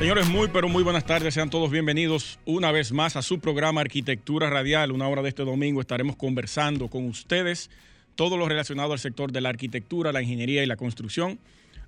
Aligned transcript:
Señores, 0.00 0.30
muy 0.30 0.48
pero 0.48 0.66
muy 0.66 0.82
buenas 0.82 1.04
tardes. 1.04 1.34
Sean 1.34 1.50
todos 1.50 1.70
bienvenidos 1.70 2.38
una 2.46 2.72
vez 2.72 2.90
más 2.90 3.16
a 3.16 3.22
su 3.22 3.38
programa 3.38 3.82
Arquitectura 3.82 4.48
Radial. 4.48 4.92
Una 4.92 5.06
hora 5.06 5.20
de 5.20 5.28
este 5.28 5.44
domingo 5.44 5.82
estaremos 5.82 6.16
conversando 6.16 6.88
con 6.88 7.04
ustedes 7.04 7.68
todo 8.14 8.38
lo 8.38 8.48
relacionado 8.48 8.94
al 8.94 8.98
sector 8.98 9.30
de 9.30 9.42
la 9.42 9.50
arquitectura, 9.50 10.10
la 10.10 10.22
ingeniería 10.22 10.62
y 10.62 10.66
la 10.66 10.76
construcción 10.76 11.38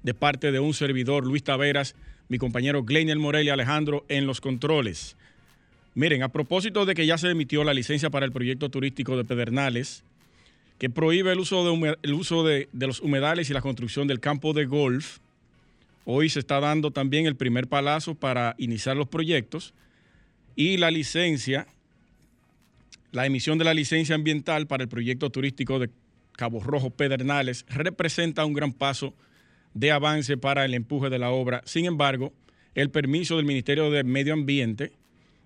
de 0.03 0.13
parte 0.13 0.53
de 0.53 0.61
un 0.61 0.75
servidor, 0.75 1.27
Luis 1.27 1.43
Taveras, 1.43 1.97
mi 2.29 2.37
compañero 2.37 2.83
Gleinier 2.83 3.19
Morel 3.19 3.47
y 3.47 3.49
Alejandro 3.49 4.05
en 4.11 4.27
los 4.27 4.43
controles. 4.43 5.17
Miren, 5.95 6.23
a 6.23 6.29
propósito 6.29 6.85
de 6.85 6.95
que 6.95 7.07
ya 7.07 7.17
se 7.17 7.31
emitió 7.31 7.65
la 7.65 7.73
licencia 7.73 8.11
para 8.11 8.27
el 8.27 8.33
proyecto 8.33 8.69
turístico 8.69 9.17
de 9.17 9.25
Pedernales, 9.25 10.05
que 10.79 10.91
prohíbe 10.91 11.33
el 11.33 11.41
uso 11.41 11.65
de, 11.65 11.97
el 12.03 12.13
uso 12.13 12.45
de, 12.45 12.69
de 12.75 12.87
los 12.89 13.01
humedales 13.01 13.49
y 13.49 13.55
la 13.55 13.63
construcción 13.63 14.07
del 14.07 14.21
campo 14.21 14.53
de 14.53 14.67
golf, 14.67 15.21
Hoy 16.05 16.29
se 16.29 16.41
está 16.41 16.61
dando 16.61 16.91
también 16.91 17.27
el 17.27 17.37
primer 17.37 17.69
palazo 17.69 18.15
para 18.15 18.55
iniciar 18.59 18.97
los 18.97 19.09
proyectos 19.09 19.75
y 20.57 20.77
la 20.77 20.91
licencia, 20.91 21.67
la 23.13 23.27
emisión 23.27 23.59
de 23.59 23.65
la 23.65 23.75
licencia 23.75 24.15
ambiental 24.15 24.67
para 24.67 24.83
el 24.83 24.89
proyecto 24.89 25.31
turístico 25.31 25.79
de 25.79 25.91
Cabo 26.33 26.61
Rojo 26.61 26.91
Pedernales 26.91 27.65
representa 27.69 28.45
un 28.45 28.55
gran 28.55 28.73
paso 28.73 29.15
de 29.75 29.93
avance 29.93 30.37
para 30.37 30.65
el 30.65 30.75
empuje 30.75 31.09
de 31.09 31.19
la 31.19 31.31
obra. 31.31 31.63
Sin 31.65 31.85
embargo, 31.85 32.33
el 32.75 32.91
permiso 32.91 33.37
del 33.37 33.47
Ministerio 33.47 33.91
de 33.91 34.03
Medio 34.03 34.33
Ambiente 34.33 34.93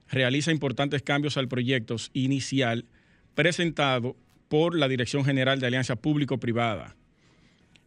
realiza 0.08 0.52
importantes 0.52 1.02
cambios 1.02 1.36
al 1.36 1.48
proyecto 1.48 1.96
inicial 2.12 2.86
presentado 3.34 4.16
por 4.48 4.76
la 4.76 4.88
Dirección 4.88 5.24
General 5.24 5.60
de 5.60 5.66
Alianza 5.66 5.96
Público-Privada. 5.96 6.94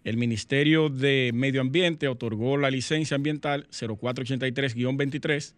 El 0.03 0.17
Ministerio 0.17 0.89
de 0.89 1.31
Medio 1.33 1.61
Ambiente 1.61 2.07
otorgó 2.07 2.57
la 2.57 2.71
licencia 2.71 3.15
ambiental 3.15 3.67
0483-23 3.71 5.53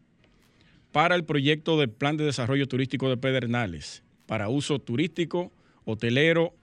para 0.91 1.16
el 1.16 1.24
proyecto 1.24 1.79
del 1.79 1.90
Plan 1.90 2.18
de 2.18 2.25
Desarrollo 2.25 2.68
Turístico 2.68 3.09
de 3.09 3.18
Pedernales 3.18 4.03
para 4.25 4.50
uso 4.50 4.79
turístico, 4.79 5.52
hotelero 5.85 6.53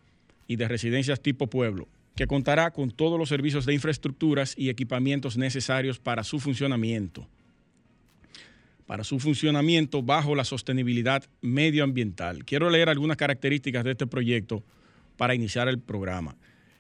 y 0.46 0.56
de 0.56 0.66
residencias 0.68 1.20
tipo 1.20 1.48
pueblo, 1.48 1.86
que 2.16 2.26
contará 2.26 2.70
con 2.70 2.90
todos 2.90 3.18
los 3.18 3.28
servicios 3.28 3.66
de 3.66 3.74
infraestructuras 3.74 4.54
y 4.56 4.70
equipamientos 4.70 5.36
necesarios 5.36 5.98
para 5.98 6.24
su 6.24 6.40
funcionamiento. 6.40 7.28
Para 8.86 9.04
su 9.04 9.20
funcionamiento 9.20 10.02
bajo 10.02 10.34
la 10.34 10.44
sostenibilidad 10.44 11.24
medioambiental. 11.42 12.44
Quiero 12.46 12.70
leer 12.70 12.88
algunas 12.88 13.18
características 13.18 13.84
de 13.84 13.90
este 13.90 14.06
proyecto 14.06 14.64
para 15.18 15.34
iniciar 15.34 15.68
el 15.68 15.78
programa. 15.78 16.36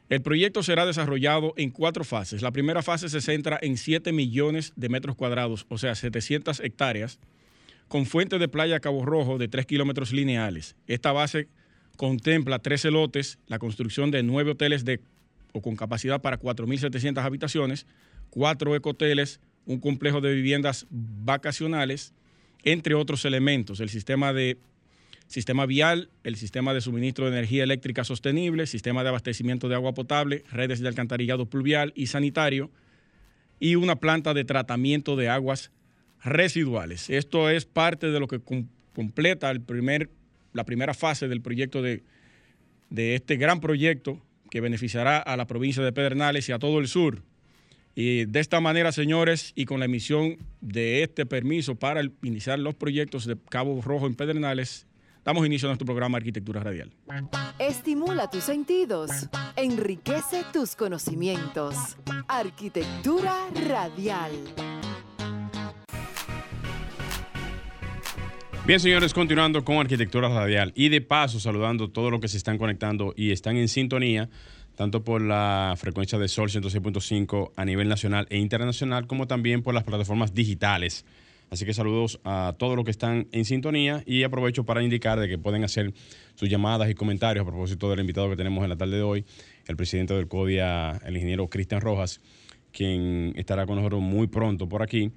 El 0.08 0.22
proyecto 0.22 0.62
será 0.62 0.86
desarrollado 0.86 1.52
en 1.56 1.70
cuatro 1.70 2.02
fases. 2.02 2.40
La 2.40 2.50
primera 2.50 2.82
fase 2.82 3.10
se 3.10 3.20
centra 3.20 3.58
en 3.60 3.76
7 3.76 4.12
millones 4.12 4.72
de 4.74 4.88
metros 4.88 5.16
cuadrados, 5.16 5.66
o 5.68 5.76
sea, 5.76 5.94
700 5.94 6.60
hectáreas, 6.60 7.18
con 7.88 8.06
fuente 8.06 8.38
de 8.38 8.48
playa 8.48 8.80
Cabo 8.80 9.04
Rojo 9.04 9.36
de 9.36 9.48
3 9.48 9.66
kilómetros 9.66 10.12
lineales. 10.12 10.76
Esta 10.86 11.12
base 11.12 11.48
contempla 11.96 12.58
13 12.58 12.90
lotes, 12.90 13.38
la 13.48 13.58
construcción 13.58 14.10
de 14.10 14.22
nueve 14.22 14.52
hoteles 14.52 14.84
de, 14.84 15.00
o 15.52 15.60
con 15.60 15.76
capacidad 15.76 16.22
para 16.22 16.38
4.700 16.38 17.22
habitaciones, 17.22 17.86
cuatro 18.30 18.74
ecoteles, 18.76 19.40
un 19.66 19.80
complejo 19.80 20.20
de 20.20 20.32
viviendas 20.32 20.86
vacacionales, 20.90 22.14
entre 22.62 22.94
otros 22.94 23.24
elementos. 23.24 23.80
El 23.80 23.90
sistema 23.90 24.32
de 24.32 24.58
sistema 25.28 25.66
vial, 25.66 26.10
el 26.24 26.36
sistema 26.36 26.74
de 26.74 26.80
suministro 26.80 27.26
de 27.26 27.32
energía 27.32 27.62
eléctrica 27.62 28.02
sostenible, 28.02 28.66
sistema 28.66 29.02
de 29.02 29.10
abastecimiento 29.10 29.68
de 29.68 29.74
agua 29.76 29.94
potable, 29.94 30.42
redes 30.50 30.80
de 30.80 30.88
alcantarillado 30.88 31.46
pluvial 31.46 31.92
y 31.94 32.06
sanitario 32.08 32.70
y 33.60 33.76
una 33.76 33.96
planta 33.96 34.34
de 34.34 34.44
tratamiento 34.44 35.16
de 35.16 35.28
aguas 35.28 35.70
residuales. 36.24 37.10
Esto 37.10 37.50
es 37.50 37.66
parte 37.66 38.08
de 38.10 38.20
lo 38.20 38.26
que 38.26 38.40
completa 38.94 39.50
el 39.50 39.60
primer, 39.60 40.10
la 40.52 40.64
primera 40.64 40.94
fase 40.94 41.28
del 41.28 41.42
proyecto 41.42 41.82
de, 41.82 42.02
de 42.90 43.14
este 43.14 43.36
gran 43.36 43.60
proyecto 43.60 44.20
que 44.50 44.60
beneficiará 44.60 45.18
a 45.18 45.36
la 45.36 45.46
provincia 45.46 45.82
de 45.82 45.92
Pedernales 45.92 46.48
y 46.48 46.52
a 46.52 46.58
todo 46.58 46.78
el 46.78 46.88
sur. 46.88 47.22
Y 47.94 48.26
de 48.26 48.40
esta 48.40 48.60
manera, 48.60 48.92
señores, 48.92 49.52
y 49.56 49.64
con 49.64 49.80
la 49.80 49.86
emisión 49.86 50.38
de 50.60 51.02
este 51.02 51.26
permiso 51.26 51.74
para 51.74 52.00
iniciar 52.22 52.58
los 52.60 52.74
proyectos 52.74 53.26
de 53.26 53.36
Cabo 53.50 53.82
Rojo 53.82 54.06
en 54.06 54.14
Pedernales, 54.14 54.87
Damos 55.28 55.44
inicio 55.44 55.68
a 55.68 55.72
nuestro 55.72 55.84
programa 55.84 56.16
Arquitectura 56.16 56.62
Radial. 56.62 56.90
Estimula 57.58 58.30
tus 58.30 58.44
sentidos, 58.44 59.10
enriquece 59.56 60.42
tus 60.54 60.74
conocimientos. 60.74 61.98
Arquitectura 62.28 63.34
Radial. 63.68 64.32
Bien, 68.66 68.80
señores, 68.80 69.12
continuando 69.12 69.62
con 69.66 69.76
Arquitectura 69.76 70.30
Radial 70.30 70.72
y 70.74 70.88
de 70.88 71.02
paso 71.02 71.38
saludando 71.38 71.84
a 71.84 71.92
todos 71.92 72.10
los 72.10 72.22
que 72.22 72.28
se 72.28 72.38
están 72.38 72.56
conectando 72.56 73.12
y 73.14 73.30
están 73.30 73.58
en 73.58 73.68
sintonía, 73.68 74.30
tanto 74.76 75.04
por 75.04 75.20
la 75.20 75.74
frecuencia 75.76 76.18
de 76.18 76.28
Sol 76.28 76.48
106.5 76.48 77.52
a 77.54 77.66
nivel 77.66 77.86
nacional 77.86 78.26
e 78.30 78.38
internacional, 78.38 79.06
como 79.06 79.26
también 79.26 79.62
por 79.62 79.74
las 79.74 79.84
plataformas 79.84 80.32
digitales 80.32 81.04
Así 81.50 81.64
que 81.64 81.72
saludos 81.72 82.20
a 82.24 82.54
todos 82.58 82.76
los 82.76 82.84
que 82.84 82.90
están 82.90 83.26
en 83.32 83.44
sintonía 83.44 84.02
y 84.06 84.22
aprovecho 84.22 84.64
para 84.64 84.82
indicar 84.82 85.18
de 85.18 85.28
que 85.28 85.38
pueden 85.38 85.64
hacer 85.64 85.92
sus 86.34 86.48
llamadas 86.48 86.90
y 86.90 86.94
comentarios 86.94 87.42
a 87.42 87.48
propósito 87.48 87.88
del 87.90 88.00
invitado 88.00 88.28
que 88.28 88.36
tenemos 88.36 88.62
en 88.64 88.70
la 88.70 88.76
tarde 88.76 88.96
de 88.96 89.02
hoy, 89.02 89.24
el 89.66 89.76
presidente 89.76 90.14
del 90.14 90.28
CODIA, 90.28 91.00
el 91.04 91.16
ingeniero 91.16 91.48
Cristian 91.48 91.80
Rojas, 91.80 92.20
quien 92.70 93.32
estará 93.36 93.66
con 93.66 93.76
nosotros 93.76 94.02
muy 94.02 94.26
pronto 94.26 94.68
por 94.68 94.82
aquí. 94.82 95.10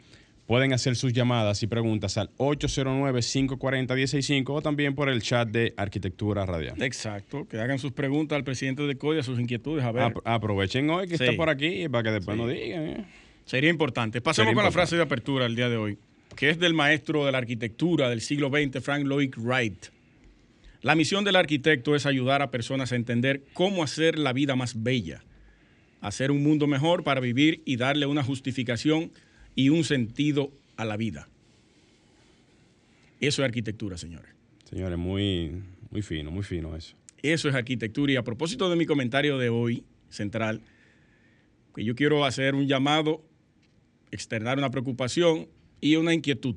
Pueden 0.47 0.73
hacer 0.73 0.95
sus 0.95 1.13
llamadas 1.13 1.61
y 1.63 1.67
preguntas 1.67 2.17
al 2.17 2.29
809-540-165 2.37 4.49
o 4.49 4.61
también 4.61 4.95
por 4.95 5.07
el 5.07 5.21
chat 5.21 5.47
de 5.47 5.73
Arquitectura 5.77 6.45
Radial. 6.45 6.81
Exacto, 6.81 7.47
que 7.47 7.57
hagan 7.59 7.79
sus 7.79 7.93
preguntas 7.93 8.35
al 8.35 8.43
presidente 8.43 8.83
del 8.83 8.97
CODIA, 8.97 9.23
sus 9.23 9.39
inquietudes. 9.39 9.85
A 9.85 9.91
ver. 9.91 10.13
aprovechen 10.25 10.89
hoy 10.89 11.07
que 11.07 11.15
está 11.15 11.31
por 11.37 11.49
aquí 11.49 11.87
para 11.87 12.03
que 12.03 12.11
después 12.11 12.37
nos 12.37 12.49
digan. 12.49 12.83
¿eh? 12.83 13.05
Sería 13.45 13.69
importante. 13.69 14.21
Pasemos 14.21 14.53
con 14.53 14.63
la 14.63 14.71
frase 14.71 14.95
de 14.95 15.03
apertura 15.03 15.45
el 15.45 15.55
día 15.55 15.69
de 15.69 15.77
hoy 15.77 15.97
que 16.35 16.49
es 16.49 16.59
del 16.59 16.73
maestro 16.73 17.25
de 17.25 17.31
la 17.31 17.37
arquitectura 17.37 18.09
del 18.09 18.21
siglo 18.21 18.49
XX, 18.49 18.83
Frank 18.83 19.05
Lloyd 19.05 19.33
Wright. 19.37 19.87
La 20.81 20.95
misión 20.95 21.23
del 21.23 21.35
arquitecto 21.35 21.95
es 21.95 22.05
ayudar 22.05 22.41
a 22.41 22.49
personas 22.49 22.91
a 22.91 22.95
entender 22.95 23.43
cómo 23.53 23.83
hacer 23.83 24.17
la 24.17 24.33
vida 24.33 24.55
más 24.55 24.81
bella, 24.81 25.23
hacer 25.99 26.31
un 26.31 26.41
mundo 26.41 26.65
mejor 26.67 27.03
para 27.03 27.21
vivir 27.21 27.61
y 27.65 27.75
darle 27.75 28.05
una 28.05 28.23
justificación 28.23 29.11
y 29.55 29.69
un 29.69 29.83
sentido 29.83 30.51
a 30.77 30.85
la 30.85 30.97
vida. 30.97 31.27
Eso 33.19 33.43
es 33.43 33.45
arquitectura, 33.45 33.97
señores. 33.97 34.31
Señores, 34.67 34.97
muy, 34.97 35.61
muy 35.91 36.01
fino, 36.01 36.31
muy 36.31 36.43
fino 36.43 36.75
eso. 36.75 36.95
Eso 37.21 37.49
es 37.49 37.53
arquitectura. 37.53 38.13
Y 38.13 38.15
a 38.15 38.23
propósito 38.23 38.67
de 38.69 38.75
mi 38.75 38.87
comentario 38.87 39.37
de 39.37 39.49
hoy, 39.49 39.83
central, 40.09 40.61
que 41.75 41.83
yo 41.83 41.93
quiero 41.93 42.25
hacer 42.25 42.55
un 42.55 42.67
llamado, 42.67 43.23
externar 44.09 44.57
una 44.57 44.71
preocupación 44.71 45.47
y 45.81 45.95
una 45.95 46.13
inquietud 46.13 46.55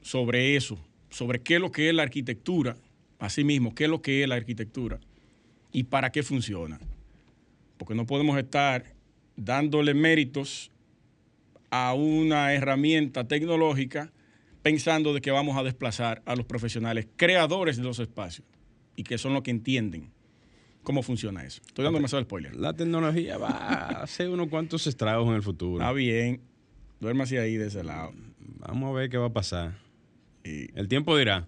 sobre 0.00 0.56
eso, 0.56 0.78
sobre 1.10 1.42
qué 1.42 1.56
es 1.56 1.60
lo 1.60 1.70
que 1.70 1.88
es 1.90 1.94
la 1.94 2.02
arquitectura, 2.02 2.76
asimismo, 3.18 3.74
qué 3.74 3.84
es 3.84 3.90
lo 3.90 4.02
que 4.02 4.22
es 4.22 4.28
la 4.28 4.36
arquitectura 4.36 4.98
y 5.72 5.84
para 5.84 6.10
qué 6.10 6.22
funciona. 6.22 6.80
Porque 7.76 7.94
no 7.94 8.06
podemos 8.06 8.38
estar 8.38 8.94
dándole 9.36 9.94
méritos 9.94 10.70
a 11.70 11.94
una 11.94 12.52
herramienta 12.52 13.28
tecnológica 13.28 14.12
pensando 14.62 15.14
de 15.14 15.20
que 15.20 15.30
vamos 15.30 15.56
a 15.56 15.62
desplazar 15.62 16.22
a 16.26 16.34
los 16.34 16.44
profesionales 16.44 17.06
creadores 17.16 17.76
de 17.76 17.84
los 17.84 17.98
espacios 17.98 18.46
y 18.96 19.04
que 19.04 19.18
son 19.18 19.34
los 19.34 19.42
que 19.42 19.50
entienden 19.50 20.10
cómo 20.82 21.02
funciona 21.02 21.44
eso. 21.44 21.62
Estoy 21.66 21.84
dando 21.84 21.98
demasiado 21.98 22.24
spoiler. 22.24 22.56
La 22.56 22.74
tecnología 22.74 23.38
va 23.38 23.50
a 23.50 24.02
hacer 24.02 24.28
unos 24.28 24.48
cuantos 24.48 24.86
estragos 24.86 25.28
en 25.28 25.34
el 25.34 25.42
futuro. 25.42 25.80
Está 25.80 25.92
bien. 25.92 26.40
Duérmase 27.00 27.38
ahí 27.38 27.56
de 27.56 27.68
ese 27.68 27.82
lado. 27.82 28.12
Vamos 28.58 28.90
a 28.90 28.92
ver 28.92 29.10
qué 29.10 29.16
va 29.18 29.26
a 29.26 29.32
pasar. 29.32 29.78
Y 30.44 30.76
El 30.78 30.88
tiempo 30.88 31.16
dirá. 31.16 31.46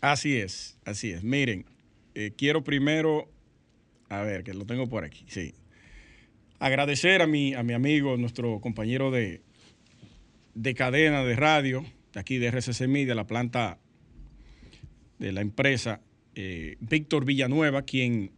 así 0.00 0.36
es, 0.36 0.78
así 0.84 1.10
es. 1.10 1.24
Miren, 1.24 1.64
eh, 2.14 2.32
quiero 2.36 2.64
primero, 2.64 3.30
a 4.08 4.22
ver, 4.22 4.44
que 4.44 4.54
lo 4.54 4.64
tengo 4.66 4.88
por 4.88 5.04
aquí, 5.04 5.24
sí. 5.28 5.54
Agradecer 6.58 7.22
a 7.22 7.26
mi, 7.26 7.54
a 7.54 7.62
mi 7.62 7.74
amigo, 7.74 8.16
nuestro 8.16 8.60
compañero 8.60 9.10
de, 9.10 9.42
de 10.54 10.74
cadena 10.74 11.24
de 11.24 11.36
radio, 11.36 11.84
de 12.12 12.20
aquí 12.20 12.38
de 12.38 12.50
RCC 12.50 12.88
Media, 12.88 13.14
la 13.14 13.26
planta 13.26 13.78
de 15.18 15.32
la 15.32 15.42
empresa, 15.42 16.00
eh, 16.34 16.76
Víctor 16.80 17.24
Villanueva, 17.24 17.82
quien 17.82 18.32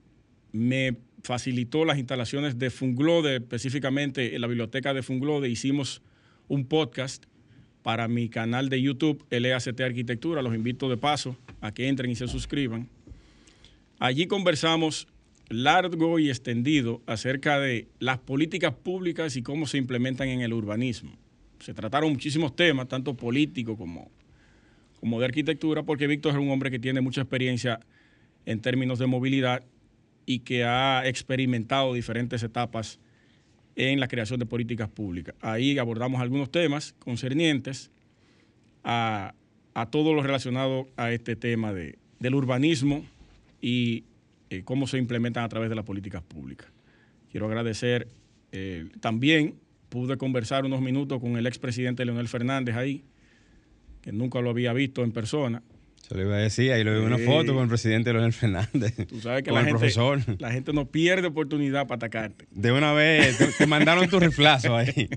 me 0.52 0.96
facilitó 1.22 1.84
las 1.84 1.98
instalaciones 1.98 2.58
de 2.58 2.70
Funglode, 2.70 3.36
específicamente 3.36 4.34
en 4.34 4.40
la 4.40 4.46
biblioteca 4.46 4.94
de 4.94 5.02
Funglode. 5.02 5.48
Hicimos 5.48 6.02
un 6.48 6.66
podcast 6.66 7.26
para 7.88 8.06
mi 8.06 8.28
canal 8.28 8.68
de 8.68 8.82
YouTube, 8.82 9.24
LACT 9.30 9.80
Arquitectura. 9.80 10.42
Los 10.42 10.54
invito 10.54 10.90
de 10.90 10.98
paso 10.98 11.38
a 11.62 11.72
que 11.72 11.88
entren 11.88 12.10
y 12.10 12.16
se 12.16 12.28
suscriban. 12.28 12.86
Allí 13.98 14.26
conversamos 14.26 15.08
largo 15.48 16.18
y 16.18 16.28
extendido 16.28 17.00
acerca 17.06 17.58
de 17.58 17.88
las 17.98 18.18
políticas 18.18 18.74
públicas 18.74 19.36
y 19.36 19.42
cómo 19.42 19.66
se 19.66 19.78
implementan 19.78 20.28
en 20.28 20.42
el 20.42 20.52
urbanismo. 20.52 21.16
Se 21.60 21.72
trataron 21.72 22.12
muchísimos 22.12 22.54
temas, 22.54 22.88
tanto 22.88 23.14
políticos 23.14 23.78
como, 23.78 24.10
como 25.00 25.18
de 25.18 25.24
arquitectura, 25.24 25.82
porque 25.82 26.06
Víctor 26.06 26.32
es 26.32 26.38
un 26.38 26.50
hombre 26.50 26.70
que 26.70 26.78
tiene 26.78 27.00
mucha 27.00 27.22
experiencia 27.22 27.80
en 28.44 28.60
términos 28.60 28.98
de 28.98 29.06
movilidad 29.06 29.64
y 30.26 30.40
que 30.40 30.62
ha 30.62 31.08
experimentado 31.08 31.94
diferentes 31.94 32.42
etapas 32.42 33.00
en 33.78 34.00
la 34.00 34.08
creación 34.08 34.40
de 34.40 34.44
políticas 34.44 34.88
públicas. 34.88 35.36
Ahí 35.40 35.78
abordamos 35.78 36.20
algunos 36.20 36.50
temas 36.50 36.94
concernientes 36.98 37.90
a, 38.82 39.34
a 39.72 39.86
todo 39.86 40.12
lo 40.14 40.22
relacionado 40.22 40.88
a 40.96 41.12
este 41.12 41.36
tema 41.36 41.72
de, 41.72 41.96
del 42.18 42.34
urbanismo 42.34 43.04
y 43.60 44.02
eh, 44.50 44.62
cómo 44.64 44.88
se 44.88 44.98
implementan 44.98 45.44
a 45.44 45.48
través 45.48 45.70
de 45.70 45.76
las 45.76 45.84
políticas 45.84 46.22
públicas. 46.22 46.68
Quiero 47.30 47.46
agradecer 47.46 48.08
eh, 48.50 48.88
también, 49.00 49.54
pude 49.90 50.16
conversar 50.16 50.64
unos 50.64 50.80
minutos 50.80 51.20
con 51.20 51.36
el 51.36 51.46
expresidente 51.46 52.04
Leonel 52.04 52.26
Fernández 52.26 52.74
ahí, 52.74 53.04
que 54.02 54.10
nunca 54.10 54.40
lo 54.40 54.50
había 54.50 54.72
visto 54.72 55.04
en 55.04 55.12
persona. 55.12 55.62
Se 56.08 56.14
lo 56.14 56.22
iba 56.22 56.36
a 56.36 56.38
decir, 56.38 56.72
ahí 56.72 56.82
lo 56.84 56.98
vi 56.98 57.04
una 57.04 57.18
Sí. 57.18 57.24
foto 57.24 57.52
con 57.54 57.64
el 57.64 57.68
presidente 57.68 58.12
Leonel 58.12 58.32
Fernández. 58.32 58.94
Tú 59.08 59.20
sabes 59.20 59.42
que 59.42 59.50
con 59.50 59.56
la 59.56 59.60
el 59.60 59.66
gente, 59.66 59.78
profesor. 59.78 60.20
la 60.38 60.50
gente 60.52 60.72
no 60.72 60.86
pierde 60.86 61.26
oportunidad 61.28 61.86
para 61.86 61.96
atacarte. 61.96 62.46
De 62.50 62.72
una 62.72 62.92
vez, 62.94 63.36
te, 63.36 63.46
te 63.48 63.66
mandaron 63.66 64.08
tu 64.08 64.18
riflazo 64.18 64.74
ahí. 64.76 65.08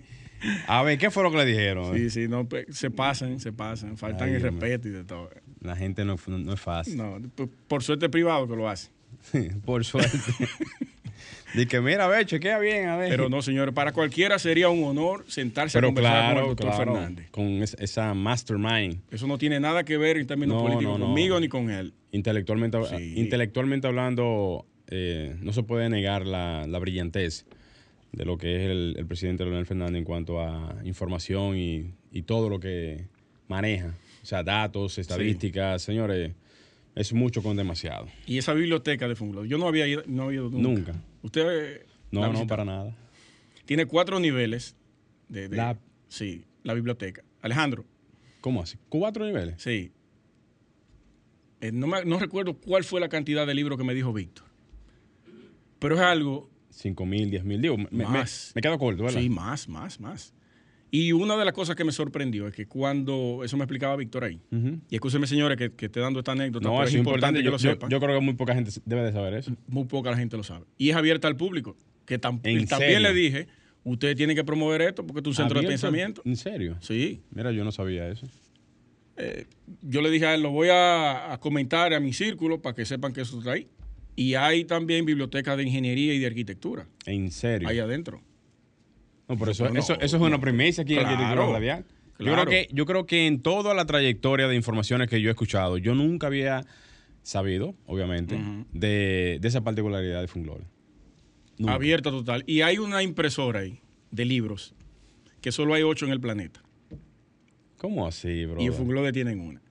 A 0.68 0.82
ver, 0.84 0.98
¿qué 0.98 1.12
fue 1.12 1.24
lo 1.24 1.32
que 1.32 1.38
le 1.38 1.46
dijeron? 1.46 1.96
Sí, 1.96 2.10
sí, 2.10 2.28
no, 2.28 2.48
se 2.72 2.90
pasan, 2.92 3.40
se 3.40 3.54
pasan, 3.54 3.96
faltan 3.96 4.30
Ay, 4.30 4.36
el 4.36 4.42
respeto 4.42 4.88
y 4.88 4.92
de 4.92 5.04
todo. 5.04 5.30
La 5.62 5.76
gente 5.76 6.04
no, 6.04 6.18
no- 6.28 6.38
no 6.40 6.54
es 6.54 6.60
fácil. 6.60 6.98
No, 6.98 7.20
por, 7.36 7.48
por 7.50 7.84
suerte 7.84 8.08
es 8.08 8.12
privado 8.12 8.48
que 8.48 8.56
lo 8.56 8.68
hace. 8.68 8.90
Por 9.66 9.86
suerte. 9.86 10.18
Que 11.70 11.82
mira, 11.82 12.06
a 12.06 12.08
ver, 12.08 12.26
chequea 12.26 12.60
bien, 12.60 12.88
a 12.88 12.96
ver. 12.96 13.10
Pero 13.10 13.28
no, 13.30 13.42
señores, 13.42 13.74
para 13.74 13.92
cualquiera 13.92 14.40
sería 14.40 14.70
un 14.70 14.84
honor 14.86 15.26
sentarse 15.28 15.78
a 15.78 15.82
conversar 15.82 16.14
con 16.14 16.26
el 16.28 16.34
claro, 16.34 16.48
doctor 16.48 16.68
claro, 16.68 16.94
Fernández. 16.94 17.30
con 17.32 17.46
es- 17.62 17.76
esa 17.80 18.14
mastermind. 18.14 19.02
Eso 19.12 19.28
no 19.28 19.38
tiene 19.38 19.60
nada 19.60 19.84
que 19.84 19.98
ver 19.98 20.18
en 20.18 20.28
términos 20.28 20.58
No, 20.58 20.64
políticos 20.64 20.98
no, 21.00 21.06
conmigo 21.08 21.40
ni 21.40 21.50
con 21.50 21.70
él. 21.70 21.94
Intelectualmente, 22.14 22.78
Sí. 22.98 23.14
intelectualmente 23.18 23.88
hablando, 23.88 24.66
eh, 24.88 25.36
no 25.42 25.52
se 25.54 25.64
puede 25.64 25.90
negar 25.90 26.26
la, 26.26 26.66
la 26.68 26.80
brillantez 26.80 27.46
de 28.14 28.26
lo 28.26 28.38
que 28.38 28.56
es 28.56 28.70
el, 28.72 28.96
el 28.98 29.06
presidente 29.06 29.44
Leonel 29.44 29.66
Fernández 29.66 29.98
en 30.00 30.04
cuanto 30.06 30.40
a 30.42 30.76
información 30.86 31.58
y, 31.58 31.94
y 32.12 32.22
todo 32.24 32.50
lo 32.50 32.60
que 32.62 33.06
maneja. 33.50 33.94
O 34.24 34.26
sea, 34.26 34.44
datos, 34.44 34.98
estadísticas, 34.98 35.82
señores, 35.82 36.32
es 36.96 37.12
mucho 37.14 37.42
con 37.44 37.58
demasiado. 37.58 38.08
Y 38.28 38.38
esa 38.38 38.54
biblioteca 38.54 39.08
de 39.08 39.16
Funglode, 39.16 39.48
yo 39.48 39.58
no 39.58 39.68
había 39.68 39.88
ido, 39.88 40.04
no 40.08 40.24
había 40.24 40.36
ido 40.42 40.50
nunca. 40.50 40.62
Nunca. 40.92 40.94
Usted 41.24 41.86
No, 42.12 42.32
no, 42.32 42.48
para 42.48 42.66
nada. 42.66 42.96
Tiene 43.66 43.86
cuatro 43.86 44.20
niveles 44.20 44.76
de, 45.30 45.48
de- 45.50 45.58
La- 45.58 45.78
sí, 46.08 46.46
la 46.64 46.74
biblioteca. 46.74 47.24
Alejandro, 47.42 47.86
¿Cómo 48.42 48.62
así? 48.62 48.78
¿Cuatro 48.90 49.26
niveles? 49.26 49.62
sí. 49.62 49.92
Eh, 51.62 51.72
no, 51.72 51.86
me- 51.86 52.04
no 52.06 52.18
recuerdo 52.18 52.58
cuál 52.58 52.84
fue 52.84 53.00
la 53.00 53.08
cantidad 53.08 53.46
de 53.46 53.54
libros 53.54 53.78
que 53.78 53.84
me 53.84 53.94
dijo 53.94 54.12
Víctor. 54.12 54.46
Pero 55.78 55.96
es 55.96 56.02
algo 56.02 56.50
Cinco 56.72 57.06
mil, 57.06 57.30
diez 57.30 57.44
mil. 57.44 57.62
Digo, 57.62 57.78
me, 57.78 57.88
me, 57.92 58.06
Más. 58.06 58.52
me 58.56 58.62
quedo 58.62 58.80
corto, 58.80 59.04
¿verdad? 59.04 59.20
Sí, 59.20 59.30
más, 59.30 59.68
más, 59.70 60.00
más. 60.00 60.34
Y 60.94 61.14
una 61.14 61.38
de 61.38 61.46
las 61.46 61.54
cosas 61.54 61.76
que 61.78 61.86
me 61.86 61.94
sorprendió 61.94 62.48
es 62.48 62.54
que 62.54 62.66
cuando, 62.68 63.42
eso 63.46 63.56
me 63.56 63.64
explicaba 63.64 63.96
Víctor 63.96 64.26
ahí, 64.26 64.42
y 64.90 64.96
escúcheme 64.96 65.26
señores 65.26 65.58
que, 65.58 65.72
que 65.72 65.86
esté 65.86 66.02
dando 66.02 66.20
esta 66.20 66.34
anécdota, 66.34 66.68
No, 66.68 66.76
pero 66.76 66.88
es 66.90 66.96
importante 66.96 67.40
que 67.40 67.46
Yo, 67.46 67.52
lo 67.52 67.58
yo- 67.58 67.72
sepan, 67.72 67.90
yo 67.90 68.00
creo 68.02 68.20
que 68.20 68.26
muy 68.26 68.34
poca 68.34 68.54
gente 68.54 68.72
debe 68.86 69.04
de 69.04 69.14
saber 69.14 69.34
eso. 69.36 69.56
muy 69.68 69.86
poca 69.86 70.12
la 70.12 70.18
gente 70.18 70.36
lo 70.36 70.44
sabe. 70.44 70.66
Y 70.78 70.90
es 70.90 70.96
abierta 70.98 71.30
al 71.30 71.38
público, 71.38 71.78
que 72.06 72.20
tam- 72.20 72.42
¿En 72.44 72.60
y 72.60 72.66
también 72.66 72.92
serio? 72.96 73.08
le 73.10 73.14
dije, 73.14 73.48
ustedes 73.86 74.18
tienen 74.18 74.36
que 74.36 74.44
promover 74.44 74.82
esto 74.82 75.08
porque 75.08 75.22
es 75.22 75.28
un 75.28 75.34
centro 75.34 75.62
de 75.62 75.68
pensamiento. 75.68 76.22
¿En 76.26 76.36
serio? 76.36 76.76
Sí, 76.82 77.22
Mira, 77.34 77.52
yo 77.54 77.64
no 77.64 77.72
sabía 77.72 78.10
eso. 78.10 78.28
yo 79.82 80.02
le 80.02 80.10
dije 80.10 80.26
a 80.26 80.36
él, 80.36 80.42
lo 80.42 80.52
voy 80.52 80.70
a, 80.70 81.32
a 81.32 81.40
comentar 81.40 81.94
a 81.94 82.00
mi 82.02 82.12
círculo 82.12 82.62
para 82.62 82.76
que 82.76 82.86
sepan 82.86 83.14
que 83.14 83.22
eso 83.22 83.38
está 83.40 83.52
ahí. 83.54 83.68
Y 84.16 84.34
hay 84.36 84.66
también 84.66 85.06
bibliotecas 85.06 85.56
de 85.56 85.64
ingeniería 85.64 86.14
y 86.14 86.20
de 86.20 86.26
arquitectura 86.28 86.86
En 87.06 87.32
serio. 87.32 87.68
ahí 87.70 87.80
adentro. 87.80 88.22
No, 89.28 89.38
por 89.38 89.50
eso, 89.50 89.70
No, 89.70 89.80
eso, 89.80 89.94
eso 89.94 90.04
es 90.18 90.22
una 90.22 90.30
no. 90.32 90.40
primicia 90.42 90.84
aquí 90.84 90.94
en 90.94 91.00
Claro, 91.00 91.16
Arquitectura 91.16 91.54
Radial. 91.54 91.86
Yo, 92.20 92.34
creo 92.34 92.46
que, 92.46 92.68
yo 92.72 92.86
creo 92.86 93.06
que 93.06 93.28
en 93.28 93.42
toda 93.42 93.74
la 93.74 93.86
trayectoria 93.86 94.48
de 94.48 94.56
informaciones 94.56 95.10
que 95.10 95.22
yo 95.22 95.30
he 95.30 95.32
escuchado, 95.32 95.78
yo 95.78 95.96
nunca 95.96 96.28
había 96.28 96.66
sabido, 97.24 97.76
obviamente, 97.86 98.40
de, 98.74 99.38
de 99.42 99.48
esa 99.48 99.62
particularidad 99.62 100.22
de 100.22 100.28
Funglore. 100.28 100.66
Abierta 101.68 102.10
total. 102.12 102.44
Y 102.48 102.62
hay 102.62 102.78
una 102.80 103.04
impresora 103.04 103.62
ahí 103.62 103.80
de 104.12 104.26
libros, 104.26 104.74
que 105.42 105.52
solo 105.52 105.74
hay 105.74 105.84
ocho 105.84 106.06
en 106.06 106.12
el 106.12 106.20
planeta. 106.20 106.62
¿Cómo 107.78 108.06
así, 108.06 108.46
bro? 108.46 108.62
Y 108.62 108.68
en 108.68 108.74
Funglode 108.74 109.12
tienen 109.12 109.40
una. 109.40 109.62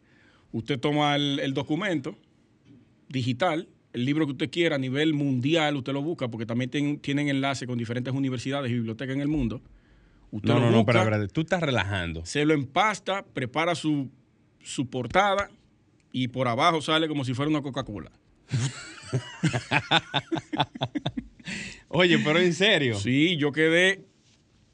Usted 0.52 0.80
toma 0.80 1.14
el, 1.14 1.38
el 1.40 1.54
documento 1.54 2.16
digital, 3.08 3.68
el 3.92 4.04
libro 4.04 4.26
que 4.26 4.32
usted 4.32 4.50
quiera 4.50 4.76
a 4.76 4.78
nivel 4.78 5.14
mundial, 5.14 5.76
usted 5.76 5.92
lo 5.92 6.02
busca, 6.02 6.28
porque 6.28 6.46
también 6.46 6.70
tienen, 6.70 6.98
tienen 6.98 7.28
enlace 7.28 7.66
con 7.66 7.78
diferentes 7.78 8.12
universidades 8.14 8.70
y 8.70 8.74
bibliotecas 8.74 9.14
en 9.16 9.22
el 9.22 9.28
mundo. 9.28 9.60
Usted 10.30 10.48
No, 10.48 10.54
lo 10.54 10.60
no, 10.66 10.70
no, 10.70 10.76
busca, 10.78 10.92
pero, 10.92 11.04
espérate, 11.04 11.28
tú 11.32 11.40
estás 11.40 11.60
relajando. 11.60 12.24
se 12.24 12.44
lo 12.44 12.54
empasta, 12.54 13.24
prepara 13.24 13.74
su, 13.74 14.08
su 14.62 14.88
portada 14.88 15.50
y 16.12 16.28
por 16.28 16.46
abajo 16.48 16.80
sale 16.80 17.08
como 17.08 17.24
si 17.24 17.34
fuera 17.34 17.50
una 17.50 17.62
Coca-Cola. 17.62 18.12
Oye, 21.88 22.18
pero 22.18 22.38
en 22.38 22.54
serio. 22.54 22.94
Sí, 22.98 23.36
yo 23.36 23.52
quedé 23.52 24.04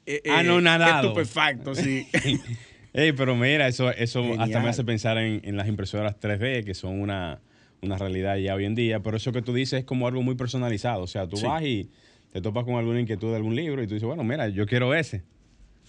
eh, 0.05 0.21
Anonadado. 0.29 1.09
estupefacto, 1.09 1.75
sí. 1.75 2.07
Ey, 2.93 3.11
pero 3.11 3.35
mira, 3.35 3.67
eso, 3.67 3.91
eso 3.91 4.23
hasta 4.39 4.59
me 4.59 4.69
hace 4.69 4.83
pensar 4.83 5.17
en, 5.17 5.41
en 5.43 5.57
las 5.57 5.67
impresoras 5.67 6.15
3D, 6.19 6.63
que 6.63 6.73
son 6.73 6.99
una, 6.99 7.39
una 7.81 7.97
realidad 7.97 8.37
ya 8.37 8.55
hoy 8.55 8.65
en 8.65 8.75
día. 8.75 9.01
Pero 9.01 9.17
eso 9.17 9.31
que 9.31 9.41
tú 9.41 9.53
dices 9.53 9.79
es 9.79 9.85
como 9.85 10.07
algo 10.07 10.21
muy 10.23 10.35
personalizado. 10.35 11.03
O 11.03 11.07
sea, 11.07 11.27
tú 11.27 11.37
Sí. 11.37 11.45
vas 11.45 11.63
y 11.63 11.89
te 12.31 12.41
topas 12.41 12.65
con 12.65 12.75
alguna 12.75 12.99
inquietud 12.99 13.29
de 13.29 13.35
algún 13.37 13.55
libro 13.55 13.81
y 13.83 13.87
tú 13.87 13.93
dices, 13.93 14.07
bueno, 14.07 14.23
mira, 14.23 14.49
yo 14.49 14.65
quiero 14.65 14.93
ese. 14.93 15.23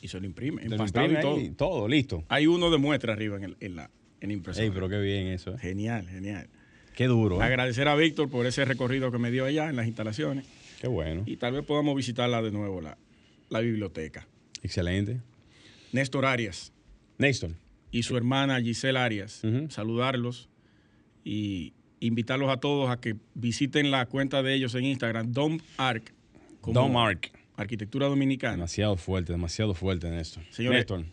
y 0.00 0.06
se 0.08 0.20
lo 0.20 0.26
imprime, 0.26 0.62
Te 0.62 0.68
lo 0.68 0.76
y 0.84 0.86
imprime 0.86 1.20
todo. 1.20 1.38
todo, 1.56 1.88
listo. 1.88 2.24
Hay 2.28 2.46
uno 2.46 2.70
de 2.70 2.78
muestra 2.78 3.12
arriba 3.14 3.36
en, 3.36 3.42
el, 3.44 3.56
en 3.60 3.74
la 3.76 3.90
en 4.20 4.28
la 4.28 4.32
impresora. 4.32 4.64
Ey, 4.64 4.70
pero 4.72 4.88
qué 4.88 4.98
bien 5.00 5.26
eso. 5.28 5.54
eh. 5.54 5.58
Genial, 5.60 6.08
genial. 6.08 6.48
Qué 6.94 7.06
duro. 7.06 7.40
eh. 7.40 7.44
Agradecer 7.44 7.86
a 7.88 7.96
Víctor 7.96 8.28
por 8.30 8.46
ese 8.46 8.64
recorrido 8.64 9.10
que 9.10 9.18
me 9.18 9.30
dio 9.32 9.44
allá 9.44 9.68
en 9.70 9.76
las 9.76 9.86
instalaciones 9.88 10.44
Qué 10.80 10.86
bueno. 10.88 11.22
y 11.26 11.36
tal 11.36 11.52
vez 11.54 11.64
podamos 11.64 11.96
visitarla 11.96 12.42
de 12.42 12.50
nuevo, 12.52 12.80
la, 12.80 12.96
la 13.50 13.58
biblioteca. 13.60 14.26
Excelente. 14.62 15.20
Néstor 15.92 16.26
Arias 16.26 16.72
Néstor. 17.18 17.52
y 17.90 18.02
su 18.04 18.16
hermana 18.16 18.60
Giselle 18.60 18.98
Arias, 18.98 19.42
saludarlos 19.68 20.48
y 21.24 21.72
invitarlos 22.00 22.50
a 22.50 22.58
todos 22.58 22.90
a 22.90 23.00
que 23.00 23.16
visiten 23.34 23.90
la 23.90 24.06
cuenta 24.06 24.42
de 24.42 24.54
ellos 24.54 24.74
en 24.74 24.84
Instagram, 24.84 25.32
Dom 25.32 25.58
Arc, 25.76 26.12
Don 26.66 26.92
Mark. 26.92 27.30
Arquitectura 27.56 28.06
Dominicana. 28.06 28.52
Demasiado 28.52 28.96
fuerte, 28.96 29.32
demasiado 29.32 29.74
fuerte, 29.74 30.08
Néstor. 30.10 30.44
Señores, 30.50 30.78
Néstor, 30.78 31.04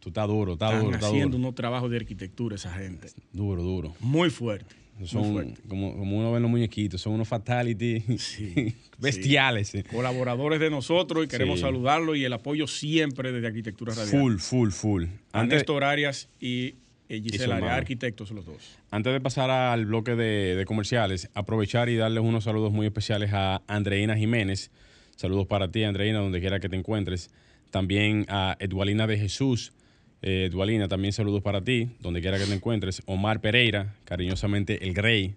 Tú 0.00 0.10
estás 0.10 0.28
duro, 0.28 0.52
está 0.52 0.66
Están 0.66 0.82
duro, 0.84 0.94
está 0.94 1.06
haciendo 1.08 1.28
duro. 1.36 1.38
unos 1.48 1.54
trabajos 1.54 1.90
de 1.90 1.96
arquitectura 1.96 2.54
esa 2.56 2.72
gente. 2.72 3.08
Duro, 3.32 3.62
duro. 3.62 3.94
Muy 4.00 4.28
fuerte. 4.30 4.74
Son 5.04 5.54
como, 5.68 5.94
como 5.96 6.18
uno 6.18 6.30
ve 6.30 6.36
en 6.38 6.42
los 6.42 6.50
muñequitos, 6.50 7.00
son 7.02 7.14
unos 7.14 7.28
fatality 7.28 8.02
bestiales. 8.98 9.68
sí. 9.68 9.82
Colaboradores 9.82 10.60
de 10.60 10.70
nosotros 10.70 11.24
y 11.24 11.28
queremos 11.28 11.58
Sí. 11.58 11.62
saludarlos 11.66 12.16
y 12.16 12.24
el 12.24 12.32
apoyo 12.32 12.66
siempre 12.66 13.32
desde 13.32 13.46
Arquitectura 13.48 13.94
Radial. 13.94 14.08
Full, 14.20 14.36
full, 14.38 14.70
full. 14.70 15.04
A 15.32 15.40
Antes, 15.40 15.58
Néstor 15.58 15.84
Arias 15.84 16.28
y 16.40 16.74
eh, 17.08 17.20
Gisela 17.20 17.56
arquitectos 17.74 18.30
los 18.30 18.44
dos. 18.44 18.78
antes 18.90 19.12
de 19.12 19.20
pasar 19.20 19.50
al 19.50 19.86
bloque 19.86 20.14
de, 20.14 20.56
de 20.56 20.64
comerciales, 20.64 21.30
aprovechar 21.34 21.88
y 21.88 21.96
darles 21.96 22.22
unos 22.22 22.44
saludos 22.44 22.72
muy 22.72 22.86
especiales 22.86 23.30
a 23.32 23.62
Andreina 23.66 24.16
Jiménez. 24.16 24.70
Saludos 25.16 25.46
para 25.46 25.70
ti, 25.70 25.82
Andreina, 25.84 26.18
donde 26.18 26.40
quiera 26.40 26.60
que 26.60 26.68
te 26.68 26.76
encuentres. 26.76 27.30
También 27.70 28.26
a 28.28 28.56
Edualina 28.60 29.06
de 29.06 29.18
Jesús. 29.18 29.72
Eh, 30.22 30.48
Edualina, 30.50 30.88
también 30.88 31.12
saludos 31.12 31.42
para 31.42 31.62
ti, 31.62 31.88
donde 32.00 32.20
quiera 32.20 32.38
que 32.38 32.44
te 32.44 32.54
encuentres. 32.54 33.02
Omar 33.06 33.40
Pereira, 33.40 33.94
cariñosamente 34.04 34.84
el 34.84 34.92
Grey. 34.92 35.34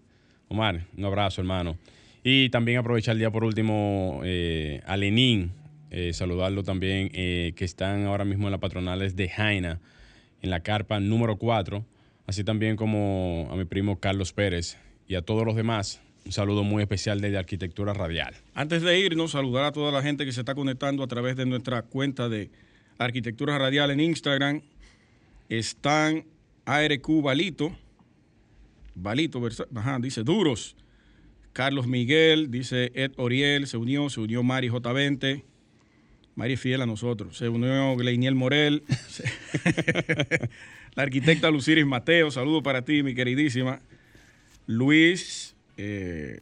Omar, 0.50 0.86
un 0.98 1.06
abrazo, 1.06 1.42
hermano. 1.42 1.78
Y 2.24 2.50
también 2.50 2.80
aprovechar 2.80 3.18
ya 3.18 3.32
por 3.32 3.44
último 3.44 4.22
eh, 4.26 4.82
a 4.86 4.98
Lenín, 4.98 5.52
eh, 5.92 6.12
saludarlo 6.14 6.64
también, 6.64 7.10
eh, 7.14 7.54
que 7.56 7.66
están 7.66 8.06
ahora 8.06 8.26
mismo 8.26 8.48
en 8.48 8.52
las 8.52 8.60
patronales 8.60 9.16
de 9.16 9.30
Jaina, 9.30 9.80
en 10.42 10.50
la 10.50 10.62
carpa 10.62 11.00
número 11.00 11.38
4, 11.38 11.86
así 12.28 12.44
también 12.44 12.76
como 12.76 13.48
a 13.52 13.56
mi 13.56 13.66
primo 13.66 14.00
Carlos 14.00 14.34
Pérez 14.34 14.78
y 15.08 15.16
a 15.16 15.22
todos 15.22 15.46
los 15.46 15.56
demás. 15.56 16.02
Un 16.26 16.32
saludo 16.32 16.64
muy 16.64 16.84
especial 16.84 17.22
desde 17.22 17.38
Arquitectura 17.38 17.94
Radial. 17.94 18.36
Antes 18.54 18.82
de 18.82 19.00
irnos, 19.00 19.32
saludar 19.32 19.66
a 19.66 19.72
toda 19.72 19.92
la 19.92 20.02
gente 20.02 20.26
que 20.26 20.32
se 20.32 20.42
está 20.42 20.54
conectando 20.54 21.04
a 21.04 21.08
través 21.08 21.36
de 21.36 21.46
nuestra 21.46 21.82
cuenta 21.82 22.30
de 22.30 22.52
Arquitectura 22.98 23.58
Radial 23.58 23.92
en 23.92 24.00
Instagram. 24.02 24.62
Están 25.48 26.26
ARQ 26.66 27.24
Balito. 27.24 27.76
Balito, 28.94 29.42
ajá, 29.76 29.98
dice 30.00 30.24
Duros. 30.24 30.76
Carlos 31.54 31.88
Miguel, 31.88 32.52
dice 32.52 32.92
Ed 32.94 33.14
Oriel, 33.18 33.66
se 33.66 33.78
unió, 33.78 34.10
se 34.10 34.20
unió 34.20 34.44
Mari 34.44 34.70
J20. 34.70 35.44
Mari 36.40 36.56
fiel 36.56 36.82
a 36.82 36.86
nosotros. 36.86 37.38
Se 37.38 37.50
unió 37.50 37.98
Gleiniel 37.98 38.34
Morel. 38.34 38.84
la 40.96 41.04
arquitecta 41.04 41.52
Luciris 41.52 41.86
Mateo, 41.86 42.32
saludo 42.32 42.64
para 42.64 42.86
ti, 42.86 43.04
mi 43.04 43.14
queridísima. 43.14 43.82
Luis, 44.66 45.54
eh, 45.76 46.40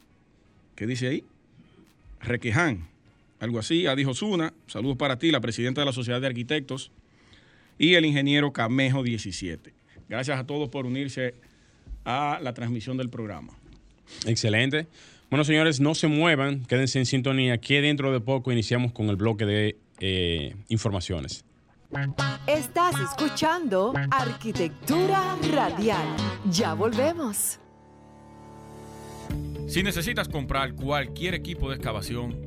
¿qué 0.76 0.86
dice 0.86 1.08
ahí? 1.08 1.24
Requeján, 2.22 2.88
algo 3.40 3.58
así. 3.58 3.88
Adi 3.88 4.06
Osuna, 4.06 4.54
saludos 4.68 4.98
para 4.98 5.18
ti, 5.18 5.32
la 5.32 5.42
presidenta 5.42 5.82
de 5.82 5.86
la 5.86 5.94
Sociedad 5.94 6.22
de 6.22 6.28
Arquitectos. 6.28 6.92
Y 7.80 7.96
el 7.96 8.06
ingeniero 8.06 8.54
Camejo 8.54 9.02
17. 9.02 9.74
Gracias 10.10 10.40
a 10.40 10.46
todos 10.46 10.70
por 10.70 10.86
unirse 10.86 11.34
a 12.06 12.40
la 12.44 12.54
transmisión 12.54 12.98
del 12.98 13.10
programa. 13.10 13.58
Excelente. 14.28 14.86
Bueno, 15.32 15.44
señores, 15.44 15.80
no 15.80 15.96
se 15.96 16.08
muevan, 16.08 16.66
quédense 16.66 17.00
en 17.00 17.08
sintonía, 17.08 17.58
que 17.58 17.82
dentro 17.82 18.14
de 18.14 18.22
poco 18.22 18.52
iniciamos 18.52 18.92
con 18.92 19.10
el 19.10 19.16
bloque 19.16 19.48
de 19.48 19.76
eh, 20.00 20.56
informaciones. 20.70 21.44
Estás 22.46 22.96
escuchando 23.00 23.94
Arquitectura 24.12 25.38
Radial. 25.54 26.08
Ya 26.50 26.74
volvemos. 26.74 27.60
Si 29.68 29.84
necesitas 29.84 30.28
comprar 30.30 30.74
cualquier 30.76 31.34
equipo 31.34 31.70
de 31.70 31.76
excavación, 31.76 32.47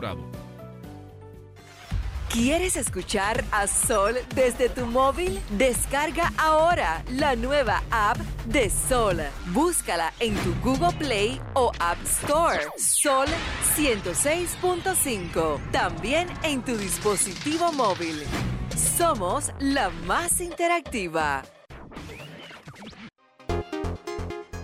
¿Quieres 2.29 2.77
escuchar 2.77 3.43
a 3.51 3.67
Sol 3.67 4.15
desde 4.33 4.69
tu 4.69 4.85
móvil? 4.85 5.41
Descarga 5.49 6.31
ahora 6.37 7.03
la 7.09 7.35
nueva 7.35 7.83
app 7.91 8.17
de 8.45 8.69
Sol. 8.69 9.17
Búscala 9.47 10.13
en 10.21 10.33
tu 10.35 10.55
Google 10.63 10.97
Play 10.97 11.41
o 11.55 11.73
App 11.79 12.01
Store. 12.05 12.59
Sol 12.77 13.27
106.5. 13.75 15.59
También 15.71 16.29
en 16.43 16.63
tu 16.63 16.77
dispositivo 16.77 17.73
móvil. 17.73 18.23
Somos 18.97 19.51
la 19.59 19.89
más 20.07 20.39
interactiva. 20.39 21.43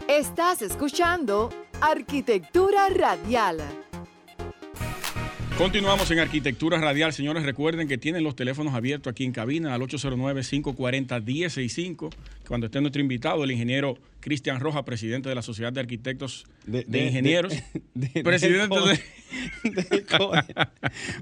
Estás 0.07 0.61
escuchando 0.61 1.49
Arquitectura 1.81 2.87
Radial. 2.87 3.86
Continuamos 5.57 6.11
en 6.11 6.19
Arquitectura 6.19 6.79
Radial. 6.79 7.13
Señores, 7.13 7.41
recuerden 7.43 7.87
que 7.87 7.97
tienen 7.97 8.23
los 8.23 8.35
teléfonos 8.35 8.75
abiertos 8.75 9.09
aquí 9.09 9.23
en 9.23 9.31
cabina 9.31 9.73
al 9.73 9.81
809-540-1065. 9.81 12.13
Cuando 12.47 12.67
esté 12.67 12.79
nuestro 12.79 13.01
invitado, 13.01 13.43
el 13.43 13.49
ingeniero 13.49 13.97
Cristian 14.19 14.59
Roja, 14.59 14.85
presidente 14.85 15.29
de 15.29 15.35
la 15.35 15.41
Sociedad 15.41 15.73
de 15.73 15.79
Arquitectos 15.79 16.45
de, 16.67 16.85
Ingenieros. 17.07 17.55
de- 17.95 18.23
presidente 18.23 18.75
del 19.63 19.73
de... 19.89 20.03
CODIA. 20.05 20.45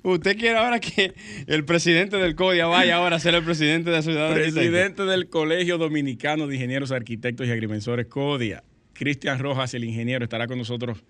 Usted 0.03 0.37
quiere 0.37 0.57
ahora 0.57 0.81
que 0.81 1.13
el 1.47 1.63
presidente 1.63 2.17
del 2.17 2.35
CODIA 2.35 2.65
vaya 2.65 2.97
ahora 2.97 3.15
a 3.15 3.19
ser 3.19 3.35
el 3.35 3.43
presidente 3.45 3.89
de 3.89 3.95
la 3.95 4.01
ciudad 4.01 4.27
de 4.27 4.33
Arquitectos? 4.33 4.55
Presidente 4.63 5.03
del 5.05 5.29
Colegio 5.29 5.77
Dominicano 5.77 6.45
de 6.47 6.55
Ingenieros, 6.55 6.91
Arquitectos 6.91 7.47
y 7.47 7.51
Agrimensores 7.51 8.07
CODIA. 8.07 8.65
Cristian 8.91 9.39
Rojas, 9.39 9.73
el 9.73 9.85
ingeniero, 9.85 10.25
estará 10.25 10.47
con 10.47 10.57
nosotros 10.57 11.05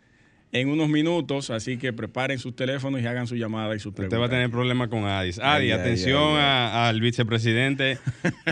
en 0.51 0.69
unos 0.69 0.87
minutos, 0.89 1.49
así 1.49 1.77
que 1.77 1.91
preparen 1.91 2.39
sus 2.39 2.55
teléfonos 2.55 3.01
y 3.01 3.05
hagan 3.07 3.27
su 3.27 3.35
llamada 3.35 3.75
y 3.75 3.79
sus 3.79 3.93
preguntas. 3.93 4.17
Usted 4.17 4.21
va 4.21 4.27
a 4.27 4.29
tener 4.29 4.49
problemas 4.49 4.87
con 4.87 5.03
Adis. 5.03 5.37
Adi, 5.39 5.65
ay, 5.65 5.71
atención 5.71 6.23
ay, 6.31 6.35
ay. 6.37 6.41
a- 6.43 6.87
al 6.89 7.01
vicepresidente 7.01 7.97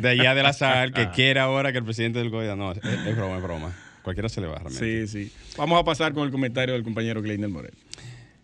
de 0.02 0.10
allá 0.10 0.36
de 0.36 0.44
la 0.44 0.52
SAR 0.54 0.92
que 0.92 1.10
quiere 1.16 1.40
ahora 1.40 1.72
que 1.72 1.78
el 1.78 1.84
presidente 1.86 2.20
del 2.20 2.30
CODIA. 2.32 2.56
No, 2.56 2.72
es, 2.74 2.80
es 2.84 3.16
broma, 3.16 3.38
es 3.38 3.44
broma. 3.44 3.74
Cualquiera 4.02 4.28
se 4.28 4.42
le 4.42 4.48
va 4.48 4.56
realmente. 4.60 5.08
Sí, 5.08 5.28
sí. 5.30 5.32
Vamos 5.58 5.80
a 5.80 5.84
pasar 5.86 6.14
con 6.14 6.26
el 6.26 6.32
comentario 6.32 6.74
del 6.74 6.84
compañero 6.84 7.22
Kleiner 7.22 7.48
Morel. 7.50 7.74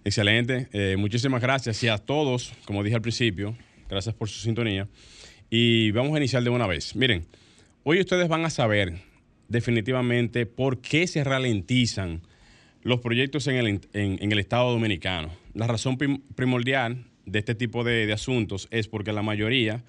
Excelente. 0.06 0.68
Eh, 0.72 0.96
muchísimas 0.98 1.42
gracias 1.42 1.84
y 1.84 1.90
a 1.90 1.98
todos, 1.98 2.54
como 2.64 2.82
dije 2.84 2.96
al 2.96 3.02
principio, 3.02 3.58
gracias 3.90 4.16
por 4.16 4.30
su 4.30 4.40
sintonía. 4.40 4.88
Y 5.50 5.92
vamos 5.92 6.14
a 6.16 6.18
iniciar 6.20 6.44
de 6.44 6.50
una 6.50 6.66
vez. 6.66 6.96
Miren, 6.96 7.26
hoy 7.84 8.00
ustedes 8.00 8.30
van 8.30 8.46
a 8.46 8.50
saber 8.50 8.94
definitivamente 9.50 10.46
por 10.46 10.80
qué 10.80 11.08
se 11.08 11.24
ralentizan 11.24 12.22
los 12.84 13.00
proyectos 13.02 13.48
en 13.48 13.56
el, 13.58 13.68
en- 13.94 14.32
el 14.32 14.40
Estado 14.40 14.72
Dominicano. 14.72 15.30
La 15.54 15.68
razón 15.68 15.98
prim- 15.98 16.22
primordial 16.36 17.06
de 17.26 17.40
este 17.40 17.56
tipo 17.56 17.84
de, 17.84 18.06
de 18.06 18.14
asuntos 18.14 18.68
es 18.72 18.88
porque 18.88 19.12
la 19.14 19.22
mayoría, 19.22 19.84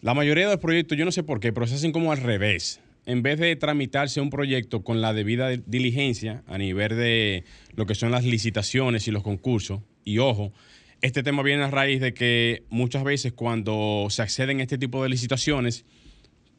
la 0.00 0.14
mayoría 0.14 0.46
de 0.46 0.52
los 0.54 0.60
proyectos, 0.60 0.96
yo 0.98 1.04
no 1.04 1.12
sé 1.12 1.22
por 1.22 1.40
qué, 1.40 1.52
pero 1.52 1.66
se 1.66 1.74
hacen 1.74 1.92
como 1.92 2.12
al 2.12 2.18
revés. 2.18 2.80
En 3.04 3.22
vez 3.22 3.38
de 3.40 3.56
tramitarse 3.56 4.20
un 4.20 4.30
proyecto 4.30 4.82
con 4.82 5.00
la 5.00 5.12
debida 5.12 5.48
de- 5.48 5.62
diligencia 5.66 6.42
a 6.46 6.56
nivel 6.58 6.90
de 6.96 7.44
lo 7.74 7.84
que 7.86 7.94
son 7.96 8.10
las 8.12 8.24
licitaciones 8.24 9.08
y 9.08 9.10
los 9.10 9.22
concursos, 9.22 9.80
y 10.04 10.18
ojo, 10.18 10.52
este 11.00 11.24
tema 11.24 11.42
viene 11.42 11.64
a 11.64 11.70
raíz 11.70 12.00
de 12.00 12.14
que 12.14 12.62
muchas 12.70 13.02
veces 13.02 13.32
cuando 13.32 14.06
se 14.08 14.22
acceden 14.22 14.60
a 14.60 14.62
este 14.62 14.78
tipo 14.78 15.02
de 15.02 15.08
licitaciones, 15.08 15.84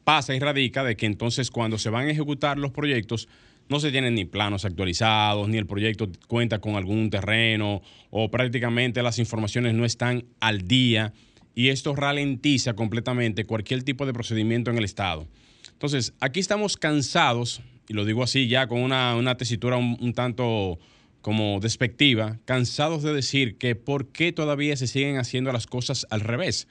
pasa 0.04 0.34
y 0.34 0.38
radica 0.38 0.84
de 0.84 0.96
que 0.96 1.06
entonces 1.06 1.50
cuando 1.50 1.78
se 1.78 1.88
van 1.88 2.06
a 2.08 2.10
ejecutar 2.10 2.58
los 2.58 2.72
proyectos 2.72 3.26
no 3.68 3.80
se 3.80 3.90
tienen 3.90 4.14
ni 4.14 4.24
planos 4.24 4.64
actualizados, 4.64 5.48
ni 5.48 5.56
el 5.56 5.66
proyecto 5.66 6.08
cuenta 6.28 6.60
con 6.60 6.76
algún 6.76 7.10
terreno 7.10 7.82
o 8.10 8.30
prácticamente 8.30 9.02
las 9.02 9.18
informaciones 9.18 9.74
no 9.74 9.84
están 9.84 10.24
al 10.40 10.66
día 10.68 11.12
y 11.54 11.68
esto 11.68 11.94
ralentiza 11.94 12.74
completamente 12.74 13.44
cualquier 13.44 13.82
tipo 13.82 14.06
de 14.06 14.12
procedimiento 14.12 14.70
en 14.70 14.78
el 14.78 14.84
Estado. 14.84 15.26
Entonces, 15.72 16.14
aquí 16.20 16.40
estamos 16.40 16.76
cansados, 16.76 17.62
y 17.88 17.94
lo 17.94 18.04
digo 18.04 18.22
así 18.22 18.48
ya 18.48 18.66
con 18.66 18.80
una, 18.80 19.16
una 19.16 19.36
tesitura 19.36 19.76
un, 19.76 19.96
un 20.00 20.12
tanto 20.12 20.78
como 21.20 21.58
despectiva, 21.60 22.38
cansados 22.44 23.02
de 23.02 23.14
decir 23.14 23.56
que 23.56 23.76
por 23.76 24.08
qué 24.08 24.32
todavía 24.32 24.76
se 24.76 24.86
siguen 24.86 25.16
haciendo 25.16 25.52
las 25.52 25.66
cosas 25.66 26.06
al 26.10 26.20
revés 26.20 26.68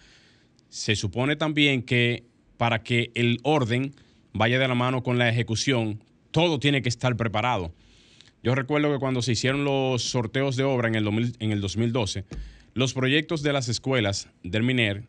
se 0.74 0.96
supone 0.96 1.36
también 1.36 1.84
que 1.84 2.24
para 2.58 2.82
que 2.82 3.12
el 3.14 3.38
orden 3.44 3.94
vaya 4.34 4.58
de 4.58 4.68
la 4.68 4.74
mano 4.74 5.04
con 5.04 5.20
la 5.20 5.30
ejecución, 5.30 6.04
todo 6.34 6.60
tiene 6.60 6.82
que 6.82 6.90
estar 6.90 7.16
preparado. 7.16 7.74
Yo 8.44 8.56
recuerdo 8.56 8.92
que 8.92 9.00
cuando 9.00 9.22
se 9.22 9.32
hicieron 9.32 9.64
los 9.64 10.04
sorteos 10.04 10.58
de 10.58 10.66
obra 10.66 10.90
en 10.90 10.96
el, 10.96 11.06
2000 11.06 11.38
en 11.40 11.52
el 11.54 11.62
2012, 11.62 12.26
los 12.74 12.94
proyectos 12.94 13.44
de 13.44 13.54
las 13.54 13.70
escuelas 13.70 14.28
del 14.44 14.64
MINER 14.64 15.04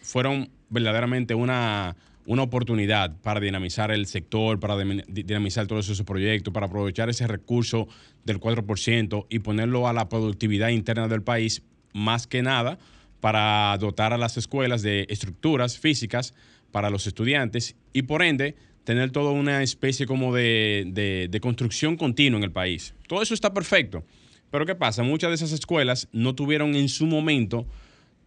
fueron 0.00 0.50
verdaderamente 0.70 1.34
una, 1.34 1.96
una 2.26 2.42
oportunidad 2.42 3.14
para 3.20 3.40
dinamizar 3.40 3.90
el 3.90 4.06
sector, 4.06 4.60
para 4.60 4.76
dinamizar 4.78 5.66
todos 5.66 5.88
esos 5.88 6.06
proyectos, 6.06 6.54
para 6.54 6.66
aprovechar 6.66 7.10
ese 7.10 7.26
recurso 7.26 7.88
del 8.24 8.40
4% 8.40 9.26
y 9.28 9.40
ponerlo 9.40 9.88
a 9.88 9.92
la 9.92 10.08
productividad 10.08 10.68
interna 10.68 11.08
del 11.08 11.22
país, 11.22 11.62
más 11.92 12.26
que 12.26 12.42
nada 12.42 12.78
para 13.20 13.76
dotar 13.78 14.12
a 14.12 14.18
las 14.18 14.36
escuelas 14.36 14.82
de 14.82 15.06
estructuras 15.08 15.78
físicas 15.78 16.34
para 16.70 16.90
los 16.90 17.06
estudiantes 17.06 17.76
y 17.92 18.02
por 18.02 18.22
ende 18.22 18.56
tener 18.84 19.10
toda 19.10 19.30
una 19.30 19.62
especie 19.62 20.06
como 20.06 20.34
de, 20.34 21.28
de 21.30 21.40
construcción 21.40 21.96
continua 21.96 22.38
en 22.38 22.44
el 22.44 22.52
país. 22.52 22.94
Todo 23.06 23.22
eso 23.22 23.34
está 23.34 23.52
perfecto. 23.54 24.04
Pero 24.52 24.66
¿qué 24.66 24.74
pasa? 24.74 25.02
Muchas 25.02 25.30
de 25.30 25.36
esas 25.36 25.52
escuelas 25.52 26.08
no 26.12 26.34
tuvieron 26.34 26.74
en 26.74 26.90
su 26.90 27.06
momento 27.06 27.66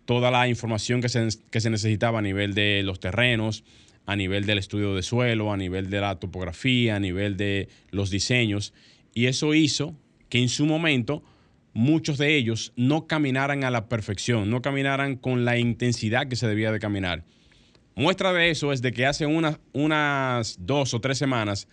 toda 0.05 0.31
la 0.31 0.47
información 0.47 0.99
que 0.99 1.07
se, 1.07 1.27
que 1.51 1.61
se 1.61 1.69
necesitaba 1.69 2.19
a 2.19 2.21
nivel 2.23 2.55
de 2.55 2.81
los 2.83 2.99
terrenos, 2.99 3.63
a 4.07 4.15
nivel 4.15 4.45
del 4.45 4.57
estudio 4.57 4.95
de 4.95 5.03
suelo, 5.03 5.51
a 5.53 5.57
nivel 5.57 5.89
de 5.89 6.01
la 6.01 6.19
topografía, 6.19 6.95
a 6.95 6.99
nivel 6.99 7.37
de 7.37 7.69
los 7.91 8.09
diseños. 8.09 8.73
Y 9.13 9.27
eso 9.27 9.53
hizo 9.53 9.95
que 10.29 10.39
en 10.39 10.49
su 10.49 10.65
momento 10.65 11.23
muchos 11.73 12.17
de 12.17 12.35
ellos 12.35 12.73
no 12.75 13.05
caminaran 13.05 13.63
a 13.63 13.69
la 13.69 13.87
perfección, 13.87 14.49
no 14.49 14.61
caminaran 14.61 15.17
con 15.17 15.45
la 15.45 15.57
intensidad 15.57 16.27
que 16.27 16.35
se 16.35 16.47
debía 16.47 16.71
de 16.71 16.79
caminar. 16.79 17.23
Muestra 17.95 18.33
de 18.33 18.49
eso 18.49 18.73
es 18.73 18.81
de 18.81 18.91
que 18.91 19.05
hace 19.05 19.25
unas 19.25 20.57
dos 20.59 20.93
o 20.93 20.99
tres 20.99 21.17
semanas 21.17 21.67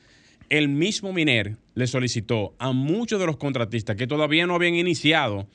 el 0.53 0.69
mismo 0.69 1.15
Miner 1.15 1.57
le 1.75 1.87
solicitó 1.87 2.55
a 2.59 2.73
muchos 2.73 3.19
de 3.19 3.27
los 3.27 3.39
contratistas 3.39 3.97
que 3.97 4.07
todavía 4.07 4.47
no 4.47 4.55
habían 4.55 4.75
iniciado 4.75 5.49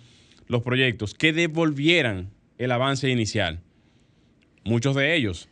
los 0.48 0.64
proyectos 0.64 1.14
que 1.14 1.34
devolvieran 1.34 2.32
el 2.58 2.72
avance 2.72 3.08
inicial. 3.10 3.62
Muchos 4.66 4.96
de 4.96 5.16
ellos. 5.16 5.50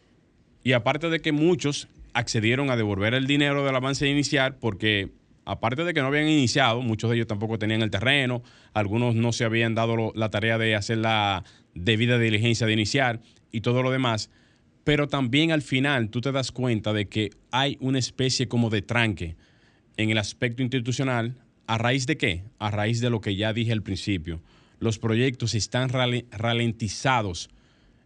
Y 0.64 0.74
aparte 0.74 1.10
de 1.12 1.22
que 1.22 1.32
muchos 1.32 1.88
accedieron 2.14 2.72
a 2.72 2.76
devolver 2.76 3.14
el 3.14 3.28
dinero 3.28 3.64
del 3.64 3.76
avance 3.76 4.08
inicial 4.08 4.56
porque 4.56 5.12
aparte 5.46 5.84
de 5.84 5.94
que 5.94 6.02
no 6.02 6.08
habían 6.08 6.28
iniciado, 6.28 6.82
muchos 6.82 7.12
de 7.12 7.18
ellos 7.18 7.28
tampoco 7.28 7.60
tenían 7.60 7.84
el 7.84 7.92
terreno, 7.92 8.42
algunos 8.74 9.14
no 9.14 9.32
se 9.32 9.46
habían 9.46 9.76
dado 9.76 10.12
la 10.16 10.32
tarea 10.32 10.58
de 10.58 10.76
hacer 10.76 10.98
la 10.98 11.44
debida 11.76 12.18
diligencia 12.18 12.66
de 12.66 12.74
iniciar 12.74 13.22
y 13.52 13.62
todo 13.62 13.84
lo 13.84 13.92
demás, 13.92 14.32
pero 14.86 15.08
también 15.08 15.52
al 15.52 15.64
final 15.64 16.10
tú 16.10 16.22
te 16.22 16.32
das 16.32 16.52
cuenta 16.52 16.94
de 16.94 17.08
que 17.08 17.32
hay 17.52 17.76
una 17.82 17.98
especie 17.98 18.48
como 18.48 18.70
de 18.70 18.84
tranque 18.84 19.36
en 19.98 20.12
el 20.12 20.18
aspecto 20.20 20.62
institucional. 20.62 21.36
¿A 21.66 21.80
raíz 21.80 22.06
de 22.06 22.18
qué? 22.18 22.44
A 22.60 22.70
raíz 22.70 23.02
de 23.02 23.10
lo 23.10 23.20
que 23.20 23.36
ya 23.36 23.52
dije 23.52 23.72
al 23.72 23.82
principio. 23.82 24.42
Los 24.80 25.00
proyectos 25.00 25.56
están 25.56 25.90
ralentizados. 25.90 27.50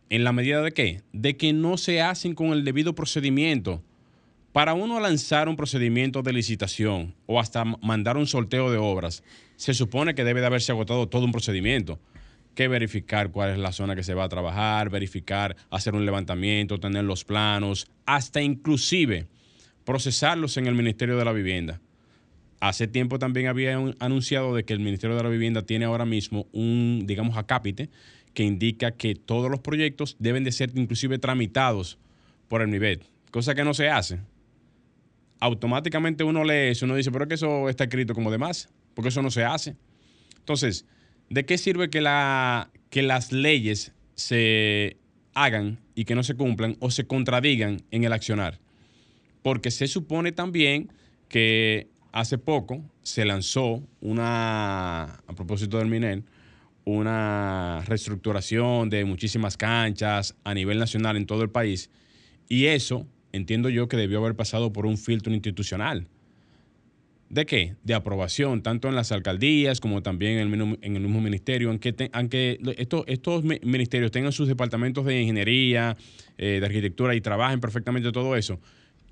¿En 0.09 0.23
la 0.23 0.31
medida 0.31 0.61
de 0.61 0.71
qué? 0.71 1.01
De 1.11 1.35
que 1.35 1.51
no 1.51 1.77
se 1.77 2.01
hacen 2.01 2.33
con 2.33 2.53
el 2.53 2.63
debido 2.63 2.95
procedimiento. 2.95 3.83
Para 4.53 4.73
uno 4.73 5.01
lanzar 5.01 5.49
un 5.49 5.57
procedimiento 5.57 6.21
de 6.21 6.31
licitación 6.31 7.13
o 7.25 7.41
hasta 7.41 7.65
mandar 7.65 8.15
un 8.15 8.25
sorteo 8.25 8.71
de 8.71 8.77
obras, 8.77 9.21
se 9.57 9.73
supone 9.73 10.15
que 10.15 10.23
debe 10.23 10.39
de 10.39 10.47
haberse 10.47 10.71
agotado 10.71 11.09
todo 11.09 11.25
un 11.25 11.33
procedimiento 11.33 11.99
que 12.59 12.67
verificar 12.67 13.31
cuál 13.31 13.51
es 13.51 13.57
la 13.57 13.71
zona 13.71 13.95
que 13.95 14.03
se 14.03 14.13
va 14.13 14.25
a 14.25 14.27
trabajar, 14.27 14.89
verificar, 14.89 15.55
hacer 15.69 15.95
un 15.95 16.05
levantamiento, 16.05 16.77
tener 16.77 17.05
los 17.05 17.23
planos, 17.23 17.87
hasta 18.05 18.41
inclusive 18.41 19.27
procesarlos 19.85 20.57
en 20.57 20.67
el 20.67 20.75
Ministerio 20.75 21.15
de 21.15 21.23
la 21.23 21.31
Vivienda. 21.31 21.79
Hace 22.59 22.89
tiempo 22.89 23.17
también 23.17 23.47
había 23.47 23.77
anunciado 23.99 24.53
de 24.53 24.65
que 24.65 24.73
el 24.73 24.81
Ministerio 24.81 25.15
de 25.15 25.23
la 25.23 25.29
Vivienda 25.29 25.61
tiene 25.61 25.85
ahora 25.85 26.03
mismo 26.03 26.47
un, 26.51 27.05
digamos, 27.07 27.37
acápite 27.37 27.89
que 28.33 28.43
indica 28.43 28.91
que 28.91 29.15
todos 29.15 29.49
los 29.49 29.61
proyectos 29.61 30.17
deben 30.19 30.43
de 30.43 30.51
ser 30.51 30.77
inclusive 30.77 31.17
tramitados 31.17 31.97
por 32.49 32.61
el 32.61 32.67
MIBET, 32.67 33.05
cosa 33.31 33.55
que 33.55 33.63
no 33.63 33.73
se 33.73 33.87
hace. 33.87 34.19
Automáticamente 35.39 36.25
uno 36.25 36.43
lee 36.43 36.71
eso, 36.71 36.85
uno 36.85 36.95
dice, 36.95 37.09
pero 37.09 37.23
es 37.23 37.29
que 37.29 37.35
eso 37.35 37.69
está 37.69 37.85
escrito 37.85 38.13
como 38.13 38.29
demás, 38.29 38.67
porque 38.95 39.07
eso 39.07 39.21
no 39.21 39.31
se 39.31 39.45
hace. 39.45 39.77
Entonces, 40.39 40.85
¿de 41.29 41.45
qué 41.45 41.57
sirve 41.57 41.89
que, 41.89 42.01
la, 42.01 42.71
que 42.89 43.01
las 43.01 43.31
leyes 43.31 43.93
se 44.15 44.97
hagan 45.33 45.79
y 45.95 46.05
que 46.05 46.15
no 46.15 46.23
se 46.23 46.35
cumplan 46.35 46.75
o 46.79 46.91
se 46.91 47.07
contradigan 47.07 47.81
en 47.91 48.03
el 48.03 48.13
accionar? 48.13 48.59
Porque 49.41 49.71
se 49.71 49.87
supone 49.87 50.31
también 50.31 50.91
que 51.27 51.87
hace 52.11 52.37
poco 52.37 52.83
se 53.03 53.25
lanzó 53.25 53.83
una, 54.01 55.03
a 55.03 55.35
propósito 55.35 55.77
del 55.77 55.87
MINER, 55.87 56.23
una 56.85 57.83
reestructuración 57.85 58.89
de 58.89 59.05
muchísimas 59.05 59.57
canchas 59.57 60.35
a 60.43 60.53
nivel 60.53 60.79
nacional 60.79 61.17
en 61.17 61.25
todo 61.25 61.43
el 61.43 61.49
país. 61.49 61.89
Y 62.47 62.65
eso 62.65 63.07
entiendo 63.31 63.69
yo 63.69 63.87
que 63.87 63.97
debió 63.97 64.19
haber 64.19 64.35
pasado 64.35 64.73
por 64.73 64.85
un 64.85 64.97
filtro 64.97 65.33
institucional 65.33 66.07
¿De 67.29 67.45
qué? 67.45 67.75
De 67.83 67.93
aprobación, 67.93 68.63
tanto 68.63 68.87
en 68.87 68.95
las 68.95 69.11
alcaldías 69.11 69.79
como 69.79 70.01
también 70.01 70.39
en 70.39 70.95
el, 70.95 71.01
mismo 71.01 71.21
ministerio, 71.21 71.69
aunque, 71.69 72.59
estos, 73.07 73.43
ministerios 73.43 74.09
tengan 74.09 74.31
sus 74.31 74.47
departamentos 74.47 75.05
de 75.05 75.21
ingeniería, 75.21 75.95
eh, 76.39 76.57
de 76.59 76.65
arquitectura 76.65 77.13
y 77.13 77.21
trabajen 77.21 77.59
perfectamente 77.59 78.11
todo 78.11 78.35
eso, 78.35 78.59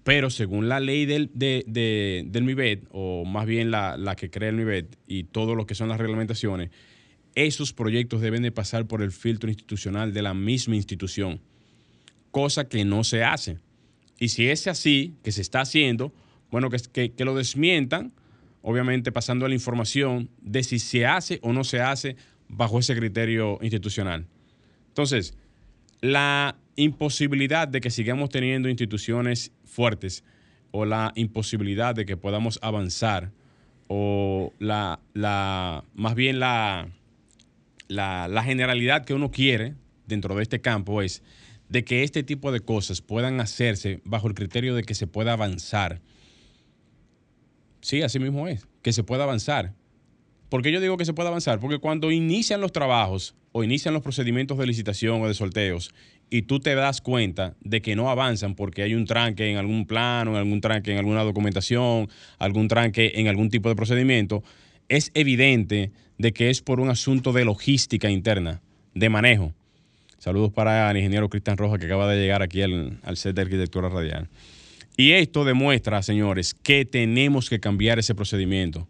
pero 0.04 0.32
según 0.32 0.68
la 0.68 0.80
ley 0.80 1.06
del, 1.06 1.30
del 1.36 2.44
MIBED, 2.44 2.86
o 2.92 3.24
más 3.24 3.46
bien 3.46 3.70
la, 3.70 3.98
la 3.98 4.16
que 4.16 4.32
crea 4.32 4.50
el 4.50 4.56
MIBED 4.56 4.86
y 5.06 5.26
todo 5.26 5.54
lo 5.54 5.68
que 5.68 5.76
son 5.76 5.88
las 5.88 6.00
reglamentaciones, 6.00 6.72
esos 7.36 7.72
proyectos 7.72 8.22
deben 8.22 8.42
de 8.42 8.52
pasar 8.52 8.88
por 8.88 9.04
el 9.04 9.12
filtro 9.12 9.48
institucional 9.48 10.12
de 10.12 10.24
la 10.24 10.34
misma 10.34 10.76
institución, 10.76 11.40
cosa 12.32 12.68
que 12.68 12.84
no 12.84 13.04
se 13.04 13.24
hace. 13.24 13.60
Y 14.18 14.30
si 14.30 14.48
es 14.48 14.66
así, 14.66 15.14
que 15.22 15.32
se 15.32 15.42
está 15.42 15.62
haciendo, 15.62 16.12
bueno, 16.52 16.70
que, 16.70 17.12
que, 17.12 17.26
lo 17.26 17.36
desmientan, 17.36 18.14
obviamente 18.62 19.12
pasando 19.12 19.48
la 19.48 19.54
información 19.54 20.30
de 20.42 20.64
si 20.64 20.80
se 20.80 21.06
hace 21.06 21.40
o 21.42 21.54
no 21.54 21.64
se 21.64 21.82
hace 21.82 22.16
bajo 22.48 22.80
ese 22.80 22.96
criterio 22.96 23.60
institucional. 23.62 24.26
Entonces, 24.90 25.36
la 26.02 26.56
imposibilidad 26.76 27.68
de 27.68 27.82
que 27.82 27.90
sigamos 27.90 28.30
teniendo 28.30 28.70
instituciones 28.70 29.52
fuertes 29.66 30.24
o 30.72 30.86
la 30.86 31.12
imposibilidad 31.16 31.96
de 31.96 32.06
que 32.06 32.18
podamos 32.18 32.60
avanzar 32.62 33.32
o 33.88 34.54
la, 34.60 35.00
la 35.14 35.84
más 35.96 36.16
bien 36.16 36.40
la, 36.40 36.90
la, 37.88 38.28
la 38.28 38.44
generalidad 38.44 39.06
que 39.06 39.14
uno 39.14 39.32
quiere 39.32 39.76
dentro 40.06 40.36
de 40.36 40.44
este 40.44 40.62
campo 40.62 41.02
es 41.02 41.24
de 41.70 41.84
que 41.84 42.04
este 42.04 42.24
tipo 42.24 42.52
de 42.52 42.60
cosas 42.60 43.02
puedan 43.02 43.40
hacerse 43.40 44.02
bajo 44.04 44.28
el 44.28 44.34
criterio 44.34 44.76
de 44.76 44.84
que 44.84 44.96
se 44.96 45.08
pueda 45.08 45.34
avanzar 45.34 46.02
Sí, 47.88 48.02
así 48.02 48.19
mismo 48.19 48.50
es, 48.50 48.67
que 48.82 48.91
se 48.91 49.02
pueda 49.02 49.23
avanzar. 49.23 49.71
¿Por 50.50 50.62
qué 50.62 50.73
yo 50.73 50.82
digo 50.82 50.97
que 50.97 51.06
se 51.06 51.13
puede 51.13 51.30
avanzar? 51.30 51.62
Porque 51.62 51.78
cuando 51.78 52.12
inician 52.12 52.60
los 52.60 52.73
trabajos 52.73 53.34
o 53.54 53.63
inician 53.63 53.93
los 53.93 54.04
procedimientos 54.04 54.58
de 54.58 54.67
licitación 54.67 55.21
o 55.21 55.28
de 55.30 55.34
sorteos 55.34 55.93
y 56.30 56.41
tú 56.41 56.60
te 56.60 56.76
das 56.76 57.00
cuenta 57.00 57.56
de 57.62 57.82
que 57.82 57.95
no 57.95 58.10
avanzan 58.10 58.56
porque 58.56 58.84
hay 58.84 58.93
un 58.93 59.06
tranque 59.06 59.50
en 59.50 59.56
algún 59.56 59.88
plano, 59.88 60.32
en 60.32 60.38
algún 60.38 60.60
tranque 60.60 60.91
en 60.91 60.97
alguna 60.97 61.23
documentación, 61.23 62.10
algún 62.39 62.67
tranque 62.67 63.13
en 63.15 63.30
algún 63.30 63.50
tipo 63.50 63.69
de 63.69 63.78
procedimiento, 63.78 64.43
es 64.89 65.12
evidente 65.13 65.93
de 66.17 66.34
que 66.34 66.50
es 66.50 66.62
por 66.62 66.82
un 66.82 66.89
asunto 66.89 67.32
de 67.32 67.45
logística 67.45 68.10
interna, 68.10 68.62
de 68.95 69.08
manejo. 69.08 69.54
Saludos 70.17 70.52
para 70.52 70.91
el 70.91 70.97
ingeniero 70.97 71.30
Cristian 71.30 71.56
Roja 71.56 71.78
que 71.78 71.86
acaba 71.86 72.12
de 72.12 72.19
llegar 72.19 72.41
aquí 72.41 72.63
al, 72.63 73.00
al 73.04 73.15
set 73.15 73.34
de 73.34 73.43
arquitectura 73.43 73.88
radial. 73.88 74.28
Y 75.00 75.12
esto 75.12 75.46
demuestra, 75.46 76.02
señores, 76.02 76.56
que 76.56 76.84
tenemos 76.84 77.52
que 77.52 77.60
cambiar 77.60 78.00
ese 78.00 78.16
procedimiento. 78.16 78.88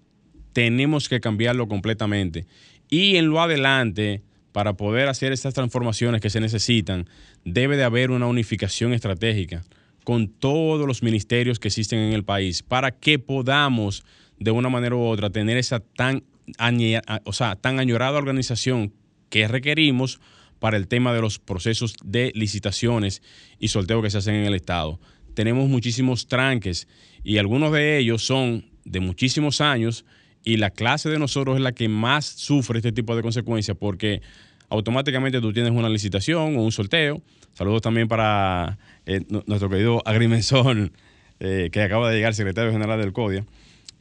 Tenemos 0.53 1.09
que 1.09 1.19
cambiarlo 1.19 1.67
completamente. 1.67 2.47
Y 2.89 3.17
en 3.17 3.27
lo 3.27 3.41
adelante, 3.41 4.23
para 4.53 4.77
poder 4.77 5.09
hacer 5.09 5.33
estas 5.33 5.53
transformaciones 5.53 6.21
que 6.21 6.29
se 6.29 6.39
necesitan, 6.39 7.09
debe 7.43 7.75
de 7.75 7.83
haber 7.83 8.11
una 8.11 8.25
unificación 8.25 8.93
estratégica 8.93 9.65
con 10.05 10.29
todos 10.29 10.87
los 10.87 11.03
ministerios 11.03 11.59
que 11.59 11.67
existen 11.67 11.99
en 11.99 12.13
el 12.13 12.23
país 12.23 12.63
para 12.63 12.91
que 12.91 13.19
podamos, 13.19 14.05
de 14.39 14.51
una 14.51 14.69
manera 14.69 14.95
u 14.95 15.01
otra, 15.01 15.29
tener 15.29 15.57
esa 15.57 15.81
tan, 15.81 16.23
tan 16.57 17.79
añorada 17.79 18.17
organización 18.17 18.93
que 19.29 19.49
requerimos 19.49 20.21
para 20.59 20.77
el 20.77 20.87
tema 20.87 21.13
de 21.13 21.19
los 21.19 21.37
procesos 21.37 21.95
de 22.03 22.31
licitaciones 22.33 23.21
y 23.59 23.67
sorteo 23.67 24.01
que 24.01 24.09
se 24.09 24.19
hacen 24.19 24.35
en 24.35 24.45
el 24.45 24.55
Estado 24.55 25.01
tenemos 25.37 25.69
muchísimos 25.69 26.27
tranques 26.27 26.87
y 27.23 27.37
algunos 27.37 27.71
de 27.71 27.99
ellos 27.99 28.23
son 28.23 28.65
de 28.85 28.99
muchísimos 28.99 29.61
años 29.61 30.03
y 30.43 30.57
la 30.57 30.71
clase 30.71 31.09
de 31.09 31.19
nosotros 31.19 31.57
es 31.57 31.61
la 31.61 31.73
que 31.73 31.87
más 31.87 32.25
sufre 32.25 32.79
este 32.79 32.91
tipo 32.91 33.15
de 33.15 33.21
consecuencias 33.21 33.77
porque 33.79 34.23
automáticamente 34.67 35.39
tú 35.39 35.53
tienes 35.53 35.73
una 35.73 35.89
licitación 35.89 36.57
o 36.57 36.63
un 36.63 36.71
sorteo. 36.71 37.21
Saludos 37.53 37.83
también 37.83 38.07
para 38.07 38.79
eh, 39.05 39.21
nuestro 39.45 39.69
querido 39.69 40.01
agrimensor 40.07 40.91
eh, 41.39 41.69
que 41.71 41.83
acaba 41.83 42.09
de 42.09 42.15
llegar, 42.15 42.33
secretario 42.33 42.71
general 42.71 42.99
del 42.99 43.13
CODIA. 43.13 43.45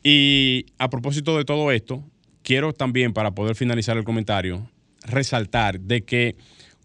Y 0.02 0.64
a 0.78 0.88
propósito 0.88 1.36
de 1.36 1.44
todo 1.44 1.70
esto, 1.70 2.02
quiero 2.44 2.72
también, 2.72 3.12
para 3.12 3.32
poder 3.32 3.56
finalizar 3.56 3.98
el 3.98 4.04
comentario, 4.04 4.70
resaltar 5.04 5.80
de 5.80 6.02
que 6.02 6.36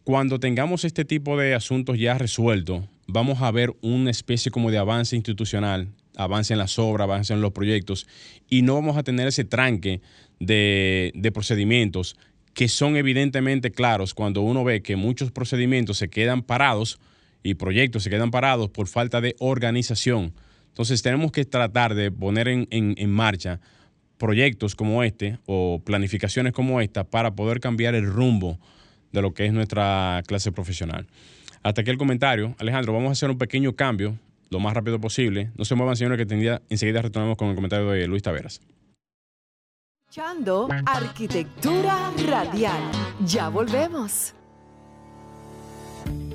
cuando 0.03 0.41
tengamos 0.41 0.83
este 0.83 1.05
tipo 1.05 1.37
de 1.37 1.55
asuntos 1.55 1.97
ya 1.97 2.17
resueltos, 2.17 2.83
vamos 3.11 3.41
a 3.41 3.51
ver 3.51 3.75
una 3.81 4.11
especie 4.11 4.51
como 4.51 4.71
de 4.71 4.77
avance 4.77 5.15
institucional, 5.15 5.89
avance 6.15 6.53
en 6.53 6.59
las 6.59 6.79
obras, 6.79 7.05
avance 7.05 7.33
en 7.33 7.41
los 7.41 7.51
proyectos, 7.51 8.07
y 8.49 8.61
no 8.61 8.75
vamos 8.75 8.97
a 8.97 9.03
tener 9.03 9.27
ese 9.27 9.43
tranque 9.43 10.01
de, 10.39 11.11
de 11.15 11.31
procedimientos 11.31 12.15
que 12.53 12.67
son 12.67 12.97
evidentemente 12.97 13.71
claros 13.71 14.13
cuando 14.13 14.41
uno 14.41 14.63
ve 14.63 14.81
que 14.81 14.95
muchos 14.95 15.31
procedimientos 15.31 15.97
se 15.97 16.09
quedan 16.09 16.41
parados 16.41 16.99
y 17.43 17.55
proyectos 17.55 18.03
se 18.03 18.09
quedan 18.09 18.31
parados 18.31 18.69
por 18.69 18.87
falta 18.87 19.21
de 19.21 19.35
organización. 19.39 20.33
Entonces 20.67 21.01
tenemos 21.01 21.31
que 21.31 21.45
tratar 21.45 21.95
de 21.95 22.11
poner 22.11 22.47
en, 22.47 22.67
en, 22.69 23.11
marcha 23.11 23.59
proyectos 24.17 24.75
como 24.75 25.03
este 25.03 25.39
o 25.45 25.81
planificaciones 25.83 26.53
como 26.53 26.81
esta 26.81 27.03
para 27.03 27.35
poder 27.35 27.59
cambiar 27.59 27.95
el 27.95 28.05
rumbo 28.05 28.59
de 29.11 29.21
lo 29.21 29.33
que 29.33 29.45
es 29.45 29.53
nuestra 29.53 30.23
clase 30.27 30.51
profesional. 30.51 31.07
Hasta 31.63 31.81
aquí 31.81 31.91
el 31.91 31.97
comentario. 31.97 32.55
Alejandro, 32.57 32.93
vamos 32.93 33.09
a 33.09 33.11
hacer 33.11 33.29
un 33.29 33.37
pequeño 33.37 33.75
cambio 33.75 34.17
lo 34.49 34.59
más 34.59 34.73
rápido 34.73 34.99
posible. 34.99 35.51
No 35.57 35.65
se 35.65 35.75
muevan, 35.75 35.95
señores, 35.95 36.17
que 36.17 36.25
tendría, 36.25 36.61
enseguida 36.69 37.01
retornamos 37.01 37.37
con 37.37 37.49
el 37.49 37.55
comentario 37.55 37.89
de 37.89 38.07
Luis 38.07 38.21
Taveras. 38.21 38.61
Escuchando 40.09 40.67
Arquitectura 40.85 42.11
Radial. 42.27 42.81
Ya 43.25 43.47
volvemos. 43.47 44.35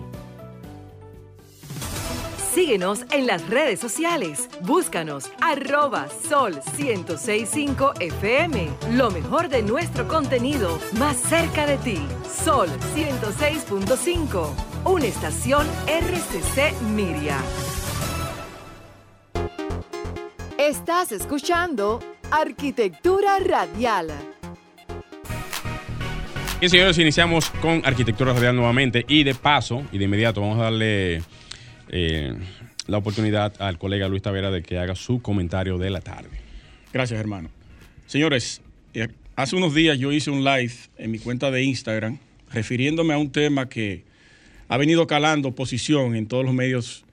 Síguenos 2.54 3.06
en 3.12 3.28
las 3.28 3.48
redes 3.48 3.80
sociales. 3.80 4.50
Búscanos 4.62 5.32
arroba 5.40 6.08
sol 6.10 6.60
1065 6.78 7.94
FM. 8.00 8.70
Lo 8.94 9.12
mejor 9.12 9.50
de 9.50 9.62
nuestro 9.62 10.08
contenido 10.08 10.80
más 10.98 11.18
cerca 11.18 11.68
de 11.68 11.78
ti. 11.78 12.00
Sol 12.44 12.68
106.5. 12.96 14.50
Una 14.86 15.06
estación 15.06 15.68
RCC 15.88 16.82
Miria. 16.96 17.38
Estás 20.58 21.12
escuchando 21.12 22.00
Arquitectura 22.32 23.40
Radial 23.40 24.12
Bien, 26.60 26.70
señores, 26.70 26.98
iniciamos 26.98 27.50
con 27.62 27.82
Arquitectura 27.86 28.34
Radial 28.34 28.56
nuevamente 28.56 29.06
y 29.08 29.24
de 29.24 29.34
paso 29.34 29.84
y 29.94 29.98
de 29.98 30.04
inmediato 30.04 30.42
vamos 30.42 30.60
a 30.60 30.64
darle 30.64 31.22
eh, 31.90 32.34
la 32.88 32.98
oportunidad 32.98 33.54
al 33.62 33.78
colega 33.78 34.08
Luis 34.08 34.22
Tavera 34.22 34.52
de 34.52 34.64
que 34.64 34.78
haga 34.78 34.96
su 34.96 35.22
comentario 35.22 35.78
de 35.78 35.90
la 35.90 36.02
tarde. 36.02 36.30
Gracias, 36.94 37.20
hermano. 37.20 37.50
Señores, 38.08 38.62
eh, 38.94 39.10
hace 39.36 39.56
unos 39.56 39.76
días 39.76 40.00
yo 40.00 40.12
hice 40.12 40.32
un 40.32 40.44
live 40.44 40.74
en 40.98 41.12
mi 41.12 41.20
cuenta 41.20 41.52
de 41.52 41.64
Instagram 41.64 42.18
refiriéndome 42.52 43.14
a 43.14 43.18
un 43.18 43.32
tema 43.32 43.70
que 43.70 44.04
ha 44.68 44.78
venido 44.78 45.08
calando 45.08 45.54
posición 45.54 46.16
en 46.16 46.28
todos 46.28 46.44
los 46.44 46.54
medios 46.54 47.06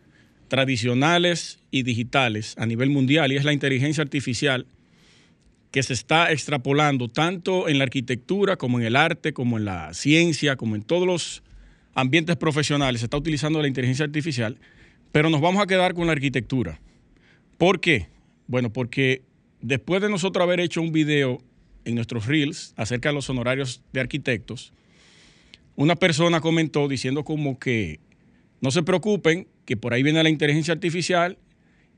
tradicionales 0.48 1.58
y 1.70 1.82
digitales 1.82 2.54
a 2.58 2.66
nivel 2.66 2.90
mundial 2.90 3.32
y 3.32 3.36
es 3.36 3.44
la 3.44 3.52
inteligencia 3.52 4.02
artificial 4.02 4.66
que 5.70 5.82
se 5.82 5.92
está 5.92 6.32
extrapolando 6.32 7.08
tanto 7.08 7.68
en 7.68 7.78
la 7.78 7.84
arquitectura 7.84 8.56
como 8.56 8.78
en 8.78 8.86
el 8.86 8.96
arte, 8.96 9.32
como 9.32 9.58
en 9.58 9.64
la 9.64 9.92
ciencia, 9.92 10.56
como 10.56 10.76
en 10.76 10.82
todos 10.82 11.06
los 11.06 11.42
ambientes 11.96 12.36
profesionales. 12.36 13.00
Se 13.00 13.06
está 13.06 13.16
utilizando 13.16 13.60
la 13.60 13.66
inteligencia 13.66 14.04
artificial, 14.04 14.58
pero 15.10 15.30
nos 15.30 15.40
vamos 15.40 15.60
a 15.60 15.66
quedar 15.66 15.94
con 15.94 16.06
la 16.06 16.12
arquitectura. 16.12 16.78
¿Por 17.58 17.80
qué? 17.80 18.06
Bueno, 18.46 18.72
porque 18.72 19.22
después 19.60 20.00
de 20.02 20.10
nosotros 20.10 20.42
haber 20.44 20.60
hecho 20.60 20.82
un 20.82 20.92
video 20.92 21.38
en 21.84 21.94
nuestros 21.94 22.26
reels 22.26 22.74
acerca 22.76 23.08
de 23.08 23.14
los 23.14 23.28
honorarios 23.30 23.82
de 23.92 24.00
arquitectos, 24.00 24.72
una 25.74 25.96
persona 25.96 26.40
comentó 26.40 26.86
diciendo 26.86 27.24
como 27.24 27.58
que 27.58 27.98
no 28.60 28.70
se 28.70 28.82
preocupen, 28.82 29.48
que 29.64 29.76
por 29.76 29.94
ahí 29.94 30.02
viene 30.02 30.22
la 30.22 30.28
inteligencia 30.28 30.74
artificial 30.74 31.38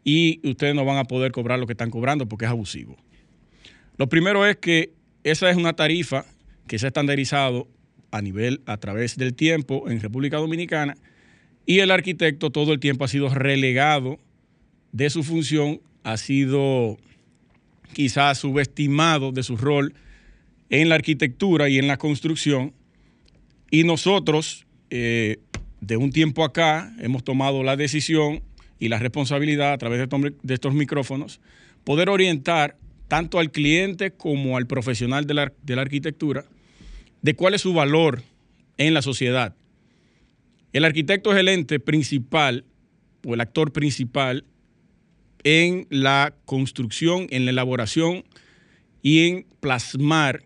y 0.04 0.40
ustedes 0.48 0.74
no 0.74 0.84
van 0.84 0.98
a 0.98 1.04
poder 1.04 1.32
cobrar 1.32 1.58
lo 1.58 1.66
que 1.66 1.72
están 1.72 1.90
cobrando 1.90 2.28
porque 2.28 2.44
es 2.44 2.50
abusivo. 2.50 2.96
Lo 3.96 4.08
primero 4.08 4.46
es 4.46 4.56
que 4.56 4.92
esa 5.24 5.50
es 5.50 5.56
una 5.56 5.74
tarifa 5.74 6.24
que 6.68 6.78
se 6.78 6.87
ha 6.87 6.88
estandarizado 6.88 7.68
a 8.10 8.22
nivel, 8.22 8.60
a 8.66 8.76
través 8.76 9.16
del 9.16 9.34
tiempo 9.34 9.90
en 9.90 10.00
República 10.00 10.38
Dominicana 10.38 10.96
y 11.66 11.80
el 11.80 11.90
arquitecto 11.90 12.50
todo 12.50 12.72
el 12.72 12.80
tiempo 12.80 13.04
ha 13.04 13.08
sido 13.08 13.28
relegado 13.28 14.18
de 14.92 15.10
su 15.10 15.22
función, 15.22 15.80
ha 16.02 16.16
sido 16.16 16.96
quizás 17.92 18.38
subestimado 18.38 19.32
de 19.32 19.42
su 19.42 19.56
rol 19.56 19.94
en 20.70 20.88
la 20.88 20.94
arquitectura 20.94 21.68
y 21.68 21.78
en 21.78 21.86
la 21.86 21.98
construcción. 21.98 22.72
Y 23.70 23.84
nosotros 23.84 24.66
eh, 24.90 25.38
de 25.80 25.96
un 25.96 26.10
tiempo 26.10 26.44
acá 26.44 26.92
hemos 27.00 27.24
tomado 27.24 27.62
la 27.62 27.76
decisión 27.76 28.42
y 28.78 28.88
la 28.88 28.98
responsabilidad 28.98 29.72
a 29.72 29.78
través 29.78 30.08
de 30.42 30.54
estos 30.54 30.74
micrófonos 30.74 31.40
poder 31.84 32.08
orientar 32.08 32.76
tanto 33.08 33.38
al 33.38 33.50
cliente 33.50 34.10
como 34.10 34.56
al 34.56 34.66
profesional 34.66 35.26
de 35.26 35.34
la, 35.34 35.52
arquitectura, 35.80 36.44
de 37.22 37.35
cuál 37.35 37.54
es 37.54 37.62
su 37.62 37.72
valor 37.72 38.22
en 38.76 38.94
la 38.94 39.02
sociedad. 39.02 39.54
El 40.72 40.85
arquitecto 40.85 41.33
es 41.33 41.38
el 41.38 41.48
ente 41.48 41.81
principal 41.81 42.64
o 43.26 43.35
el 43.35 43.40
actor 43.40 43.72
principal 43.72 44.44
en 45.44 45.87
la 45.90 46.35
construcción, 46.44 47.26
en 47.31 47.44
la 47.44 47.50
elaboración 47.50 48.24
y 49.02 49.26
en 49.26 49.46
plasmar 49.61 50.44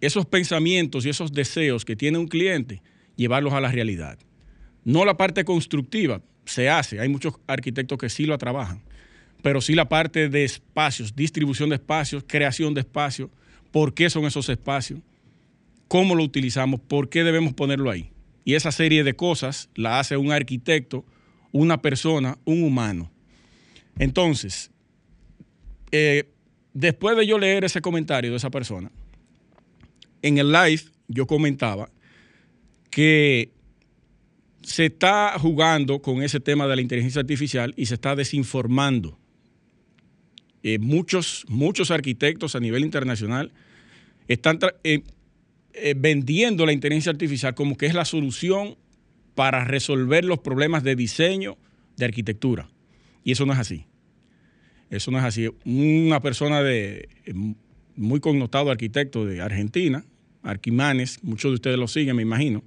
esos 0.00 0.26
pensamientos 0.26 1.04
y 1.04 1.10
esos 1.10 1.32
deseos 1.32 1.84
que 1.84 1.96
tiene 1.96 2.18
un 2.18 2.26
cliente, 2.26 2.82
llevarlos 3.16 3.52
a 3.52 3.60
la 3.60 3.70
realidad. 3.70 4.18
No 4.84 5.04
la 5.04 5.16
parte 5.16 5.44
constructiva, 5.44 6.22
se 6.46 6.68
hace, 6.68 7.00
hay 7.00 7.08
muchos 7.08 7.34
arquitectos 7.46 7.98
que 7.98 8.08
sí 8.08 8.24
lo 8.24 8.36
trabajan, 8.38 8.82
pero 9.42 9.60
sí 9.60 9.74
la 9.74 9.88
parte 9.88 10.28
de 10.28 10.44
espacios, 10.44 11.14
distribución 11.14 11.68
de 11.68 11.76
espacios, 11.76 12.24
creación 12.26 12.74
de 12.74 12.80
espacios, 12.80 13.30
por 13.70 13.94
qué 13.94 14.10
son 14.10 14.24
esos 14.24 14.48
espacios, 14.48 15.00
cómo 15.90 16.14
lo 16.14 16.22
utilizamos, 16.22 16.78
por 16.78 17.08
qué 17.08 17.24
debemos 17.24 17.52
ponerlo 17.52 17.90
ahí. 17.90 18.12
Y 18.44 18.54
esa 18.54 18.70
serie 18.70 19.02
de 19.02 19.16
cosas 19.16 19.68
la 19.74 19.98
hace 19.98 20.16
un 20.16 20.30
arquitecto, 20.30 21.04
una 21.50 21.82
persona, 21.82 22.38
un 22.44 22.62
humano. 22.62 23.10
Entonces, 23.98 24.70
eh, 25.90 26.30
después 26.74 27.16
de 27.16 27.26
yo 27.26 27.40
leer 27.40 27.64
ese 27.64 27.80
comentario 27.80 28.30
de 28.30 28.36
esa 28.36 28.50
persona, 28.50 28.92
en 30.22 30.38
el 30.38 30.52
live 30.52 30.82
yo 31.08 31.26
comentaba 31.26 31.90
que 32.88 33.50
se 34.62 34.86
está 34.86 35.36
jugando 35.40 36.00
con 36.00 36.22
ese 36.22 36.38
tema 36.38 36.68
de 36.68 36.76
la 36.76 36.82
inteligencia 36.82 37.20
artificial 37.20 37.74
y 37.76 37.86
se 37.86 37.94
está 37.94 38.14
desinformando 38.14 39.18
eh, 40.62 40.78
muchos, 40.78 41.44
muchos 41.48 41.90
arquitectos 41.90 42.54
a 42.54 42.60
nivel 42.60 42.84
internacional 42.84 43.50
están 44.28 44.60
eh, 44.84 45.02
eh, 45.74 45.94
vendiendo 45.96 46.66
la 46.66 46.72
inteligencia 46.72 47.12
artificial 47.12 47.54
como 47.54 47.76
que 47.76 47.86
es 47.86 47.94
la 47.94 48.04
solución 48.04 48.76
para 49.34 49.64
resolver 49.64 50.24
los 50.24 50.40
problemas 50.40 50.82
de 50.82 50.96
diseño 50.96 51.56
de 51.96 52.04
arquitectura. 52.04 52.68
Y 53.24 53.32
eso 53.32 53.46
no 53.46 53.52
es 53.52 53.58
así. 53.58 53.86
Eso 54.90 55.10
no 55.10 55.18
es 55.18 55.24
así. 55.24 55.48
Una 55.64 56.20
persona 56.20 56.62
de 56.62 57.08
muy 57.96 58.20
connotado 58.20 58.70
arquitecto 58.70 59.24
de 59.24 59.40
Argentina, 59.40 60.04
Arquimanes, 60.42 61.22
muchos 61.22 61.50
de 61.50 61.54
ustedes 61.56 61.78
lo 61.78 61.86
siguen, 61.86 62.16
me 62.16 62.22
imagino. 62.22 62.64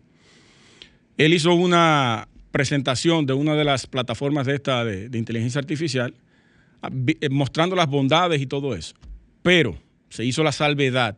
Él 1.17 1.33
hizo 1.33 1.53
una 1.53 2.27
presentación 2.51 3.25
de 3.25 3.33
una 3.33 3.55
de 3.55 3.63
las 3.63 3.87
plataformas 3.87 4.45
de 4.45 4.55
esta 4.55 4.85
de 4.85 5.17
inteligencia 5.17 5.59
artificial 5.59 6.13
eh, 6.83 7.29
mostrando 7.29 7.75
las 7.75 7.87
bondades 7.87 8.41
y 8.41 8.45
todo 8.45 8.75
eso. 8.75 8.95
Pero 9.41 9.77
se 10.09 10.25
hizo 10.25 10.43
la 10.43 10.51
salvedad 10.51 11.17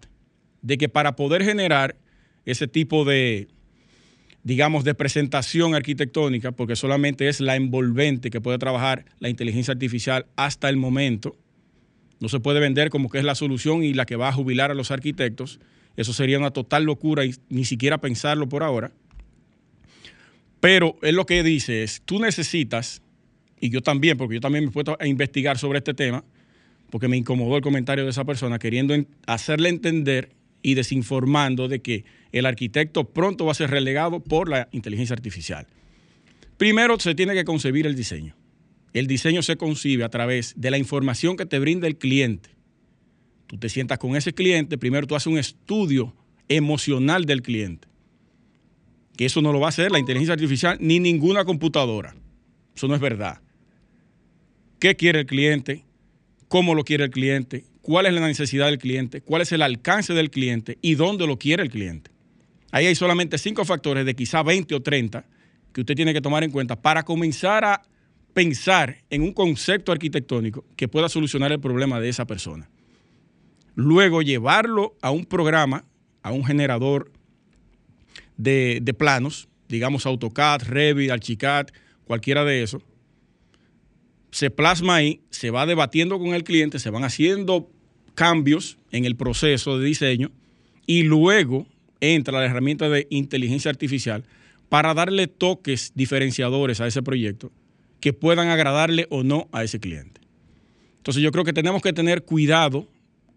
de 0.66 0.80
que 0.80 0.90
para 0.90 1.16
poder 1.16 1.44
generar 1.44 1.96
ese 2.44 2.68
tipo 2.68 3.06
de, 3.06 3.48
digamos, 4.44 4.84
de 4.84 4.96
presentación 4.96 5.76
arquitectónica, 5.76 6.54
porque 6.54 6.76
solamente 6.76 7.30
es 7.30 7.40
la 7.40 7.56
envolvente 7.56 8.32
que 8.32 8.42
puede 8.42 8.58
trabajar 8.58 9.06
la 9.20 9.30
inteligencia 9.30 9.74
artificial 9.74 10.26
hasta 10.36 10.68
el 10.68 10.78
momento, 10.78 11.38
no 12.20 12.30
se 12.30 12.40
puede 12.40 12.60
vender 12.60 12.90
como 12.90 13.10
que 13.10 13.20
es 13.20 13.24
la 13.24 13.36
solución 13.36 13.84
y 13.84 13.94
la 13.94 14.08
que 14.08 14.16
va 14.16 14.30
a 14.30 14.34
jubilar 14.34 14.72
a 14.72 14.74
los 14.74 14.90
arquitectos 14.90 15.60
Eso 15.98 16.14
sería 16.14 16.40
una 16.40 16.52
total 16.52 16.84
locura 16.84 17.26
y 17.26 17.36
ni 17.50 17.64
siquiera 17.64 18.00
pensarlo 18.00 18.50
por 18.50 18.64
ahora. 18.64 18.92
Pero 20.60 20.98
él 21.04 21.16
lo 21.16 21.28
que 21.28 21.44
dice 21.44 21.84
es, 21.84 22.02
tú 22.06 22.20
necesitas, 22.20 23.04
y 23.60 23.70
yo 23.70 23.82
también, 23.82 24.18
porque 24.18 24.36
yo 24.36 24.42
también 24.42 24.64
me 24.64 24.70
he 24.72 24.74
puesto 24.74 24.98
a 25.00 25.06
investigar 25.06 25.60
sobre 25.60 25.78
este 25.78 25.94
tema, 25.94 26.24
porque 26.90 27.08
me 27.08 27.18
incomodó 27.18 27.56
el 27.56 27.62
comentario 27.62 28.04
de 28.04 28.10
esa 28.10 28.26
persona, 28.26 28.58
queriendo 28.58 28.96
hacerle 29.28 29.70
entender 29.70 30.32
y 30.66 30.74
desinformando 30.74 31.68
de 31.68 31.80
que 31.84 32.06
el 32.32 32.48
arquitecto 32.48 33.04
pronto 33.04 33.46
va 33.46 33.52
a 33.52 33.54
ser 33.54 33.70
relegado 33.70 34.20
por 34.20 34.50
la 34.50 34.68
inteligencia 34.72 35.14
artificial. 35.14 35.68
Primero 36.58 37.00
se 37.00 37.14
tiene 37.14 37.36
que 37.36 37.46
concebir 37.46 37.86
el 37.86 37.96
diseño. 37.96 38.36
El 38.92 39.06
diseño 39.06 39.44
se 39.44 39.58
concibe 39.58 40.04
a 40.04 40.10
través 40.10 40.56
de 40.58 40.72
la 40.72 40.80
información 40.80 41.38
que 41.38 41.46
te 41.46 41.60
brinda 41.60 41.86
el 41.86 42.00
cliente. 42.00 42.50
Tú 43.46 43.60
te 43.60 43.70
sientas 43.70 44.00
con 44.00 44.16
ese 44.16 44.34
cliente, 44.34 44.80
primero 44.80 45.06
tú 45.06 45.16
haces 45.16 45.28
un 45.28 45.38
estudio 45.38 46.16
emocional 46.48 47.26
del 47.26 47.44
cliente. 47.44 47.88
Que 49.16 49.26
eso 49.26 49.44
no 49.44 49.54
lo 49.54 49.60
va 49.60 49.68
a 49.68 49.70
hacer 49.70 49.92
la 49.92 50.00
inteligencia 50.00 50.34
artificial 50.34 50.80
ni 50.82 51.00
ninguna 51.00 51.46
computadora. 51.46 52.16
Eso 52.76 52.88
no 52.88 52.96
es 52.96 53.02
verdad. 53.02 53.40
¿Qué 54.80 54.96
quiere 54.96 55.20
el 55.20 55.26
cliente? 55.28 55.86
¿Cómo 56.48 56.74
lo 56.74 56.84
quiere 56.84 57.04
el 57.04 57.12
cliente? 57.12 57.66
¿Cuál 57.86 58.08
es 58.08 58.14
la 58.16 58.26
necesidad 58.26 58.66
del 58.66 58.80
cliente? 58.80 59.22
¿Cuál 59.22 59.44
es 59.44 59.52
el 59.52 59.62
alcance 59.62 60.16
del 60.16 60.32
cliente? 60.32 60.80
¿Y 60.82 60.96
dónde 60.96 61.28
lo 61.28 61.38
quiere 61.38 61.62
el 61.62 61.70
cliente? 61.70 62.10
Ahí 62.72 62.88
hay 62.88 62.96
solamente 62.96 63.38
cinco 63.38 63.64
factores 63.64 64.08
de 64.08 64.16
quizá 64.16 64.42
20 64.42 64.74
o 64.74 64.82
30 64.82 65.24
que 65.72 65.82
usted 65.82 65.94
tiene 65.94 66.12
que 66.12 66.20
tomar 66.20 66.44
en 66.44 66.50
cuenta 66.50 66.82
para 66.82 67.04
comenzar 67.04 67.64
a 67.64 67.84
pensar 68.34 69.04
en 69.12 69.22
un 69.22 69.34
concepto 69.34 69.92
arquitectónico 69.92 70.66
que 70.76 70.88
pueda 70.88 71.10
solucionar 71.10 71.52
el 71.52 71.60
problema 71.60 72.00
de 72.00 72.10
esa 72.10 72.26
persona. 72.26 72.72
Luego 73.76 74.24
llevarlo 74.24 74.96
a 75.04 75.12
un 75.12 75.26
programa, 75.26 75.86
a 76.24 76.32
un 76.32 76.44
generador 76.44 77.12
de, 78.36 78.96
planos, 78.98 79.48
digamos 79.70 80.08
AutoCAD, 80.08 80.64
Revit, 80.64 81.12
Archicad, 81.12 81.68
cualquiera 82.06 82.44
de 82.46 82.64
esos. 82.64 82.82
Se 84.32 84.50
plasma 84.50 84.96
ahí, 84.96 85.22
se 85.30 85.52
va 85.52 85.68
debatiendo 85.68 86.18
con 86.18 86.34
el 86.34 86.44
cliente, 86.44 86.80
se 86.80 86.90
van 86.90 87.04
haciendo 87.04 87.70
cambios 88.16 88.78
en 88.92 89.06
el 89.06 89.16
proceso 89.16 89.78
de 89.78 89.86
diseño 89.86 90.32
y 90.88 91.04
luego 91.04 91.68
entra 92.00 92.40
la 92.40 92.46
herramienta 92.46 92.90
de 92.90 93.08
inteligencia 93.10 93.70
artificial 93.70 94.24
para 94.70 94.94
darle 94.94 95.28
toques 95.28 95.92
diferenciadores 95.96 96.82
a 96.82 96.88
ese 96.88 97.04
proyecto 97.04 97.52
que 98.00 98.14
puedan 98.14 98.50
agradarle 98.50 99.08
o 99.10 99.24
no 99.24 99.48
a 99.52 99.64
ese 99.64 99.80
cliente. 99.80 100.22
Entonces 100.98 101.22
yo 101.22 101.32
creo 101.32 101.46
que 101.46 101.54
tenemos 101.54 101.82
que 101.82 101.94
tener 101.94 102.24
cuidado 102.24 102.88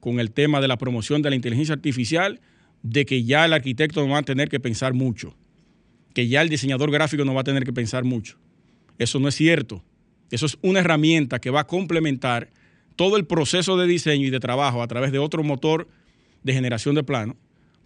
con 0.01 0.21
el 0.21 0.31
tema 0.31 0.61
de 0.61 0.69
la 0.69 0.79
promoción 0.79 1.23
de 1.23 1.31
la 1.31 1.37
inteligencia 1.37 1.75
artificial, 1.75 2.41
de 2.83 3.05
que 3.05 3.25
ya 3.25 3.45
el 3.45 3.53
arquitecto 3.53 4.07
no 4.07 4.13
va 4.13 4.19
a 4.19 4.23
tener 4.23 4.49
que 4.49 4.61
pensar 4.61 4.95
mucho, 4.95 5.35
que 6.15 6.29
ya 6.29 6.43
el 6.43 6.49
diseñador 6.49 6.91
gráfico 6.91 7.25
no 7.25 7.35
va 7.35 7.43
a 7.43 7.45
tener 7.45 7.65
que 7.65 7.73
pensar 7.73 8.05
mucho. 8.05 8.39
Eso 8.99 9.21
no 9.21 9.29
es 9.29 9.35
cierto. 9.35 9.83
Eso 10.31 10.47
es 10.47 10.59
una 10.63 10.81
herramienta 10.81 11.41
que 11.41 11.51
va 11.51 11.61
a 11.61 11.67
complementar 11.67 12.51
todo 12.99 13.17
el 13.17 13.25
proceso 13.25 13.79
de 13.79 13.87
diseño 13.87 14.27
y 14.27 14.31
de 14.31 14.41
trabajo 14.41 14.83
a 14.83 14.89
través 14.89 15.13
de 15.13 15.19
otro 15.19 15.43
motor 15.43 15.89
de 16.43 16.53
generación 16.53 16.95
de 16.95 17.03
plano 17.03 17.35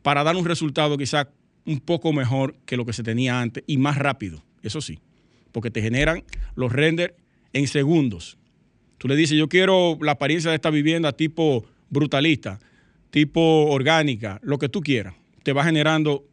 para 0.03 0.25
dar 0.25 0.35
un 0.35 0.44
resultado 0.44 0.98
quizá 0.98 1.29
un 1.64 1.79
poco 1.79 2.12
mejor 2.12 2.57
que 2.66 2.77
lo 2.77 2.85
que 2.85 2.92
se 2.92 3.05
tenía 3.05 3.40
antes 3.40 3.62
y 3.68 3.77
más 3.77 3.96
rápido, 3.96 4.42
eso 4.64 4.81
sí 4.81 4.98
porque 5.53 5.70
te 5.70 5.83
generan 5.83 6.25
los 6.57 6.72
renders 6.72 7.14
en 7.53 7.68
segundos. 7.68 8.38
Tú 8.98 9.07
le 9.07 9.14
dices, 9.14 9.38
yo 9.38 9.48
quiero 9.48 9.98
la 10.01 10.12
apariencia 10.12 10.51
de 10.51 10.57
esta 10.57 10.70
vivienda 10.70 11.12
tipo 11.12 11.64
brutalista, 11.90 12.59
tipo 13.11 13.66
orgánica, 13.66 14.40
lo 14.42 14.59
que 14.59 14.68
tú 14.68 14.81
quieras. 14.81 15.14
Te 15.42 15.53
va 15.53 15.64
generando 15.64 16.25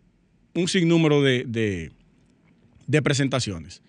un 0.55 0.67
sinnúmero 0.67 1.21
de, 1.21 1.91
de 2.87 3.01
presentaciones. 3.01 3.81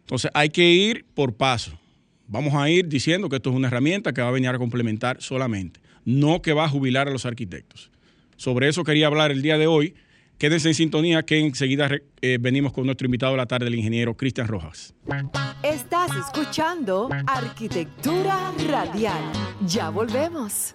Entonces 0.00 0.30
hay 0.34 0.50
que 0.50 0.70
ir 0.70 1.04
por 1.14 1.34
paso. 1.34 1.78
Vamos 2.28 2.54
a 2.54 2.68
ir 2.68 2.88
diciendo 2.88 3.28
que 3.28 3.36
esto 3.36 3.50
es 3.50 3.56
una 3.56 3.68
herramienta 3.68 4.12
que 4.12 4.22
va 4.22 4.28
a 4.28 4.32
venir 4.32 4.50
a 4.50 4.58
complementar 4.58 5.20
solamente, 5.20 5.80
no 6.04 6.42
que 6.42 6.52
va 6.52 6.64
a 6.64 6.68
jubilar 6.68 7.08
a 7.08 7.10
los 7.10 7.26
arquitectos. 7.26 7.90
Sobre 8.36 8.68
eso 8.68 8.84
quería 8.84 9.06
hablar 9.06 9.30
el 9.30 9.42
día 9.42 9.58
de 9.58 9.66
hoy 9.66 9.94
Quédense 10.38 10.68
en 10.68 10.74
sintonía 10.74 11.22
que 11.22 11.38
enseguida 11.38 11.88
eh, 12.20 12.38
venimos 12.38 12.72
con 12.72 12.84
nuestro 12.84 13.06
invitado 13.06 13.32
de 13.32 13.38
la 13.38 13.46
tarde, 13.46 13.68
el 13.68 13.74
ingeniero 13.74 14.14
Cristian 14.14 14.46
Rojas. 14.46 14.94
Estás 15.62 16.10
escuchando 16.14 17.08
Arquitectura 17.26 18.52
Radial. 18.68 19.22
Ya 19.66 19.88
volvemos. 19.88 20.74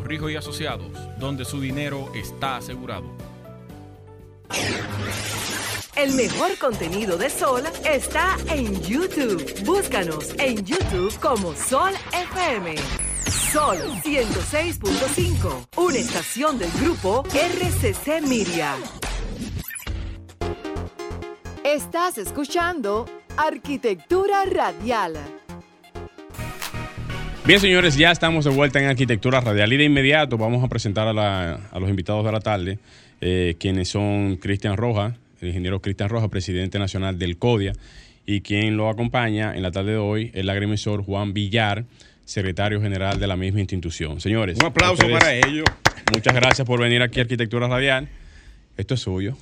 Rijo 0.00 0.30
y 0.30 0.36
Asociados, 0.36 0.92
donde 1.18 1.44
su 1.44 1.60
dinero 1.60 2.10
está 2.14 2.56
asegurado. 2.56 3.04
El 5.96 6.14
mejor 6.14 6.56
contenido 6.58 7.18
de 7.18 7.28
Sol 7.28 7.62
está 7.84 8.36
en 8.48 8.80
YouTube. 8.82 9.64
Búscanos 9.64 10.32
en 10.38 10.64
YouTube 10.64 11.14
como 11.20 11.54
Sol 11.54 11.92
FM. 12.12 12.76
Sol 13.52 13.76
106.5, 14.02 15.68
una 15.76 15.98
estación 15.98 16.58
del 16.58 16.70
grupo 16.80 17.24
RCC 17.34 18.22
Miria. 18.26 18.74
Estás 21.62 22.18
escuchando 22.18 23.06
Arquitectura 23.36 24.44
Radial. 24.46 25.41
Bien, 27.44 27.58
señores, 27.58 27.96
ya 27.96 28.12
estamos 28.12 28.44
de 28.44 28.52
vuelta 28.52 28.78
en 28.78 28.86
Arquitectura 28.86 29.40
Radial 29.40 29.72
y 29.72 29.76
de 29.76 29.82
inmediato 29.82 30.38
vamos 30.38 30.62
a 30.62 30.68
presentar 30.68 31.08
a, 31.08 31.58
los 31.80 31.90
invitados 31.90 32.24
de 32.24 32.30
la 32.30 32.38
tarde, 32.38 32.78
eh, 33.20 33.56
quienes 33.58 33.88
son 33.88 34.36
Cristian 34.36 34.76
Roja, 34.76 35.16
el 35.40 35.48
ingeniero 35.48 35.82
Cristian 35.82 36.08
Roja, 36.08 36.28
presidente 36.28 36.78
nacional 36.78 37.18
del 37.18 37.38
CODIA, 37.38 37.72
y 38.24 38.42
quien 38.42 38.76
lo 38.76 38.88
acompaña 38.88 39.56
en 39.56 39.62
la 39.64 39.72
tarde 39.72 39.90
de 39.90 39.96
hoy, 39.96 40.30
el 40.34 40.48
agrimensor 40.50 41.02
Juan 41.02 41.34
Villar, 41.34 41.84
secretario 42.24 42.80
general 42.80 43.18
de 43.18 43.26
la 43.26 43.36
misma 43.36 43.58
institución. 43.58 44.20
Señores. 44.20 44.58
Un 44.60 44.66
aplauso 44.66 45.02
para 45.10 45.34
ellos. 45.34 45.64
Muchas 46.14 46.34
gracias 46.34 46.64
por 46.64 46.80
venir 46.80 47.02
aquí 47.02 47.18
a 47.18 47.22
Arquitectura 47.22 47.66
Radial. 47.66 48.08
Esto 48.76 48.94
es 48.94 49.00
suyo. 49.00 49.36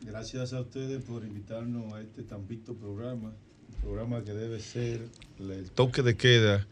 Gracias 0.00 0.54
a 0.54 0.62
ustedes 0.62 1.02
por 1.02 1.22
invitarnos 1.22 1.92
a 1.92 2.00
este 2.00 2.22
tan 2.22 2.48
visto 2.48 2.72
programa, 2.72 3.34
un 3.68 3.80
programa 3.82 4.24
que 4.24 4.32
debe 4.32 4.60
ser 4.60 5.02
el 5.38 5.70
toque 5.72 6.00
de 6.00 6.16
queda 6.16 6.66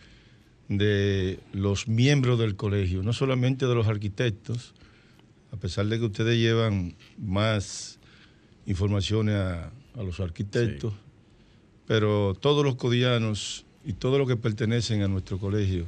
de 0.79 1.41
los 1.53 1.89
miembros 1.89 2.39
del 2.39 2.57
colegio, 2.57 3.03
no 3.03 3.13
solamente 3.13 3.67
de 3.67 3.75
los 3.75 3.87
arquitectos, 3.87 4.75
a 5.53 5.57
pesar 5.57 5.87
de 5.87 5.99
que 5.99 6.05
ustedes 6.07 6.39
llevan 6.39 6.97
más 7.19 7.99
informaciones 8.67 9.35
a, 9.35 9.73
los 9.97 10.21
arquitectos, 10.21 10.95
pero 11.87 12.35
todos 12.35 12.65
los 12.65 12.77
codianos 12.77 13.67
y 13.85 13.93
todos 13.93 14.19
los 14.19 14.27
que 14.27 14.37
pertenecen 14.37 15.03
a 15.03 15.09
nuestro 15.09 15.39
colegio 15.39 15.87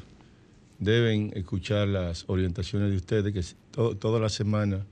deben 0.79 1.33
escuchar 1.35 1.89
las 1.89 2.25
orientaciones 2.29 2.91
de 2.91 2.97
ustedes 2.97 3.33
que 3.33 3.43
toda 3.73 4.21
la 4.21 4.29
semana 4.29 4.85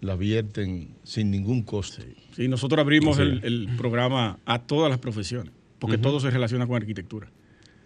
las 0.00 0.18
vierten 0.18 0.94
sin 1.04 1.30
ningún 1.30 1.62
costo. 1.62 2.02
Sí, 2.34 2.48
nosotros 2.48 2.80
abrimos 2.80 3.18
el, 3.18 3.68
programa 3.76 4.38
a 4.44 4.60
todas 4.60 4.90
las 4.90 4.98
profesiones, 4.98 5.52
porque 5.78 5.98
todo 5.98 6.20
se 6.20 6.30
relaciona 6.30 6.66
con 6.66 6.76
arquitectura. 6.76 7.28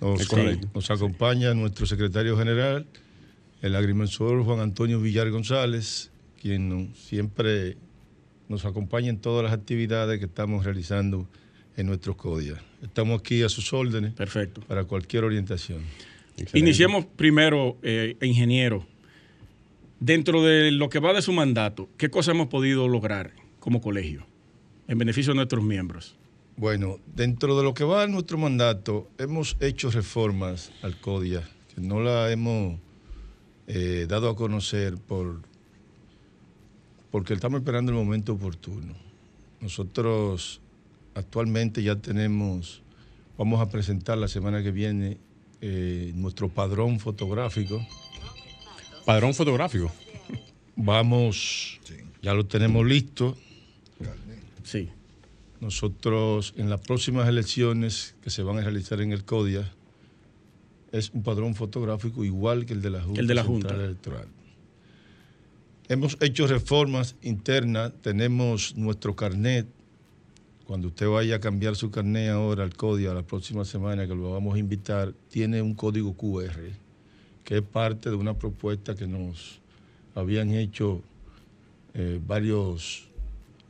Nos, 0.00 0.90
acompaña 0.90 1.52
nuestro 1.52 1.86
secretario 1.86 2.36
general, 2.38 2.86
el 3.60 3.76
agrimensor 3.76 4.42
Juan 4.44 4.60
Antonio 4.60 5.00
Villar 5.00 5.30
González, 5.30 6.10
quien 6.40 6.92
siempre 6.94 7.76
nos 8.48 8.64
acompaña 8.64 9.10
en 9.10 9.18
todas 9.18 9.44
las 9.44 9.52
actividades 9.52 10.18
que 10.18 10.24
estamos 10.24 10.64
realizando 10.64 11.28
en 11.76 11.86
nuestros 11.86 12.16
CODIA. 12.16 12.54
Estamos 12.82 13.20
aquí 13.20 13.42
a 13.42 13.48
sus 13.48 13.72
órdenes. 13.72 14.14
Perfecto. 14.14 14.62
Para 14.62 14.84
cualquier 14.84 15.24
orientación. 15.24 15.82
Iniciemos 16.54 17.04
primero, 17.04 17.76
eh, 17.82 18.16
ingeniero. 18.22 18.86
Dentro 19.98 20.42
de 20.42 20.70
lo 20.70 20.88
que 20.88 20.98
va 20.98 21.12
de 21.12 21.20
su 21.20 21.32
mandato, 21.32 21.90
¿qué 21.98 22.08
cosas 22.08 22.34
hemos 22.34 22.48
podido 22.48 22.88
lograr 22.88 23.32
como 23.58 23.82
colegio 23.82 24.26
en 24.88 24.96
beneficio 24.96 25.32
de 25.32 25.36
nuestros 25.36 25.62
miembros? 25.62 26.16
Bueno, 26.60 26.98
dentro 27.06 27.56
de 27.56 27.62
lo 27.62 27.72
que 27.72 27.84
va 27.84 28.02
a 28.02 28.06
nuestro 28.06 28.36
mandato, 28.36 29.08
hemos 29.16 29.56
hecho 29.60 29.90
reformas 29.90 30.70
al 30.82 31.00
CODIA, 31.00 31.48
que 31.74 31.80
no 31.80 32.00
la 32.00 32.30
hemos 32.30 32.78
eh, 33.66 34.04
dado 34.06 34.28
a 34.28 34.36
conocer 34.36 34.98
por 34.98 35.40
porque 37.10 37.32
estamos 37.32 37.60
esperando 37.60 37.92
el 37.92 37.96
momento 37.96 38.34
oportuno. 38.34 38.92
Nosotros 39.62 40.60
actualmente 41.14 41.82
ya 41.82 41.96
tenemos, 41.96 42.82
vamos 43.38 43.62
a 43.62 43.70
presentar 43.70 44.18
la 44.18 44.28
semana 44.28 44.62
que 44.62 44.70
viene 44.70 45.16
eh, 45.62 46.12
nuestro 46.14 46.50
padrón 46.50 47.00
fotográfico. 47.00 47.80
Padrón 49.06 49.32
fotográfico. 49.32 49.90
Vamos, 50.76 51.80
ya 52.20 52.34
lo 52.34 52.44
tenemos 52.44 52.84
listo. 52.84 53.34
Sí. 54.62 54.90
Nosotros 55.60 56.54
en 56.56 56.70
las 56.70 56.80
próximas 56.80 57.28
elecciones 57.28 58.14
que 58.22 58.30
se 58.30 58.42
van 58.42 58.58
a 58.58 58.62
realizar 58.62 59.00
en 59.00 59.12
el 59.12 59.24
CODIA 59.24 59.70
es 60.92 61.10
un 61.10 61.22
padrón 61.22 61.54
fotográfico 61.54 62.24
igual 62.24 62.66
que 62.66 62.72
el 62.72 62.82
de 62.82 62.90
la 62.90 63.02
Junta, 63.02 63.20
El 63.20 63.26
de 63.26 63.34
la 63.34 63.42
Central 63.44 63.70
Junta. 63.72 63.84
Electoral. 63.84 64.28
Hemos 65.88 66.16
hecho 66.20 66.46
reformas 66.46 67.16
internas, 67.22 67.92
tenemos 68.00 68.76
nuestro 68.76 69.14
carnet. 69.14 69.66
Cuando 70.66 70.88
usted 70.88 71.08
vaya 71.08 71.36
a 71.36 71.40
cambiar 71.40 71.76
su 71.76 71.90
carnet 71.90 72.30
ahora 72.30 72.62
al 72.64 72.74
CODIA 72.74 73.12
la 73.12 73.22
próxima 73.22 73.64
semana 73.64 74.06
que 74.06 74.14
lo 74.14 74.32
vamos 74.32 74.54
a 74.54 74.58
invitar, 74.58 75.12
tiene 75.28 75.60
un 75.62 75.74
código 75.74 76.14
QR 76.14 76.90
que 77.50 77.56
es 77.56 77.62
parte 77.62 78.10
de 78.10 78.14
una 78.14 78.34
propuesta 78.34 78.94
que 78.94 79.08
nos 79.08 79.58
habían 80.14 80.52
hecho 80.52 81.02
eh, 81.94 82.20
varios 82.24 83.08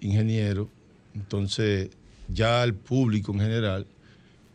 ingenieros. 0.03 0.68
Entonces, 1.14 1.90
ya 2.28 2.62
el 2.64 2.74
público 2.74 3.32
en 3.32 3.40
general 3.40 3.86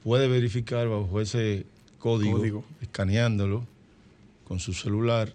puede 0.03 0.27
verificar 0.27 0.87
bajo 0.87 1.19
ese 1.19 1.65
código, 1.99 2.37
Código. 2.37 2.65
escaneándolo 2.81 3.65
con 4.47 4.59
su 4.59 4.73
celular, 4.73 5.33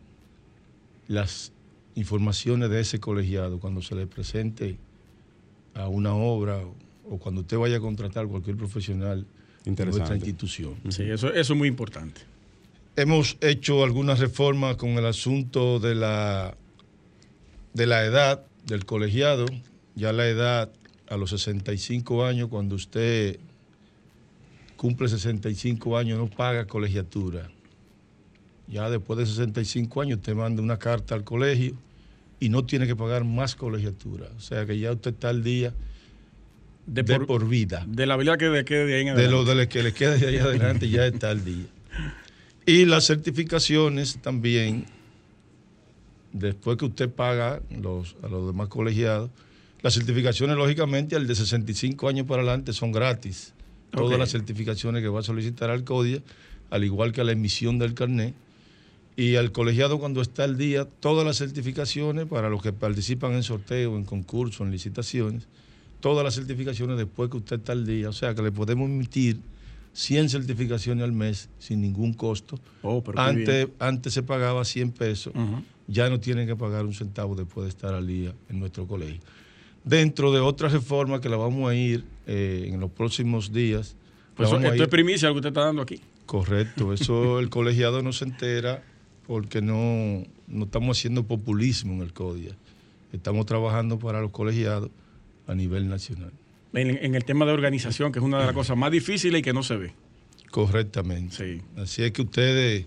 las 1.09 1.53
informaciones 1.97 2.71
de 2.71 2.81
ese 2.81 3.01
colegiado 3.01 3.59
cuando 3.59 3.83
se 3.83 3.95
le 3.97 4.07
presente 4.07 4.79
a 5.75 5.89
una 5.89 6.15
obra 6.15 6.61
o, 7.09 7.19
cuando 7.19 7.41
usted 7.41 7.59
vaya 7.59 7.79
a 7.79 7.81
contratar 7.81 8.29
cualquier 8.29 8.57
profesional 8.57 9.27
de 9.65 9.85
nuestra 9.87 10.15
institución. 10.15 10.77
Sí, 10.89 11.03
eso, 11.03 11.33
eso 11.33 11.53
es 11.53 11.59
muy 11.59 11.69
importante. 11.69 12.21
Hemos 12.97 13.37
hecho 13.41 13.83
algunas 13.83 14.21
reformas 14.21 14.77
con 14.77 14.91
el 14.91 15.07
asunto 15.07 15.81
de 15.81 15.95
la, 15.95 16.57
de 17.75 17.87
la 17.87 18.05
edad 18.05 18.45
del 18.67 18.85
colegiado. 18.85 19.47
Ya 19.97 20.13
la 20.13 20.29
edad 20.29 20.71
a 21.11 21.17
los 21.17 21.31
65 21.31 22.25
años, 22.25 22.49
cuando 22.49 22.77
usted 22.77 23.39
cumple 24.77 25.09
65 25.09 25.99
años, 25.99 26.19
no 26.19 26.31
paga 26.31 26.67
colegiatura. 26.67 27.51
Ya 28.69 28.89
después 28.89 29.19
de 29.19 29.27
65 29.27 30.01
años, 30.01 30.19
usted 30.19 30.35
manda 30.35 30.63
una 30.63 30.79
carta 30.79 31.17
al 31.17 31.25
colegio 31.25 31.75
y 32.39 32.49
no 32.49 32.65
tiene 32.65 32.87
que 32.87 32.95
pagar 32.95 33.25
más 33.25 33.57
colegiatura. 33.57 34.29
O 34.37 34.41
sea 34.41 34.65
que 34.65 34.79
ya 34.79 34.93
usted 34.93 35.11
está 35.11 35.31
al 35.31 35.43
día 35.43 35.75
De, 36.87 37.03
de 37.03 37.05
por, 37.05 37.27
por 37.27 37.49
vida 37.49 37.85
de 37.89 38.07
la 38.07 38.17
vida 38.17 38.39
que 38.39 38.49
le 38.49 38.65
quede 38.65 38.87
de 38.87 38.95
ahí 38.95 39.01
en 39.01 39.07
de 39.07 39.13
adelante. 39.13 39.33
lo 39.33 39.45
de 39.45 39.55
lo 39.65 39.69
que 39.69 39.83
le 39.83 39.93
queda 39.93 40.17
de 40.17 40.27
ahí 40.29 40.37
adelante 40.39 40.89
ya 40.89 41.07
está 41.07 41.31
al 41.31 41.45
día. 41.45 41.67
Y 42.67 42.85
las 42.85 43.07
certificaciones 43.07 44.19
también, 44.23 44.87
después 46.33 46.77
que 46.77 46.85
usted 46.85 47.11
paga 47.11 47.61
los, 47.71 48.15
a 48.23 48.29
los 48.29 48.47
demás 48.47 48.69
colegiados, 48.69 49.31
las 49.83 49.95
certificaciones 49.95 50.57
lógicamente 50.57 51.17
al 51.17 51.27
de 51.27 51.35
65 51.35 52.09
años 52.09 52.27
para 52.27 52.43
adelante 52.43 52.73
son 52.73 52.93
gratis. 52.93 53.55
Todas 53.91 54.19
las 54.19 54.31
certificaciones 54.31 55.03
que 55.03 55.09
va 55.09 55.21
a 55.21 55.23
solicitar 55.23 55.71
al 55.71 55.85
CODIA, 55.85 56.21
al 56.71 56.85
igual 56.85 57.13
que 57.13 57.25
la 57.25 57.33
emisión 57.33 57.79
del 57.79 57.95
carnet. 57.95 58.35
Y 59.17 59.37
al 59.37 59.53
colegiado 59.53 59.99
cuando 59.99 60.23
está 60.23 60.45
al 60.45 60.57
día, 60.57 60.87
todas 61.01 61.27
las 61.27 61.39
certificaciones 61.39 62.27
para 62.27 62.49
los 62.49 62.63
que 62.63 62.73
participan 62.73 63.33
en 63.33 63.43
sorteo, 63.43 63.97
en 63.97 64.05
concursos, 64.05 64.61
en 64.61 64.71
licitaciones, 64.71 65.47
todas 66.01 66.25
las 66.25 66.35
certificaciones 66.35 66.97
después 66.97 67.31
que 67.31 67.39
usted 67.39 67.57
está 67.57 67.73
al 67.73 67.85
día. 67.85 68.09
O 68.09 68.13
sea 68.13 68.35
que 68.35 68.43
le 68.43 68.53
podemos 68.53 68.89
emitir 68.89 69.41
100 69.93 70.29
certificaciones 70.31 71.05
al 71.05 71.13
mes 71.13 71.49
sin 71.59 71.81
ningún 71.81 72.15
costo. 72.15 72.59
Oh, 72.83 73.03
Antes, 73.17 73.69
antes 73.79 74.15
se 74.15 74.23
pagaba 74.23 74.65
100 74.65 74.93
pesos, 74.93 75.33
ya 75.89 76.09
no 76.09 76.21
tienen 76.21 76.47
que 76.47 76.55
pagar 76.55 76.87
un 76.87 76.95
centavo 76.95 77.35
después 77.35 77.65
de 77.65 77.71
estar 77.71 77.95
al 77.95 78.07
día 78.07 78.33
en 78.49 78.61
nuestro 78.61 78.87
colegio. 78.87 79.21
Dentro 79.85 80.33
de 80.33 80.41
otras 80.41 80.73
reformas 80.73 81.21
que 81.21 81.29
la 81.29 81.37
vamos 81.37 81.71
a 81.71 81.75
ir 81.75 82.05
eh, 82.27 82.69
en 82.73 82.81
los 82.81 82.91
próximos 82.91 83.53
días. 83.53 83.97
Pues 84.37 84.49
eso- 84.49 84.59
esto 84.61 84.75
ir- 84.75 84.83
es 84.83 84.89
primicia 84.89 85.29
lo 85.29 85.35
que 85.35 85.39
usted 85.39 85.49
está 85.51 85.65
dando 85.65 85.83
aquí. 85.83 86.01
Correcto, 86.27 86.93
eso 86.93 87.39
el 87.41 87.49
colegiado 87.51 88.03
no 88.03 88.13
se 88.13 88.25
entera 88.25 88.83
porque 89.27 89.63
no, 89.63 90.23
no 90.49 90.65
estamos 90.65 90.99
haciendo 90.99 91.25
populismo 91.25 91.95
en 91.95 92.01
el 92.03 92.13
CODIA. 92.13 92.53
Estamos 93.13 93.47
trabajando 93.47 93.99
para 93.99 94.21
los 94.21 94.31
colegiados 94.31 94.91
a 95.47 95.55
nivel 95.55 95.89
nacional. 95.89 96.31
En, 96.73 96.91
en 97.05 97.15
el 97.17 97.25
tema 97.25 97.45
de 97.47 97.53
organización, 97.53 98.13
que 98.13 98.19
es 98.21 98.25
una 98.25 98.39
de 98.39 98.45
las 98.47 98.55
cosas 98.55 98.77
más 98.77 98.93
difíciles 98.93 99.41
y 99.41 99.43
que 99.43 99.53
no 99.53 99.63
se 99.65 99.77
ve. 99.77 99.93
Correctamente. 100.51 101.35
Sí. 101.37 101.63
Así 101.81 102.03
es 102.03 102.13
que 102.13 102.23
ustedes, 102.23 102.87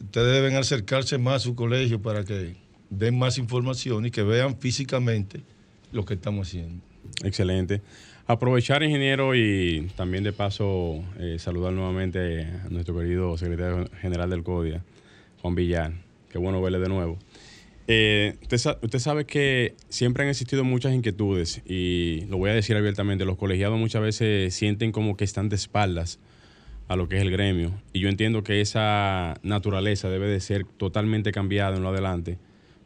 ustedes 0.00 0.32
deben 0.32 0.56
acercarse 0.56 1.18
más 1.18 1.36
a 1.36 1.38
su 1.40 1.54
colegio 1.54 2.00
para 2.00 2.24
que 2.24 2.56
den 2.90 3.18
más 3.18 3.38
información 3.38 4.06
y 4.06 4.10
que 4.10 4.22
vean 4.22 4.56
físicamente 4.58 5.42
lo 5.92 6.04
que 6.04 6.14
estamos 6.14 6.48
haciendo. 6.48 6.82
Excelente. 7.24 7.82
Aprovechar, 8.26 8.82
ingeniero, 8.82 9.34
y 9.34 9.90
también 9.96 10.22
de 10.22 10.32
paso 10.32 11.02
eh, 11.18 11.36
saludar 11.38 11.72
nuevamente 11.72 12.44
a 12.44 12.68
nuestro 12.70 12.96
querido 12.96 13.36
secretario 13.36 13.88
general 14.00 14.30
del 14.30 14.44
CODIA, 14.44 14.84
Juan 15.42 15.54
Villar. 15.54 15.92
Qué 16.30 16.38
bueno 16.38 16.62
verle 16.62 16.78
de 16.78 16.88
nuevo. 16.88 17.18
Eh, 17.88 18.36
usted, 18.42 18.76
usted 18.82 18.98
sabe 19.00 19.24
que 19.24 19.74
siempre 19.88 20.22
han 20.22 20.30
existido 20.30 20.62
muchas 20.62 20.94
inquietudes 20.94 21.60
y 21.66 22.24
lo 22.28 22.38
voy 22.38 22.50
a 22.50 22.54
decir 22.54 22.76
abiertamente, 22.76 23.24
los 23.24 23.36
colegiados 23.36 23.80
muchas 23.80 24.00
veces 24.00 24.54
sienten 24.54 24.92
como 24.92 25.16
que 25.16 25.24
están 25.24 25.48
de 25.48 25.56
espaldas 25.56 26.20
a 26.86 26.94
lo 26.94 27.08
que 27.08 27.16
es 27.16 27.22
el 27.22 27.32
gremio 27.32 27.72
y 27.92 27.98
yo 27.98 28.08
entiendo 28.08 28.44
que 28.44 28.60
esa 28.60 29.34
naturaleza 29.42 30.08
debe 30.08 30.28
de 30.28 30.38
ser 30.38 30.64
totalmente 30.64 31.32
cambiada 31.32 31.76
en 31.76 31.82
lo 31.82 31.88
adelante 31.88 32.38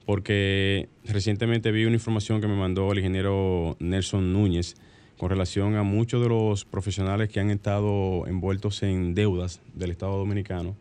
porque 0.07 0.89
recientemente 1.05 1.73
vi 1.73 1.85
una 1.85 1.95
información 1.95 2.41
que 2.41 2.47
me 2.47 2.57
mandó 2.57 2.93
el 2.93 2.99
ingeniero 2.99 3.77
Nelson 3.81 4.33
Núñez 4.33 4.75
con 5.17 5.31
relación 5.31 5.77
a 5.77 5.83
muchos 5.83 6.23
de 6.23 6.29
los 6.29 6.65
profesionales 6.65 7.29
que 7.29 7.41
han 7.41 7.51
estado 7.51 8.27
envueltos 8.27 8.83
en 8.83 9.15
deudas 9.15 9.61
del 9.75 9.91
Estado 9.91 10.19
Dominicano 10.19 10.77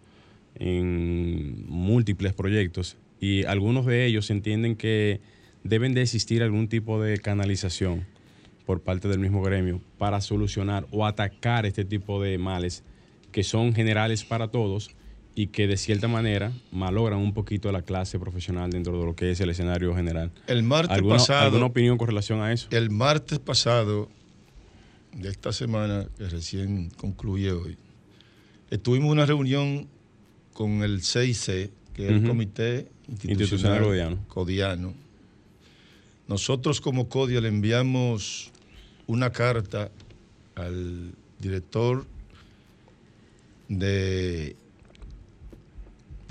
en 0.56 1.66
múltiples 1.68 2.34
proyectos 2.34 2.98
y 3.20 3.46
algunos 3.46 3.86
de 3.86 4.06
ellos 4.06 4.30
entienden 4.30 4.76
que 4.76 5.22
deben 5.64 5.94
de 5.94 6.02
existir 6.02 6.44
algún 6.44 6.68
tipo 6.68 7.02
de 7.02 7.18
canalización 7.20 8.06
por 8.66 8.82
parte 8.82 9.08
del 9.08 9.20
mismo 9.20 9.42
gremio 9.42 9.82
para 9.98 10.22
solucionar 10.22 10.86
o 10.92 11.06
atacar 11.06 11.66
este 11.66 11.86
tipo 11.86 12.22
de 12.22 12.38
males 12.38 12.84
que 13.32 13.44
son 13.44 13.74
generales 13.74 14.24
para 14.24 14.50
todos 14.50 14.92
y 15.36 15.48
que 15.48 15.68
de 15.68 15.78
cierta 15.78 16.08
manera 16.08 16.52
malogran 16.72 17.20
un 17.20 17.34
poquito 17.34 17.72
la 17.72 17.82
clase 17.82 18.20
profesional 18.20 18.70
dentro 18.70 19.00
de 19.00 19.06
lo 19.06 19.16
que 19.16 19.32
es 19.32 19.40
el 19.42 19.50
escenario 19.50 19.96
general. 19.96 20.32
El 20.48 20.64
martes 20.64 20.96
¿Alguna, 20.96 21.18
pasado, 21.18 21.46
¿Alguna 21.46 21.66
opinión 21.66 21.98
con 21.98 22.08
relación 22.08 22.42
a 22.42 22.52
eso? 22.52 22.68
el 22.72 22.90
martes 22.90 23.40
pasado 23.40 24.10
de 25.14 25.30
esta 25.30 25.52
semana 25.52 26.08
que 26.18 26.30
recién 26.30 26.90
concluye 26.92 27.52
hoy, 27.52 27.78
estuvimos 28.70 29.08
en 29.08 29.12
una 29.12 29.26
reunión 29.26 29.88
con 30.54 30.84
el 30.84 31.04
CIC, 31.04 31.72
que 31.94 32.06
es 32.06 32.12
el. 32.12 32.28
Comité 32.28 32.88
Institucional 33.08 33.32
Institucional 33.32 33.84
Codiano. 33.84 34.18
Codiano. 34.28 34.94
Nosotros 36.28 36.80
como 36.80 37.10
CODIA 37.10 37.42
le 37.42 37.50
enviamos 37.50 38.52
una 39.08 39.32
carta 39.32 39.92
al 40.56 41.12
director 41.40 42.06
de, 43.68 44.56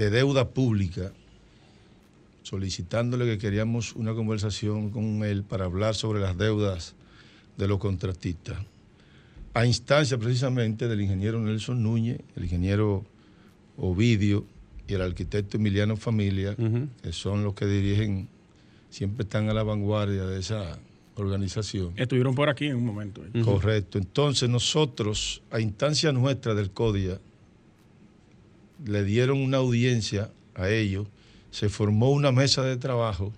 de 0.03 0.11
deuda 0.11 0.51
pública 0.51 1.13
solicitándole 2.43 3.25
que 3.25 3.39
queríamos 3.39 3.95
una 3.95 4.15
conversación 4.15 4.91
con 4.91 5.23
él 5.23 5.45
para 5.45 5.67
hablar 5.67 5.95
sobre 5.95 6.21
las 6.21 6.37
deudas 6.37 6.97
de 7.57 7.69
los 7.69 7.79
contratistas. 7.79 8.59
A 9.55 9.65
instancia 9.65 10.19
precisamente 10.19 10.89
del 10.89 11.03
ingeniero 11.03 11.39
Nelson 11.39 11.81
Núñez, 11.85 12.19
el 12.35 12.43
ingeniero 12.43 13.05
Ovidio 13.77 14.45
y 14.89 14.95
el 14.95 15.03
arquitecto 15.03 15.57
Emiliano 15.57 15.97
Familia, 15.97 16.57
que 17.01 17.13
son 17.13 17.45
los 17.45 17.55
que 17.55 17.67
dirigen, 17.67 18.29
siempre 18.91 19.23
están 19.23 19.49
a 19.51 19.55
la 19.55 19.63
vanguardia 19.63 20.25
de 20.25 20.41
esa 20.41 20.81
organización. 21.15 21.93
Estuvieron 21.95 22.35
por 22.35 22.49
aquí 22.49 22.67
en 22.67 22.77
un 22.77 22.87
momento. 22.87 23.23
¿eh? 23.25 23.41
Correcto. 23.45 23.99
Entonces 23.99 24.49
nosotros, 24.49 25.43
a 25.53 25.61
instancia 25.61 26.11
nuestra 26.11 26.55
del 26.55 26.73
CODIA, 26.73 27.21
le 28.85 29.05
dieron 29.05 29.39
una 29.41 29.59
audiencia 29.59 30.31
a 30.55 30.69
ellos, 30.69 31.07
se 31.51 31.69
formó 31.69 32.11
una 32.11 32.33
mesa 32.33 32.63
de 32.63 32.77
trabajo 32.77 33.33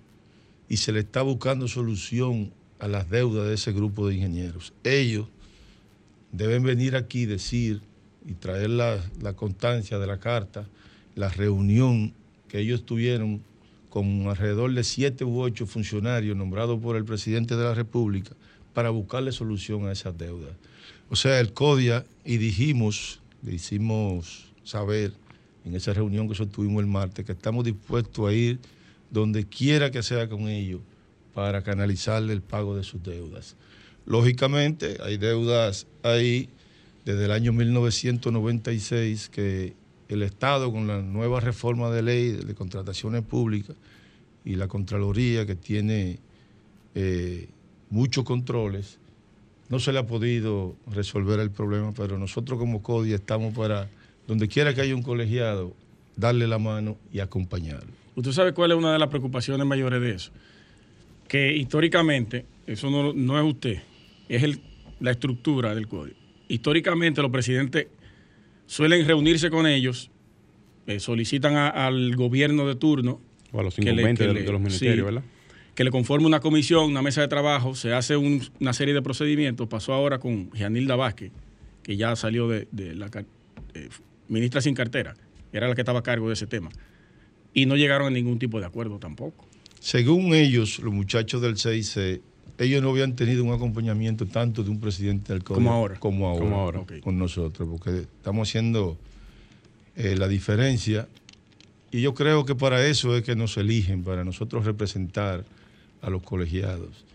y 0.69 0.77
se 0.77 0.91
le 0.91 0.99
está 1.01 1.21
buscando 1.21 1.67
solución 1.67 2.51
a 2.79 2.87
las 2.87 3.09
deudas 3.09 3.47
de 3.47 3.53
ese 3.53 3.71
grupo 3.71 4.07
de 4.07 4.15
ingenieros. 4.15 4.73
Ellos 4.83 5.27
deben 6.31 6.63
venir 6.63 6.95
aquí 6.95 7.21
y 7.21 7.25
decir 7.25 7.81
y 8.25 8.33
traer 8.33 8.69
la, 8.69 8.99
la 9.21 9.33
constancia 9.33 9.99
de 9.99 10.07
la 10.07 10.19
carta, 10.19 10.67
la 11.15 11.29
reunión 11.29 12.13
que 12.47 12.59
ellos 12.59 12.85
tuvieron 12.85 13.41
con 13.89 14.27
alrededor 14.27 14.73
de 14.73 14.83
siete 14.83 15.23
u 15.23 15.39
ocho 15.39 15.65
funcionarios 15.65 16.35
nombrados 16.35 16.81
por 16.81 16.97
el 16.97 17.05
presidente 17.05 17.55
de 17.55 17.63
la 17.63 17.73
República 17.73 18.31
para 18.73 18.89
buscarle 18.89 19.31
solución 19.31 19.87
a 19.87 19.93
esas 19.93 20.17
deudas. 20.17 20.51
O 21.09 21.15
sea, 21.15 21.39
el 21.39 21.53
CODIA, 21.53 22.05
y 22.25 22.37
dijimos, 22.37 23.21
le 23.41 23.53
hicimos 23.53 24.51
saber 24.63 25.13
en 25.65 25.75
esa 25.75 25.93
reunión 25.93 26.29
que 26.29 26.35
sostuvimos 26.35 26.81
el 26.81 26.87
martes, 26.87 27.25
que 27.25 27.31
estamos 27.31 27.65
dispuestos 27.65 28.27
a 28.29 28.33
ir 28.33 28.59
donde 29.09 29.45
quiera 29.45 29.91
que 29.91 30.03
sea 30.03 30.29
con 30.29 30.47
ellos 30.47 30.81
para 31.33 31.63
canalizarle 31.63 32.33
el 32.33 32.41
pago 32.41 32.75
de 32.75 32.83
sus 32.83 33.03
deudas. 33.03 33.55
Lógicamente, 34.05 34.97
hay 35.03 35.17
deudas 35.17 35.87
ahí 36.03 36.49
desde 37.03 37.25
el 37.25 37.31
año 37.31 37.51
1996 37.53 39.29
que 39.29 39.73
el 40.07 40.21
Estado, 40.21 40.71
con 40.71 40.87
la 40.87 41.01
nueva 41.01 41.39
reforma 41.39 41.89
de 41.89 42.03
ley 42.03 42.31
de 42.31 42.53
contrataciones 42.53 43.23
públicas 43.23 43.75
y 44.43 44.55
la 44.55 44.67
Contraloría, 44.67 45.45
que 45.45 45.55
tiene 45.55 46.19
eh, 46.93 47.49
muchos 47.89 48.23
controles, 48.23 48.99
no 49.69 49.79
se 49.79 49.91
le 49.91 49.99
ha 49.99 50.05
podido 50.05 50.75
resolver 50.91 51.39
el 51.39 51.49
problema, 51.49 51.91
pero 51.91 52.19
nosotros 52.19 52.59
como 52.59 52.83
CODI 52.83 53.13
estamos 53.13 53.55
para, 53.55 53.89
donde 54.27 54.47
quiera 54.47 54.73
que 54.73 54.81
haya 54.81 54.95
un 54.95 55.03
colegiado, 55.03 55.75
darle 56.15 56.47
la 56.47 56.59
mano 56.59 56.97
y 57.11 57.19
acompañarlo. 57.19 57.91
¿Usted 58.15 58.31
sabe 58.31 58.53
cuál 58.53 58.71
es 58.71 58.77
una 58.77 58.93
de 58.93 58.99
las 58.99 59.09
preocupaciones 59.09 59.65
mayores 59.67 60.01
de 60.01 60.11
eso? 60.11 60.31
Que 61.27 61.55
históricamente, 61.55 62.45
eso 62.65 62.89
no, 62.89 63.39
es 63.39 63.45
usted, 63.45 63.81
es 64.29 64.43
el, 64.43 64.61
la 64.99 65.11
estructura 65.11 65.75
del 65.75 65.87
código. 65.87 66.15
Históricamente 66.47 67.21
los 67.21 67.31
presidentes 67.31 67.87
suelen 68.67 69.05
reunirse 69.05 69.49
con 69.49 69.67
ellos, 69.67 70.11
eh, 70.87 70.99
solicitan 70.99 71.55
al 71.55 72.15
gobierno 72.15 72.67
de 72.67 72.75
turno. 72.75 73.19
O 73.51 73.59
a 73.59 73.63
los 73.63 73.77
incumbentes 73.77 74.33
de, 74.33 74.43
los 74.43 74.61
ministerios, 74.61 75.05
¿verdad? 75.05 75.23
Que 75.73 75.83
le 75.83 75.91
conforme 75.91 76.25
una 76.25 76.39
comisión, 76.39 76.85
una 76.85 77.01
mesa 77.01 77.19
de 77.19 77.27
trabajo, 77.27 77.75
se 77.75 77.93
hace 77.93 78.15
una 78.15 78.71
serie 78.71 78.93
de 78.93 79.01
procedimientos. 79.01 79.67
Pasó 79.67 79.93
ahora 79.93 80.19
con 80.19 80.51
Gianilda 80.53 80.95
Vázquez, 80.95 81.31
que 81.83 81.97
ya 81.97 82.15
salió 82.15 82.47
de, 82.47 82.67
la 82.95 83.09
eh, 83.73 83.89
ministra 84.27 84.61
sin 84.61 84.75
cartera, 84.75 85.15
era 85.51 85.67
la 85.67 85.75
que 85.75 85.81
estaba 85.81 85.99
a 85.99 86.03
cargo 86.03 86.27
de 86.27 86.33
ese 86.33 86.47
tema. 86.47 86.69
Y 87.53 87.65
no 87.65 87.75
llegaron 87.75 88.07
a 88.07 88.09
ningún 88.09 88.39
tipo 88.39 88.59
de 88.59 88.65
acuerdo 88.65 88.99
tampoco. 88.99 89.45
Según 89.79 90.33
ellos, 90.33 90.79
los 90.79 90.93
muchachos 90.93 91.41
del 91.41 91.57
CIC, 91.57 92.21
ellos 92.57 92.81
no 92.81 92.89
habían 92.89 93.15
tenido 93.15 93.43
un 93.43 93.53
acompañamiento 93.53 94.25
tanto 94.25 94.63
de 94.63 94.69
un 94.69 94.79
presidente 94.79 95.33
del 95.33 95.43
Como 95.43 95.71
ahora. 95.71 95.99
Como 95.99 96.27
ahora, 96.27 96.83
con 97.01 97.17
nosotros, 97.17 97.67
porque 97.69 97.99
estamos 97.99 98.49
haciendo 98.49 98.97
eh, 99.95 100.15
la 100.17 100.27
diferencia. 100.27 101.07
Y 101.91 102.01
yo 102.01 102.13
creo 102.13 102.45
que 102.45 102.55
para 102.55 102.85
eso 102.85 103.15
es 103.15 103.23
que 103.23 103.35
nos 103.35 103.57
eligen, 103.57 104.03
para 104.03 104.23
nosotros 104.23 104.65
representar 104.65 105.45
a 106.01 106.09
los 106.09 106.23
colegiados. 106.23 107.05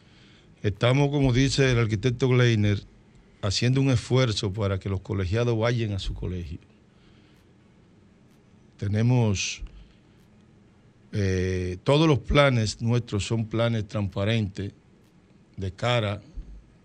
Estamos, 0.63 1.11
como 1.11 1.33
dice 1.33 1.73
el 1.73 1.79
arquitecto 1.79 2.29
Gleiner, 2.29 2.83
haciendo 3.43 3.81
un 3.81 3.91
esfuerzo 3.91 4.53
para 4.53 4.79
que 4.79 4.89
los 4.89 5.01
colegiados 5.01 5.59
vayan 5.59 5.93
a 5.93 5.99
su 5.99 6.15
colegio. 6.15 6.59
Tenemos 8.81 9.61
eh, 11.13 11.77
todos 11.85 12.09
los 12.09 12.19
planes 12.21 12.81
nuestros 12.81 13.27
son 13.27 13.45
planes 13.45 13.87
transparentes 13.87 14.73
de 15.59 15.73
cara, 15.73 16.23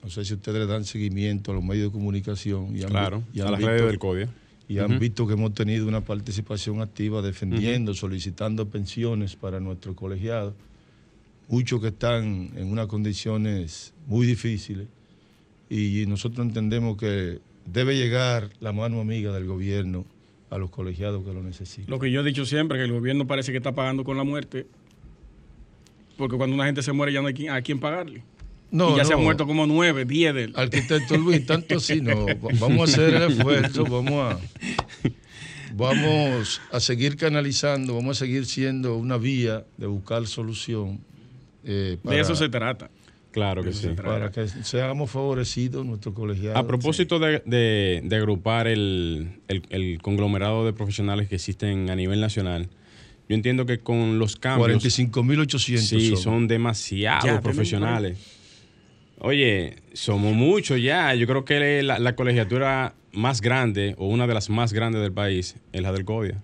no 0.03 0.09
sé 0.09 0.25
si 0.25 0.33
ustedes 0.33 0.59
le 0.59 0.65
dan 0.65 0.83
seguimiento 0.83 1.51
a 1.51 1.55
los 1.55 1.63
medios 1.63 1.87
de 1.87 1.91
comunicación. 1.93 2.75
Y 2.75 2.81
claro, 2.81 3.23
a 3.41 3.51
las 3.51 3.61
redes 3.61 3.85
del 3.85 3.97
CODIA. 3.97 4.27
Y 4.67 4.79
han 4.79 4.99
visto 4.99 5.25
que 5.25 5.35
hemos 5.35 5.53
tenido 5.53 5.87
una 5.87 6.01
participación 6.01 6.81
activa 6.81 7.21
defendiendo, 7.21 7.93
solicitando 7.93 8.67
pensiones 8.67 9.37
para 9.37 9.61
nuestros 9.61 9.95
colegiados. 9.95 10.53
Muchos 11.47 11.79
que 11.79 11.87
están 11.87 12.51
en 12.57 12.71
unas 12.73 12.87
condiciones 12.87 13.93
muy 14.05 14.27
difíciles. 14.27 14.89
Y 15.69 16.03
nosotros 16.07 16.45
entendemos 16.45 16.97
que 16.97 17.39
debe 17.65 17.95
llegar 17.95 18.49
la 18.59 18.73
mano 18.73 18.99
amiga 18.99 19.31
del 19.31 19.45
gobierno 19.45 20.05
a 20.55 20.57
los 20.57 20.69
colegiados 20.69 21.23
que 21.23 21.33
lo 21.33 21.43
necesitan. 21.43 21.89
Lo 21.89 21.99
que 21.99 22.11
yo 22.11 22.21
he 22.21 22.23
dicho 22.23 22.45
siempre, 22.45 22.77
que 22.77 22.85
el 22.85 22.91
gobierno 22.91 23.27
parece 23.27 23.51
que 23.51 23.57
está 23.57 23.73
pagando 23.73 24.03
con 24.03 24.17
la 24.17 24.23
muerte, 24.23 24.67
porque 26.17 26.37
cuando 26.37 26.55
una 26.55 26.65
gente 26.65 26.81
se 26.81 26.91
muere 26.91 27.13
ya 27.13 27.21
no 27.21 27.27
hay 27.27 27.47
a 27.47 27.61
quién 27.61 27.79
pagarle 27.79 28.23
y 28.71 28.97
ya 28.97 29.05
se 29.05 29.13
han 29.13 29.23
muerto 29.23 29.47
como 29.47 29.65
nueve, 29.67 30.05
diez 30.05 30.33
del. 30.33 30.53
Arquitecto 30.55 31.17
Luis, 31.17 31.45
tanto 31.45 31.77
así 31.77 32.01
no. 32.01 32.25
Vamos 32.59 32.79
a 32.79 32.83
hacer 32.93 33.13
el 33.13 33.31
esfuerzo, 33.31 33.85
vamos 33.85 34.33
a, 34.33 34.39
vamos 35.73 36.61
a 36.71 36.79
seguir 36.79 37.15
canalizando, 37.15 37.95
vamos 37.95 38.17
a 38.17 38.19
seguir 38.19 38.45
siendo 38.45 38.95
una 38.97 39.17
vía 39.17 39.65
de 39.77 39.87
buscar 39.87 40.27
solución. 40.27 40.99
Eh, 41.63 41.97
de 42.03 42.19
eso 42.19 42.35
se 42.35 42.49
trata. 42.49 42.89
Claro 43.35 43.63
que 43.65 43.73
sí. 43.73 43.89
Para 43.89 44.31
que 44.31 44.47
seamos 44.47 45.11
favorecidos 45.11 45.85
nuestros 45.85 46.15
colegiados. 46.15 46.57
A 46.57 46.65
propósito 46.65 47.19
de, 47.19 48.07
agrupar 48.09 48.65
el, 48.65 49.41
conglomerado 50.01 50.65
de 50.65 50.71
profesionales 50.71 51.27
que 51.27 51.35
existen 51.35 51.89
a 51.89 51.97
nivel 51.97 52.21
nacional, 52.21 52.69
yo 53.27 53.35
entiendo 53.35 53.65
que 53.65 53.79
con 53.79 54.19
los 54.19 54.37
cambios... 54.37 54.81
45.800 54.81 55.77
Sí, 55.79 56.15
son, 56.15 56.47
demasiados 56.47 57.41
profesionales. 57.41 58.17
Oye, 59.19 59.79
somos 59.91 60.33
muchos 60.33 60.81
ya. 60.81 61.13
Yo 61.13 61.27
creo 61.27 61.43
que 61.43 61.83
la, 61.83 62.15
colegiatura 62.15 62.95
más 63.11 63.41
grande 63.41 63.95
o 63.97 64.07
una 64.07 64.27
de 64.27 64.33
las 64.33 64.49
más 64.49 64.71
grandes 64.71 65.01
del 65.01 65.11
país 65.11 65.57
es 65.73 65.81
la 65.81 65.91
del 65.91 66.05
CODIA. 66.05 66.41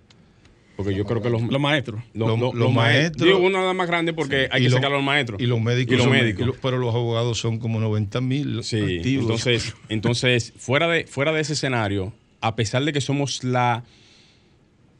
Porque 0.81 0.97
yo 0.97 1.05
creo 1.05 1.21
que 1.21 1.29
los, 1.29 1.41
maestros. 1.59 2.01
Los, 2.13 2.73
maestros. 2.73 3.27
Digo, 3.27 3.37
una 3.37 3.59
de 3.59 3.65
las 3.67 3.75
más 3.75 3.87
grandes 3.87 4.15
porque 4.15 4.49
hay 4.51 4.63
que 4.63 4.69
sacar 4.71 4.91
a 4.91 4.95
los 4.95 5.03
maestros. 5.03 5.39
Y 5.39 5.45
los 5.45 5.61
médicos. 5.61 5.93
Y 5.93 5.97
los 5.97 6.09
médicos. 6.09 6.57
pero 6.59 6.77
los 6.77 6.95
abogados 6.95 7.37
son 7.37 7.59
como 7.59 7.79
90 7.79 8.19
mil 8.21 8.63
sí, 8.63 9.01
Entonces, 9.03 9.75
entonces 9.89 10.53
fuera, 10.57 10.87
de, 10.87 11.05
fuera 11.05 11.31
de 11.31 11.41
ese 11.41 11.53
escenario, 11.53 12.13
a 12.39 12.55
pesar 12.55 12.83
de 12.83 12.93
que 12.93 13.01
somos 13.01 13.43
la 13.43 13.83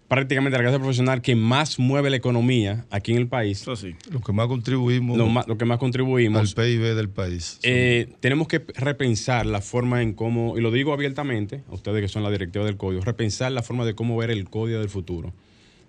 prácticamente 0.08 0.58
la 0.58 0.64
clase 0.66 0.78
profesional 0.78 1.22
que 1.22 1.36
más 1.36 1.80
mueve 1.80 2.10
la 2.10 2.18
economía 2.18 2.86
aquí 2.92 3.14
en 3.14 3.18
el 3.18 3.28
país. 3.28 3.62
Eso 3.62 3.78
sí. 3.78 3.96
Lo 4.12 4.20
que 4.20 4.34
más 4.34 4.48
contribuimos. 4.48 5.18
Lo, 5.18 5.58
que 5.58 5.64
más 5.64 5.78
contribuimos. 5.78 6.42
Al 6.42 6.64
PIB 6.64 6.96
del 6.96 7.08
país. 7.08 7.60
Eh, 7.64 8.10
tenemos 8.20 8.50
que 8.50 8.62
repensar 8.76 9.46
la 9.46 9.62
forma 9.62 10.02
en 10.02 10.14
cómo, 10.14 10.58
y 10.58 10.62
lo 10.62 10.70
digo 10.70 10.92
abiertamente, 10.92 11.64
a 11.70 11.74
ustedes 11.74 12.02
que 12.02 12.10
son 12.10 12.24
la 12.24 12.30
directiva 12.30 12.66
del 12.66 12.76
código, 12.76 13.02
repensar 13.04 13.54
la 13.54 13.64
forma 13.64 13.86
de 13.86 13.96
cómo 13.96 14.18
ver 14.18 14.32
el 14.32 14.50
código 14.50 14.80
del 14.80 14.90
futuro. 14.90 15.34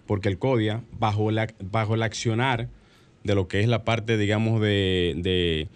Porque 0.06 0.28
el 0.28 0.38
CODIA, 0.38 0.82
bajo, 0.98 1.30
la, 1.30 1.48
bajo 1.70 1.94
el 1.94 2.02
accionar 2.02 2.68
de 3.24 3.34
lo 3.34 3.48
que 3.48 3.60
es 3.60 3.68
la 3.68 3.84
parte, 3.84 4.16
digamos, 4.16 4.60
de, 4.60 5.68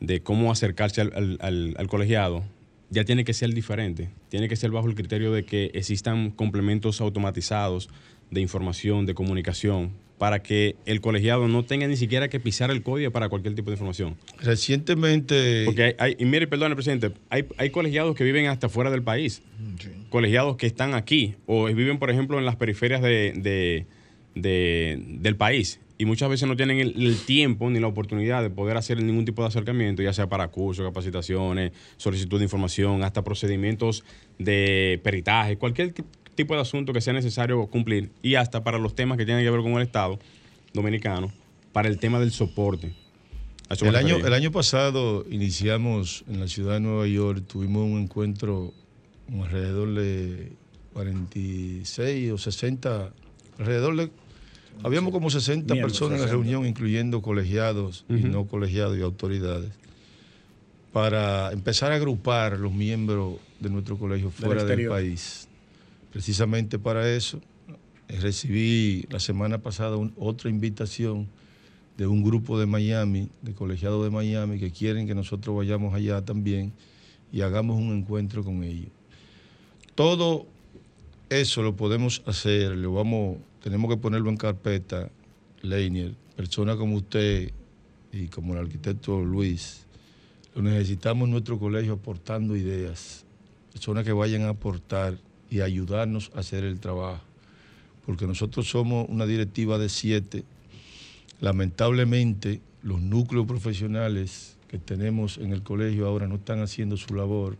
de, 0.00 0.20
cómo 0.22 0.52
acercarse 0.52 1.00
al, 1.00 1.38
al 1.40 1.88
colegiado, 1.88 2.44
ya 2.90 3.04
tiene 3.04 3.24
que 3.24 3.34
ser 3.34 3.52
diferente. 3.52 4.10
Tiene 4.28 4.48
que 4.48 4.56
ser 4.56 4.70
bajo 4.70 4.88
el 4.88 4.94
criterio 4.94 5.32
de 5.32 5.44
que 5.44 5.70
existan 5.74 6.30
complementos 6.30 7.00
automatizados 7.00 7.88
de 8.30 8.40
información, 8.40 9.06
de 9.06 9.14
comunicación, 9.14 9.92
para 10.18 10.42
que 10.42 10.76
el 10.86 11.00
colegiado 11.00 11.48
no 11.48 11.64
tenga 11.64 11.86
ni 11.86 11.96
siquiera 11.96 12.28
que 12.28 12.40
pisar 12.40 12.70
el 12.70 12.82
código 12.82 13.10
para 13.10 13.28
cualquier 13.28 13.54
tipo 13.54 13.70
de 13.70 13.74
información. 13.74 14.16
Recientemente... 14.40 15.64
Porque 15.64 15.96
hay, 15.98 16.16
y 16.18 16.24
mire, 16.24 16.46
perdón, 16.46 16.72
presidente, 16.74 17.12
hay, 17.30 17.46
hay, 17.56 17.70
colegiados 17.70 18.14
que 18.14 18.24
viven 18.24 18.46
hasta 18.46 18.68
fuera 18.68 18.90
del 18.90 19.02
país, 19.02 19.42
colegiados 20.10 20.56
que 20.56 20.66
están 20.66 20.94
aquí, 20.94 21.34
o 21.46 21.66
viven, 21.66 21.98
por 21.98 22.10
ejemplo, 22.10 22.38
en 22.38 22.44
las 22.44 22.56
periferias 22.56 23.02
de, 23.02 23.86
del 24.34 25.36
país 25.36 25.80
y 25.96 26.06
muchas 26.06 26.28
veces 26.28 26.48
no 26.48 26.56
tienen 26.56 26.80
el, 26.80 27.16
tiempo 27.24 27.70
ni 27.70 27.78
la 27.78 27.86
oportunidad 27.86 28.42
de 28.42 28.50
poder 28.50 28.76
hacer 28.76 29.02
ningún 29.02 29.24
tipo 29.24 29.42
de 29.42 29.48
acercamiento, 29.48 30.02
ya 30.02 30.12
sea 30.12 30.28
para 30.28 30.48
cursos, 30.48 30.84
capacitaciones, 30.84 31.72
solicitud 31.96 32.38
de 32.38 32.44
información, 32.44 33.04
hasta 33.04 33.22
procedimientos 33.22 34.04
de 34.38 35.00
peritaje, 35.04 35.56
cualquier 35.56 35.94
tipo 36.34 36.54
de 36.54 36.60
asunto 36.60 36.92
que 36.92 37.00
sea 37.00 37.12
necesario 37.12 37.66
cumplir 37.66 38.10
y 38.22 38.34
hasta 38.34 38.62
para 38.64 38.78
los 38.78 38.94
temas 38.94 39.18
que 39.18 39.24
tienen 39.24 39.44
que 39.44 39.50
ver 39.50 39.60
con 39.60 39.72
el 39.72 39.82
Estado 39.82 40.18
dominicano, 40.72 41.32
para 41.72 41.88
el 41.88 41.98
tema 41.98 42.20
del 42.20 42.32
soporte. 42.32 42.92
El 43.80 43.96
año, 43.96 44.16
el 44.16 44.32
año 44.34 44.52
pasado 44.52 45.24
iniciamos 45.30 46.24
en 46.28 46.40
la 46.40 46.48
ciudad 46.48 46.74
de 46.74 46.80
Nueva 46.80 47.06
York, 47.06 47.44
tuvimos 47.46 47.84
un 47.84 48.02
encuentro 48.02 48.72
alrededor 49.32 49.94
de 49.94 50.52
46 50.92 52.32
o 52.32 52.38
60, 52.38 53.12
alrededor 53.58 53.96
de 53.96 54.10
Habíamos 54.82 55.12
como 55.12 55.30
60 55.30 55.74
personas 55.76 56.18
en 56.18 56.26
la 56.26 56.30
reunión, 56.30 56.66
incluyendo 56.66 57.22
colegiados 57.22 58.04
y 58.08 58.24
no 58.24 58.46
colegiados 58.46 58.98
y 58.98 59.02
autoridades, 59.02 59.70
para 60.92 61.52
empezar 61.52 61.92
a 61.92 61.96
agrupar 61.96 62.58
los 62.58 62.72
miembros 62.72 63.36
de 63.60 63.70
nuestro 63.70 63.96
colegio 63.96 64.30
fuera 64.30 64.64
del, 64.64 64.88
país. 64.88 65.48
Precisamente 66.14 66.78
para 66.78 67.10
eso, 67.10 67.40
eh, 68.06 68.20
recibí 68.20 69.04
la 69.10 69.18
semana 69.18 69.58
pasada 69.58 69.96
otra 70.16 70.48
invitación 70.48 71.26
de 71.98 72.06
un 72.06 72.22
grupo 72.22 72.56
de 72.56 72.66
Miami, 72.66 73.30
de 73.42 73.52
colegiados 73.52 74.04
de 74.04 74.10
Miami, 74.10 74.60
que 74.60 74.70
quieren 74.70 75.08
que 75.08 75.14
nosotros 75.16 75.56
vayamos 75.56 75.92
allá 75.92 76.24
también 76.24 76.72
y 77.32 77.40
hagamos 77.40 77.78
un 77.78 77.98
encuentro 77.98 78.44
con 78.44 78.62
ellos. 78.62 78.90
Todo 79.96 80.46
eso 81.30 81.64
lo 81.64 81.74
podemos 81.74 82.22
hacer, 82.26 82.76
lo 82.76 82.92
vamos, 82.92 83.38
tenemos 83.60 83.90
que 83.90 83.96
ponerlo 83.96 84.30
en 84.30 84.36
carpeta, 84.36 85.10
Leinier, 85.62 86.14
personas 86.36 86.76
como 86.76 86.94
usted 86.94 87.50
y 88.12 88.28
como 88.28 88.52
el 88.52 88.60
arquitecto 88.60 89.20
Luis, 89.20 89.84
lo 90.54 90.62
necesitamos 90.62 91.26
en 91.26 91.32
nuestro 91.32 91.58
colegio 91.58 91.94
aportando 91.94 92.54
ideas, 92.54 93.24
personas 93.72 94.04
que 94.04 94.12
vayan 94.12 94.42
a 94.42 94.50
aportar 94.50 95.18
y 95.50 95.60
ayudarnos 95.60 96.30
a 96.34 96.40
hacer 96.40 96.64
el 96.64 96.80
trabajo, 96.80 97.22
porque 98.06 98.26
nosotros 98.26 98.68
somos 98.68 99.06
una 99.08 99.26
directiva 99.26 99.78
de 99.78 99.88
siete, 99.88 100.44
lamentablemente 101.40 102.60
los 102.82 103.00
núcleos 103.00 103.46
profesionales 103.46 104.56
que 104.68 104.78
tenemos 104.78 105.38
en 105.38 105.52
el 105.52 105.62
colegio 105.62 106.06
ahora 106.06 106.26
no 106.26 106.36
están 106.36 106.60
haciendo 106.60 106.96
su 106.96 107.14
labor 107.14 107.56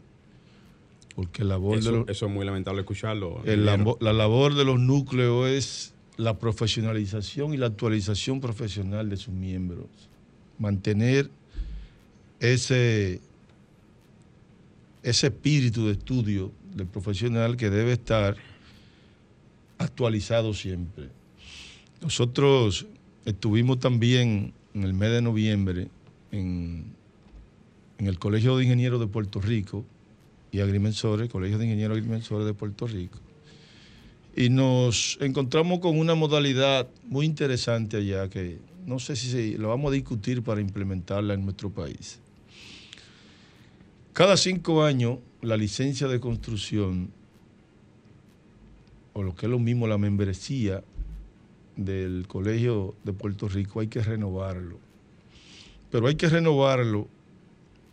porque 1.14 1.44
la 1.44 1.50
labor 1.50 1.78
eso, 1.78 1.90
de 1.92 1.96
los, 1.98 2.08
eso 2.08 2.26
es 2.26 2.32
muy 2.32 2.44
lamentable 2.44 2.80
escucharlo. 2.80 3.40
el 3.44 3.64
labo- 3.64 3.96
la 4.00 4.12
labor 4.12 4.54
de 4.56 4.64
los 4.64 4.80
núcleos 4.80 5.48
es 5.48 5.94
la 6.16 6.38
profesionalización 6.38 7.54
y 7.54 7.56
la 7.56 7.66
actualización 7.66 8.40
profesional 8.40 9.08
de 9.08 9.16
sus 9.16 9.32
miembros. 9.32 9.86
Mantener 10.58 11.30
ese, 12.40 13.20
ese 15.02 15.26
espíritu 15.28 15.86
de 15.86 15.92
estudio 15.92 16.50
del 16.74 16.86
profesional 16.86 17.56
que 17.56 17.70
debe 17.70 17.92
estar 17.92 18.36
actualizado 19.78 20.54
siempre. 20.54 21.08
Nosotros 22.02 22.86
estuvimos 23.24 23.78
también 23.78 24.52
en 24.74 24.82
el 24.82 24.92
mes 24.92 25.10
de 25.10 25.22
noviembre 25.22 25.88
en, 26.32 26.84
en 27.98 28.06
el 28.06 28.18
Colegio 28.18 28.56
de 28.56 28.64
Ingenieros 28.64 29.00
de 29.00 29.06
Puerto 29.06 29.40
Rico 29.40 29.84
y 30.50 30.60
Agrimensores, 30.60 31.30
Colegio 31.30 31.58
de 31.58 31.64
Ingenieros 31.64 31.96
Agrimensores 31.96 32.46
de 32.46 32.54
Puerto 32.54 32.86
Rico. 32.86 33.18
Y 34.36 34.48
nos 34.48 35.16
encontramos 35.20 35.78
con 35.78 35.98
una 35.98 36.14
modalidad 36.14 36.88
muy 37.06 37.24
interesante 37.24 37.96
allá 37.96 38.28
que 38.28 38.58
no 38.84 38.98
sé 38.98 39.16
si 39.16 39.56
la 39.56 39.68
vamos 39.68 39.90
a 39.90 39.94
discutir 39.94 40.42
para 40.42 40.60
implementarla 40.60 41.34
en 41.34 41.44
nuestro 41.44 41.70
país. 41.70 42.20
Cada 44.12 44.36
cinco 44.36 44.84
años, 44.84 45.18
la 45.44 45.56
licencia 45.56 46.08
de 46.08 46.20
construcción, 46.20 47.10
o 49.12 49.22
lo 49.22 49.34
que 49.36 49.46
es 49.46 49.50
lo 49.50 49.58
mismo, 49.58 49.86
la 49.86 49.98
membresía 49.98 50.82
del 51.76 52.26
Colegio 52.26 52.94
de 53.04 53.12
Puerto 53.12 53.48
Rico, 53.48 53.80
hay 53.80 53.88
que 53.88 54.02
renovarlo. 54.02 54.78
Pero 55.90 56.06
hay 56.08 56.16
que 56.16 56.28
renovarlo 56.28 57.08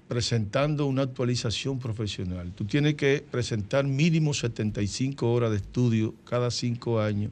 presentando 0.07 0.87
una 0.87 1.03
actualización 1.03 1.79
profesional. 1.79 2.51
Tú 2.53 2.65
tienes 2.65 2.95
que 2.95 3.23
presentar 3.29 3.85
mínimo 3.85 4.33
75 4.33 5.31
horas 5.31 5.51
de 5.51 5.57
estudio 5.57 6.13
cada 6.25 6.51
cinco 6.51 6.99
años 6.99 7.31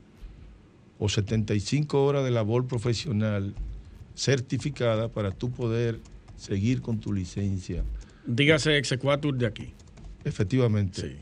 o 0.97 1.09
75 1.09 2.05
horas 2.05 2.23
de 2.23 2.31
labor 2.31 2.67
profesional 2.67 3.53
certificada 4.15 5.07
para 5.07 5.31
tú 5.31 5.49
poder 5.51 5.99
seguir 6.37 6.81
con 6.81 6.99
tu 6.99 7.11
licencia. 7.11 7.83
Dígase 8.25 8.77
exequatur 8.77 9.35
de 9.35 9.47
aquí. 9.47 9.73
Efectivamente. 10.23 11.01
Sí. 11.01 11.15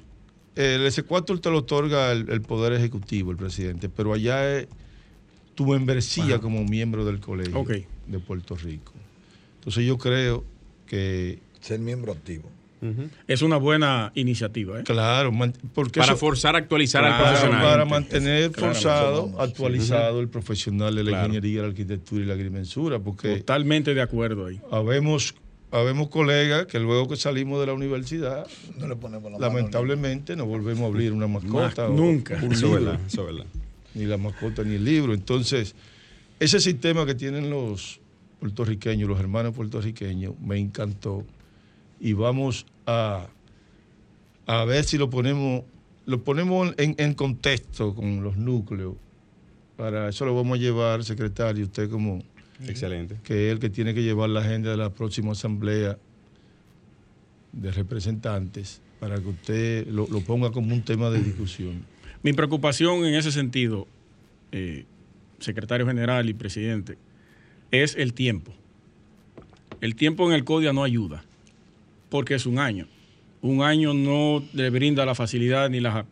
El 0.56 0.82
S4 0.88 1.40
te 1.40 1.50
lo 1.52 1.60
otorga 1.60 2.12
el, 2.12 2.30
el 2.30 2.42
Poder 2.42 2.74
Ejecutivo, 2.74 3.32
el 3.32 3.38
presidente, 3.38 3.90
pero 3.90 4.14
allá 4.14 4.58
es 4.60 4.68
tu 5.56 5.66
membresía 5.68 6.26
Ajá. 6.26 6.40
como 6.40 6.64
miembro 6.64 7.06
del 7.06 7.20
colegio 7.20 7.64
de 8.08 8.20
Puerto 8.20 8.56
Rico. 8.56 8.94
Entonces 9.60 9.86
yo 9.86 9.98
creo 9.98 10.44
que, 10.88 11.40
Ser 11.62 11.80
miembro 11.80 12.12
activo. 12.12 12.50
Es 13.28 13.42
una 13.42 13.58
buena 13.58 14.12
iniciativa. 14.14 14.80
¿eh? 14.80 14.84
claro, 14.84 15.32
porque 15.74 16.00
Para 16.00 16.12
eso- 16.14 16.20
forzar 16.20 16.54
a 16.56 16.60
actualizar 16.60 17.02
Claro, 17.02 17.16
al 17.16 17.22
para, 17.22 17.32
profesional. 17.40 17.64
para 17.72 17.86
mantener 17.86 18.52
Claro, 18.52 18.74
forzado, 18.74 19.42
actualizado 19.42 20.20
el 20.22 20.30
profesional 20.30 20.94
de 20.96 21.04
la 21.04 21.10
Claro. 21.10 21.26
ingeniería, 21.28 21.62
la 21.64 21.68
arquitectura 21.70 22.24
y 22.24 22.28
la 22.28 22.34
agrimensura, 22.36 23.00
porque 23.00 23.38
Totalmente 23.38 23.96
de 23.96 24.02
acuerdo 24.02 24.46
ahí. 24.46 24.62
habemos, 24.72 25.34
habemos 25.72 26.08
colegas 26.10 26.66
que 26.66 26.80
luego 26.80 27.08
que 27.08 27.16
salimos 27.18 27.60
de 27.60 27.68
la 27.68 27.74
universidad, 27.74 28.48
No 28.78 28.88
le 28.88 28.96
ponemos 28.96 29.32
la 29.32 29.38
mano. 29.38 29.54
lamentablemente 29.54 30.36
no 30.36 30.46
volvemos 30.46 30.84
a 30.84 30.88
abrir 30.88 31.12
una 31.12 31.28
mascota. 31.28 31.88
o 31.90 31.94
nunca. 31.94 32.40
Un 32.42 32.54
Eso 32.54 32.68
libro. 32.78 32.98
verdad. 33.26 33.46
ni 33.94 34.06
la 34.06 34.18
mascota 34.18 34.64
ni 34.64 34.76
el 34.76 34.86
libro. 34.86 35.14
Entonces, 35.14 35.76
ese 36.40 36.60
sistema 36.60 37.06
que 37.06 37.16
tienen 37.16 37.50
los 37.50 38.00
puertorriqueños, 38.40 39.10
los 39.10 39.20
hermanos 39.20 39.54
puertorriqueños, 39.56 40.34
me 40.40 40.58
encantó. 40.58 41.26
Y 42.00 42.14
vamos 42.14 42.66
a, 42.86 43.28
a 44.46 44.66
ver 44.66 44.84
si 44.86 44.98
lo 44.98 45.10
ponemos, 45.10 45.64
lo 46.06 46.24
ponemos 46.24 46.74
en, 46.78 46.96
en 47.00 47.14
contexto 47.16 47.94
con 47.96 48.24
los 48.24 48.38
núcleos. 48.38 48.94
Para 49.76 50.10
eso 50.10 50.26
lo 50.26 50.36
vamos 50.36 50.58
a 50.58 50.62
llevar, 50.62 51.04
secretario, 51.04 51.66
usted 51.66 51.90
como 51.90 52.24
Excelente. 52.66 53.18
que 53.24 53.48
es 53.48 53.54
el 53.54 53.60
que 53.60 53.70
tiene 53.70 53.94
que 53.94 54.02
llevar 54.02 54.30
la 54.30 54.40
agenda 54.40 54.72
de 54.72 54.78
la 54.78 54.90
próxima 54.90 55.34
asamblea 55.34 55.98
de 57.52 57.72
representantes, 57.72 58.82
para 59.00 59.20
que 59.20 59.28
usted 59.28 59.88
lo, 59.88 60.08
lo 60.08 60.22
ponga 60.22 60.52
como 60.52 60.74
un 60.74 60.82
tema 60.82 61.10
de 61.10 61.22
discusión. 61.22 61.86
Mi 62.24 62.34
preocupación 62.34 63.06
en 63.06 63.16
ese 63.16 63.32
sentido, 63.32 63.88
eh, 64.52 64.86
secretario 65.40 65.86
general 65.86 66.30
y 66.30 66.34
presidente, 66.34 66.98
es 67.72 67.96
el 67.96 68.14
tiempo. 68.14 68.54
El 69.82 69.96
tiempo 69.96 70.28
en 70.28 70.34
el 70.34 70.44
CODIA 70.44 70.74
no 70.74 70.84
ayuda, 70.84 71.24
porque 72.10 72.36
es 72.36 72.46
un 72.46 72.60
año. 72.60 72.88
Un 73.42 73.62
año 73.62 73.94
no 73.94 74.44
le 74.54 74.70
brinda 74.70 75.06
la 75.06 75.14
facilidad 75.14 75.70
ni, 75.70 75.80
la, 75.80 76.06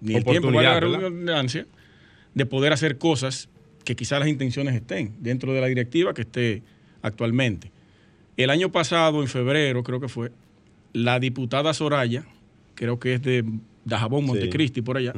ni 0.00 0.14
el 0.14 0.24
tiempo, 0.24 0.52
valga 0.52 0.74
la 0.74 0.80
redundancia, 0.80 1.66
de 2.34 2.46
poder 2.46 2.72
hacer 2.72 2.98
cosas 2.98 3.48
que 3.84 3.96
quizás 3.96 4.18
las 4.18 4.28
intenciones 4.28 4.74
estén 4.74 5.14
dentro 5.20 5.52
de 5.52 5.60
la 5.60 5.66
directiva 5.66 6.14
que 6.14 6.22
esté 6.22 6.62
actualmente. 7.02 7.70
El 8.36 8.50
año 8.50 8.72
pasado, 8.72 9.22
en 9.22 9.28
febrero, 9.28 9.82
creo 9.84 10.00
que 10.00 10.08
fue, 10.08 10.32
la 10.92 11.20
diputada 11.20 11.72
Soraya, 11.74 12.24
creo 12.74 12.98
que 12.98 13.14
es 13.14 13.22
de 13.22 13.44
Dajabón, 13.84 14.24
Montecristi, 14.26 14.82
por 14.82 14.96
allá, 14.96 15.12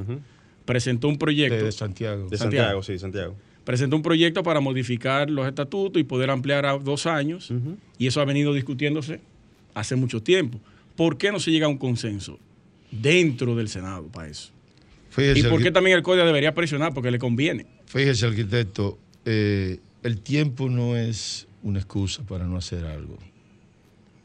presentó 0.65 1.09
un 1.09 1.17
proyecto. 1.17 1.57
De, 1.57 1.65
de 1.65 1.73
Santiago. 1.73 2.29
De 2.29 2.37
Santiago. 2.37 2.65
Santiago, 2.65 2.83
sí, 2.83 2.99
Santiago. 2.99 3.37
presentó 3.65 3.97
un 3.97 4.03
proyecto 4.03 4.43
para 4.43 4.61
modificar 4.61 5.31
los 5.31 5.47
estatutos 5.47 6.01
y 6.01 6.05
poder 6.05 6.31
ampliar 6.31 6.67
a 6.67 6.77
dos 6.77 7.07
años. 7.07 7.53
Y 7.99 8.07
eso 8.07 8.21
ha 8.21 8.25
venido 8.25 8.53
discutiéndose 8.53 9.21
hace 9.75 9.97
mucho 9.97 10.23
tiempo. 10.23 10.61
¿Por 10.97 11.19
qué 11.19 11.31
no 11.31 11.39
se 11.39 11.51
llega 11.51 11.67
a 11.67 11.69
un 11.69 11.79
consenso 11.79 12.39
dentro 12.91 13.55
del 13.55 13.69
Senado 13.69 14.07
para 14.09 14.29
eso? 14.29 14.53
Fíjese, 15.17 15.41
¿Y 15.41 15.43
por 15.45 15.63
qué 15.63 15.71
también 15.71 15.97
el 15.97 16.03
CODIA 16.03 16.25
debería 16.25 16.55
presionar? 16.55 16.93
Porque 16.93 17.11
le 17.11 17.19
conviene. 17.19 17.67
Fíjese, 17.87 18.27
arquitecto, 18.27 18.99
eh, 19.25 19.79
el 20.03 20.21
tiempo 20.21 20.69
no 20.69 20.95
es 20.95 21.49
una 21.63 21.79
excusa 21.79 22.23
para 22.25 22.45
no 22.45 22.59
hacer 22.59 22.85
algo. 22.85 23.17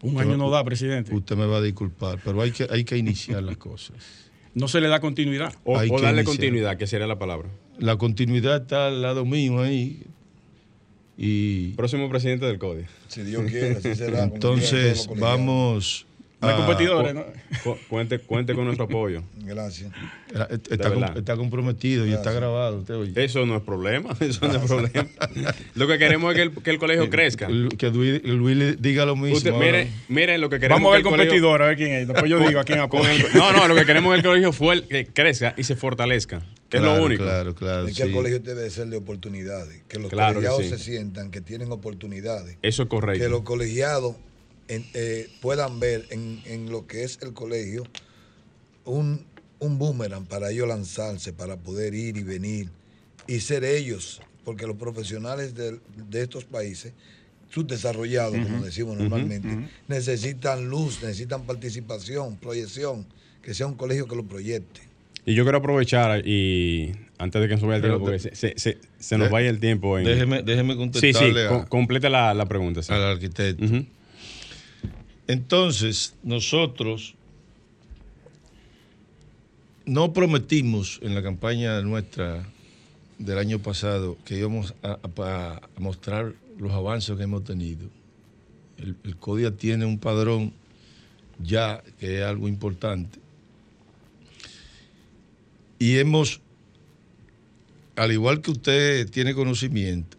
Un 0.01 0.09
Usted 0.11 0.21
año 0.21 0.31
va- 0.31 0.37
no 0.37 0.49
da, 0.49 0.63
presidente. 0.65 1.15
Usted 1.15 1.37
me 1.37 1.45
va 1.45 1.57
a 1.57 1.61
disculpar, 1.61 2.19
pero 2.23 2.41
hay 2.41 2.51
que, 2.51 2.67
hay 2.69 2.83
que 2.83 2.97
iniciar 2.97 3.41
las 3.41 3.57
cosas. 3.57 3.95
No 4.53 4.67
se 4.67 4.81
le 4.81 4.89
da 4.89 4.99
continuidad. 4.99 5.55
O, 5.63 5.75
darle 5.77 5.87
iniciar. 5.87 6.23
continuidad, 6.25 6.75
que 6.75 6.85
sería 6.85 7.07
la 7.07 7.17
palabra. 7.17 7.47
La 7.79 7.95
continuidad 7.95 8.63
está 8.63 8.87
al 8.87 9.01
lado 9.01 9.23
mío 9.23 9.61
ahí. 9.61 10.03
Y 11.17 11.69
Próximo 11.75 12.09
presidente 12.09 12.45
del 12.47 12.59
CODI. 12.59 12.83
Si 13.07 13.21
Dios 13.23 13.49
quiere, 13.49 13.77
así 13.77 13.95
será. 13.95 14.23
entonces 14.33 15.07
vamos. 15.17 16.05
No 16.41 16.47
hay 16.47 16.53
a- 16.53 16.57
competidores, 16.57 17.13
¿no? 17.13 17.23
Cu- 17.63 17.77
Cuente, 17.87 18.19
cuente 18.19 18.53
con 18.55 18.65
nuestro 18.65 18.85
apoyo. 18.85 19.21
Gracias. 19.43 19.91
Está, 20.69 21.13
está 21.15 21.35
comprometido 21.35 22.05
y 22.07 22.13
está 22.13 22.31
grabado. 22.31 22.79
Usted 22.79 22.95
oye. 22.95 23.23
Eso 23.23 23.45
no 23.45 23.57
es 23.57 23.61
problema, 23.63 24.15
eso 24.19 24.47
no 24.47 24.55
es 24.55 24.65
problema. 24.65 25.07
Lo 25.75 25.87
que 25.87 25.97
queremos 25.97 26.31
es 26.31 26.35
que 26.37 26.41
el, 26.43 26.51
que 26.63 26.71
el 26.71 26.79
colegio 26.79 27.09
crezca. 27.11 27.47
Que 27.77 27.89
Luis, 27.89 28.23
Luis 28.23 28.57
le 28.57 28.75
diga 28.75 29.05
lo 29.05 29.15
mismo. 29.15 29.37
Usted, 29.37 29.53
mire, 29.53 29.89
mire 30.07 30.37
lo 30.37 30.49
que 30.49 30.59
queremos 30.59 30.81
Vamos 30.81 30.93
a 30.93 30.93
ver 30.95 31.03
que 31.03 31.09
el 31.09 31.13
colegio- 31.13 31.29
competidor, 31.31 31.61
a 31.61 31.65
ver 31.67 31.77
quién 31.77 31.91
es. 31.91 32.07
Después 32.07 32.29
yo 32.29 32.39
digo 32.47 32.59
a 32.59 32.63
quién 32.63 32.79
no, 32.79 33.51
no, 33.53 33.67
lo 33.67 33.75
que 33.75 33.85
queremos 33.85 34.15
es 34.15 34.21
que 34.21 34.27
el 34.27 34.31
colegio 34.31 34.51
fue 34.53 34.83
que 34.87 35.05
crezca 35.07 35.53
y 35.57 35.63
se 35.63 35.75
fortalezca. 35.75 36.41
Que 36.69 36.77
es 36.77 36.83
lo 36.83 37.03
único. 37.03 37.23
Claro, 37.23 37.53
claro. 37.53 37.87
Es 37.87 37.97
que 37.97 38.03
el 38.03 38.13
colegio 38.13 38.39
debe 38.39 38.69
ser 38.69 38.87
de 38.87 38.97
oportunidades. 38.97 39.81
Que 39.89 39.99
los 39.99 40.09
Claro 40.09 40.39
que 40.39 40.47
colegiados 40.47 40.61
sí. 40.63 40.69
se 40.69 40.91
sientan 40.91 41.29
que 41.29 41.41
tienen 41.41 41.71
oportunidades. 41.71 42.57
Eso 42.61 42.83
es 42.83 42.89
correcto. 42.89 43.21
Que 43.23 43.29
los 43.29 43.41
colegiados 43.41 44.15
en- 44.67 44.85
eh, 44.93 45.27
puedan 45.41 45.79
ver 45.79 46.05
en, 46.11 46.41
en 46.45 46.69
lo 46.69 46.87
que 46.87 47.03
es 47.03 47.19
el 47.21 47.33
colegio 47.33 47.83
un, 48.85 49.25
un 49.59 49.77
boomerang 49.77 50.25
para 50.25 50.51
ellos 50.51 50.67
lanzarse, 50.67 51.33
para 51.33 51.57
poder 51.57 51.93
ir 51.93 52.17
y 52.17 52.23
venir 52.23 52.69
y 53.27 53.39
ser 53.41 53.63
ellos, 53.63 54.21
porque 54.43 54.65
los 54.67 54.77
profesionales 54.77 55.53
de, 55.55 55.79
de 56.09 56.21
estos 56.23 56.45
países, 56.45 56.93
subdesarrollados, 57.49 58.33
como 58.39 58.63
decimos 58.65 58.97
normalmente, 58.97 59.67
necesitan 59.87 60.69
luz, 60.69 61.01
necesitan 61.03 61.43
participación, 61.45 62.37
proyección, 62.37 63.05
que 63.43 63.53
sea 63.53 63.67
un 63.67 63.75
colegio 63.75 64.07
que 64.07 64.15
lo 64.15 64.23
proyecte. 64.23 64.81
Y 65.25 65.35
yo 65.35 65.43
quiero 65.43 65.59
aprovechar 65.59 66.25
y 66.25 66.93
antes 67.19 67.39
de 67.41 67.47
que 67.47 67.53
nos 67.55 67.63
vaya 67.63 67.75
el 67.75 67.81
tiempo, 67.83 67.99
porque 67.99 68.19
se, 68.19 68.35
se- 68.35 68.53
se- 68.57 68.77
se 68.99 69.17
nos 69.19 69.29
vaya 69.29 69.49
el 69.49 69.59
tiempo. 69.59 69.99
En... 69.99 70.05
Déjeme, 70.05 70.41
déjeme 70.41 70.73
sí, 70.73 70.79
contestarle 70.79 71.41
sí, 71.41 71.45
a- 71.45 71.49
co- 71.49 71.69
complete 71.69 72.09
la, 72.09 72.33
la 72.33 72.47
pregunta. 72.47 72.81
sí. 72.81 72.91
al 72.91 73.03
arquitecto. 73.03 73.63
Entonces, 75.27 76.15
nosotros 76.23 77.15
no 79.85 80.13
prometimos 80.13 80.99
en 81.01 81.15
la 81.15 81.23
campaña 81.23 81.81
nuestra 81.81 82.47
del 83.17 83.37
año 83.37 83.59
pasado 83.59 84.17
que 84.25 84.37
íbamos 84.37 84.73
a 84.83 85.61
mostrar 85.77 86.33
los 86.57 86.71
avances 86.71 87.15
que 87.15 87.23
hemos 87.23 87.43
tenido. 87.43 87.87
El, 88.77 88.95
el 89.03 89.15
CODIA 89.15 89.51
tiene 89.51 89.85
un 89.85 89.99
padrón 89.99 90.53
ya 91.43 91.83
que 91.99 92.19
es 92.19 92.23
algo 92.23 92.47
importante. 92.47 93.19
Y 95.79 95.97
hemos, 95.97 96.41
al 97.95 98.11
igual 98.11 98.41
que 98.41 98.51
usted 98.51 99.09
tiene 99.09 99.33
conocimiento, 99.33 100.17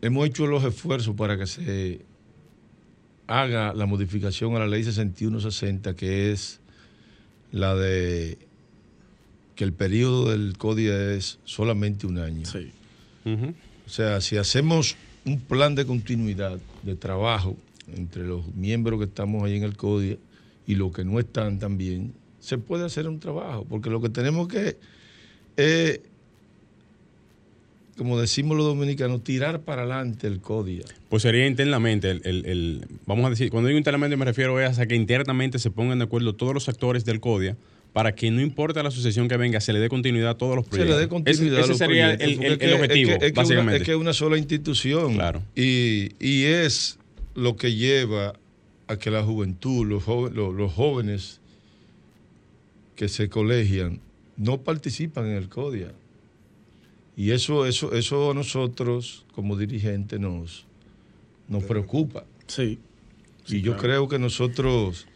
hemos 0.00 0.26
hecho 0.28 0.46
los 0.46 0.64
esfuerzos 0.64 1.16
para 1.16 1.36
que 1.36 1.46
se 1.46 2.00
haga 3.28 3.72
la 3.74 3.86
modificación 3.86 4.56
a 4.56 4.58
la 4.58 4.66
ley 4.66 4.82
6160, 4.82 5.94
que 5.94 6.32
es 6.32 6.60
la 7.52 7.76
de 7.76 8.38
que 9.54 9.64
el 9.64 9.72
periodo 9.72 10.30
del 10.30 10.56
CODIA 10.56 11.12
es 11.12 11.38
solamente 11.44 12.06
un 12.06 12.18
año. 12.18 12.46
Sí. 12.46 12.72
O 13.86 13.90
sea, 13.90 14.20
si 14.20 14.36
hacemos 14.36 14.96
un 15.24 15.40
plan 15.40 15.74
de 15.74 15.84
continuidad 15.84 16.58
de 16.82 16.96
trabajo 16.96 17.56
entre 17.94 18.26
los 18.26 18.46
miembros 18.54 18.98
que 18.98 19.04
estamos 19.04 19.44
ahí 19.44 19.56
en 19.56 19.64
el 19.64 19.76
CODIA 19.76 20.16
y 20.66 20.74
los 20.74 20.92
que 20.92 21.04
no 21.04 21.18
están 21.18 21.58
también, 21.58 22.14
se 22.40 22.56
puede 22.56 22.84
hacer 22.84 23.08
un 23.08 23.20
trabajo, 23.20 23.66
porque 23.68 23.90
lo 23.90 24.00
que 24.00 24.08
tenemos 24.08 24.48
que 24.48 24.78
es, 25.56 26.00
como 27.98 28.18
decimos 28.20 28.56
los 28.56 28.64
dominicanos, 28.64 29.22
tirar 29.24 29.60
para 29.60 29.82
adelante 29.82 30.26
el 30.26 30.40
CODIA. 30.40 30.84
Pues 31.10 31.22
sería 31.24 31.46
internamente, 31.46 32.10
el, 32.10 32.20
el- 32.24 32.46
el- 32.46 32.86
vamos 33.06 33.26
a 33.26 33.30
decir, 33.30 33.50
cuando 33.50 33.66
digo 33.68 33.76
internamente 33.78 34.16
me 34.16 34.24
refiero 34.24 34.58
es 34.60 34.78
a 34.78 34.86
que 34.86 34.94
internamente 34.94 35.58
se 35.58 35.70
pongan 35.70 35.98
de 35.98 36.04
acuerdo 36.04 36.34
todos 36.34 36.54
los 36.54 36.68
actores 36.68 37.04
del 37.04 37.20
CODIA 37.20 37.56
para 37.92 38.14
que 38.14 38.30
no 38.30 38.40
importa 38.40 38.82
la 38.82 38.90
asociación 38.90 39.28
que 39.28 39.36
venga, 39.36 39.60
se 39.60 39.72
le 39.72 39.80
dé 39.80 39.88
continuidad 39.88 40.30
a 40.30 40.34
todos 40.38 40.54
los 40.56 40.64
Se 40.66 40.70
proyectos. 40.70 40.96
le 40.96 41.02
dé 41.02 41.08
continuidad 41.08 41.44
Ese, 41.48 41.56
a 41.56 41.60
ese 41.60 41.68
los 41.68 41.78
sería 41.78 42.16
proyectos, 42.16 42.44
el, 42.62 42.72
objetivo, 42.74 43.10
es 43.12 43.18
que, 43.18 43.26
es 43.26 43.32
que 43.32 43.38
una- 43.40 43.42
básicamente. 43.42 43.76
es 43.78 43.82
que 43.82 43.90
es 43.92 43.96
una 43.98 44.12
sola 44.12 44.38
institución. 44.38 45.14
Claro. 45.14 45.42
Y, 45.56 46.10
y 46.20 46.44
es 46.44 46.98
lo 47.34 47.56
que 47.56 47.74
lleva 47.74 48.34
a 48.86 48.96
que 48.96 49.10
la 49.10 49.22
juventud, 49.24 49.86
los, 49.86 50.04
joven- 50.04 50.34
los, 50.34 50.54
los 50.54 50.72
jóvenes 50.72 51.40
que 52.94 53.08
se 53.08 53.28
colegian, 53.28 54.00
no 54.36 54.58
participan 54.62 55.26
en 55.26 55.32
el 55.36 55.48
CODIA. 55.48 55.92
Y 57.18 57.32
eso, 57.32 57.66
eso, 57.66 57.92
eso 57.94 58.30
a 58.30 58.34
nosotros, 58.34 59.26
como 59.34 59.56
dirigentes, 59.56 60.20
nos, 60.20 60.66
nos 61.48 61.64
preocupa. 61.64 62.22
Sí. 62.46 62.78
Y 63.48 63.60
yo 63.60 63.76
creo 63.76 64.06
que 64.06 64.20
nosotros, 64.20 65.08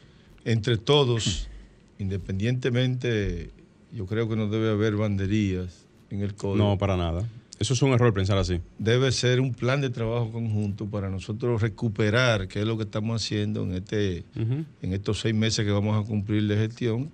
entre 0.44 0.78
todos, 0.78 1.48
independientemente, 2.00 3.50
yo 3.92 4.07
creo 4.07 4.28
que 4.28 4.34
no 4.34 4.48
debe 4.48 4.70
haber 4.70 4.96
banderías 4.96 5.86
en 6.11 6.22
el 6.22 6.34
código. 6.34 6.57
No, 6.57 6.76
para 6.76 6.96
nada. 6.96 7.24
Eso 7.61 7.74
es 7.74 7.82
un 7.82 7.92
error 7.92 8.12
pensar 8.12 8.36
así. 8.36 8.61
Debe 8.80 9.12
ser 9.12 9.40
un 9.40 9.55
plan 9.55 9.80
de 9.80 9.88
trabajo 9.88 10.32
conjunto 10.32 10.86
para 10.86 11.09
nosotros 11.09 11.62
recuperar, 11.62 12.48
que 12.48 12.62
es 12.62 12.66
lo 12.66 12.76
que 12.76 12.82
estamos 12.82 13.22
haciendo 13.22 13.62
en, 13.62 13.74
este, 13.74 14.24
en 14.34 14.92
estos 14.92 15.20
seis 15.20 15.36
meses 15.36 15.64
que 15.64 15.70
vamos 15.70 16.05
a 16.05 16.05
cumplir 16.05 16.48
de 16.48 16.57
gestión. 16.57 17.12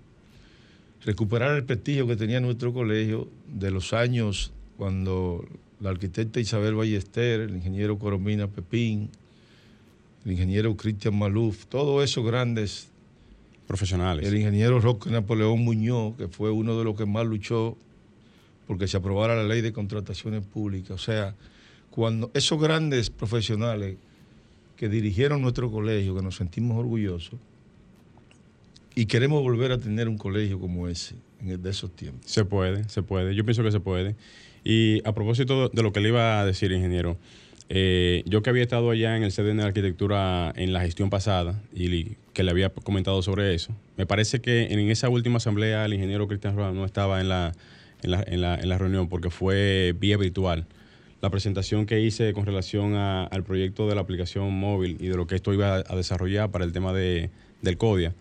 Recuperar 1.05 1.55
el 1.57 1.64
prestigio 1.64 2.07
que 2.07 2.16
tenía 2.16 2.41
nuestro 2.41 2.72
colegio 2.72 3.28
de 3.53 3.70
los 3.70 3.93
años 3.93 4.55
cuando 4.79 5.45
la 5.81 5.91
arquitecta 5.91 6.39
Isabel 6.39 6.74
Ballester, 6.74 7.41
el 7.41 7.57
ingeniero 7.57 7.99
Coromina 7.99 8.47
Pepín, 8.47 9.11
el 10.24 10.33
ingeniero 10.33 10.76
Cristian 10.76 11.18
Maluf, 11.18 11.66
todos 11.66 12.03
esos 12.05 12.24
grandes 12.24 12.89
Profesionales. 13.66 14.26
el 14.26 14.37
ingeniero 14.37 14.81
Roque 14.81 15.11
Napoleón 15.11 15.62
Muñoz, 15.62 16.16
que 16.16 16.29
fue 16.29 16.51
uno 16.51 16.79
de 16.79 16.85
los 16.85 16.97
que 16.97 17.05
más 17.05 17.26
luchó 17.26 17.76
porque 18.66 18.87
se 18.87 18.97
aprobara 18.97 19.35
la 19.35 19.45
ley 19.45 19.61
de 19.61 19.72
contrataciones 19.72 20.45
públicas. 20.45 20.93
O 20.93 20.99
sea, 20.99 21.35
cuando 21.91 22.31
esos 22.33 22.61
grandes 22.61 23.11
profesionales 23.11 23.97
que 24.76 24.89
dirigieron 24.89 25.43
nuestro 25.43 25.70
colegio, 25.70 26.14
que 26.14 26.22
nos 26.22 26.37
sentimos 26.37 26.79
orgullosos, 26.79 27.39
y 28.95 29.07
queremos 29.07 29.43
volver 29.43 29.72
a 29.72 29.79
tener 29.79 30.09
un 30.09 30.18
colegio 30.18 30.59
como 30.59 30.89
ese, 30.89 31.14
en 31.41 31.51
el 31.51 31.62
de 31.62 31.70
esos 31.70 31.95
tiempos. 31.95 32.31
Se 32.31 32.45
puede, 32.45 32.89
se 32.89 33.03
puede. 33.03 33.35
Yo 33.35 33.45
pienso 33.45 33.62
que 33.62 33.72
se 33.72 33.81
puede. 33.81 34.16
Y 34.71 35.01
a 35.09 35.14
propósito 35.14 35.71
de 35.71 35.83
lo 35.83 35.93
que 35.95 36.01
le 36.01 36.11
iba 36.11 36.41
a 36.43 36.45
decir, 36.45 36.73
ingeniero, 36.73 37.16
eh, 37.71 38.23
yo 38.27 38.43
que 38.43 38.51
había 38.51 38.62
estado 38.62 38.91
allá 38.91 39.16
en 39.16 39.23
el 39.23 39.33
CDN 39.33 39.57
de 39.57 39.62
Arquitectura 39.64 40.53
en 40.57 40.75
la 40.75 40.83
gestión 40.83 41.09
pasada 41.09 41.59
y 41.75 42.16
que 42.35 42.43
le 42.43 42.51
había 42.51 42.69
comentado 42.69 43.23
sobre 43.23 43.55
eso, 43.55 43.75
me 43.97 44.05
parece 44.05 44.41
que 44.43 44.64
en 44.64 44.79
esa 44.91 45.09
última 45.09 45.39
asamblea 45.39 45.87
el 45.87 45.95
ingeniero 45.95 46.29
Cristian 46.29 46.55
Roa 46.55 46.73
no 46.73 46.85
estaba 46.85 47.23
en 47.23 47.31
la, 47.31 47.53
en, 48.03 48.11
la, 48.11 48.23
en, 48.27 48.43
la, 48.43 48.57
en 48.57 48.69
la 48.69 48.77
reunión 48.77 49.09
porque 49.09 49.31
fue 49.31 49.95
vía 49.99 50.19
virtual. 50.19 50.66
La 51.23 51.31
presentación 51.31 51.87
que 51.87 52.01
hice 52.03 52.35
con 52.35 52.45
relación 52.45 52.95
a- 52.95 53.25
al 53.25 53.45
proyecto 53.45 53.89
de 53.89 53.95
la 53.95 54.03
aplicación 54.03 54.53
móvil 54.53 54.99
y 55.01 55.07
de 55.09 55.16
lo 55.16 55.27
que 55.27 55.35
esto 55.35 55.55
iba 55.55 55.77
a, 55.77 55.85
a 55.89 55.97
desarrollar 55.97 56.51
para 56.51 56.66
el 56.66 56.73
tema 56.73 56.93
de, 56.93 57.31
del 57.62 57.79
CODIA, 57.79 58.14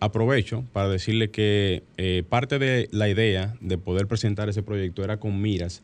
aprovecho 0.00 0.64
para 0.72 0.88
decirle 0.88 1.30
que 1.30 1.82
eh, 1.96 2.22
parte 2.28 2.58
de 2.58 2.88
la 2.92 3.08
idea 3.08 3.54
de 3.60 3.78
poder 3.78 4.06
presentar 4.06 4.48
ese 4.48 4.62
proyecto 4.62 5.02
era 5.04 5.18
con 5.18 5.40
miras 5.40 5.82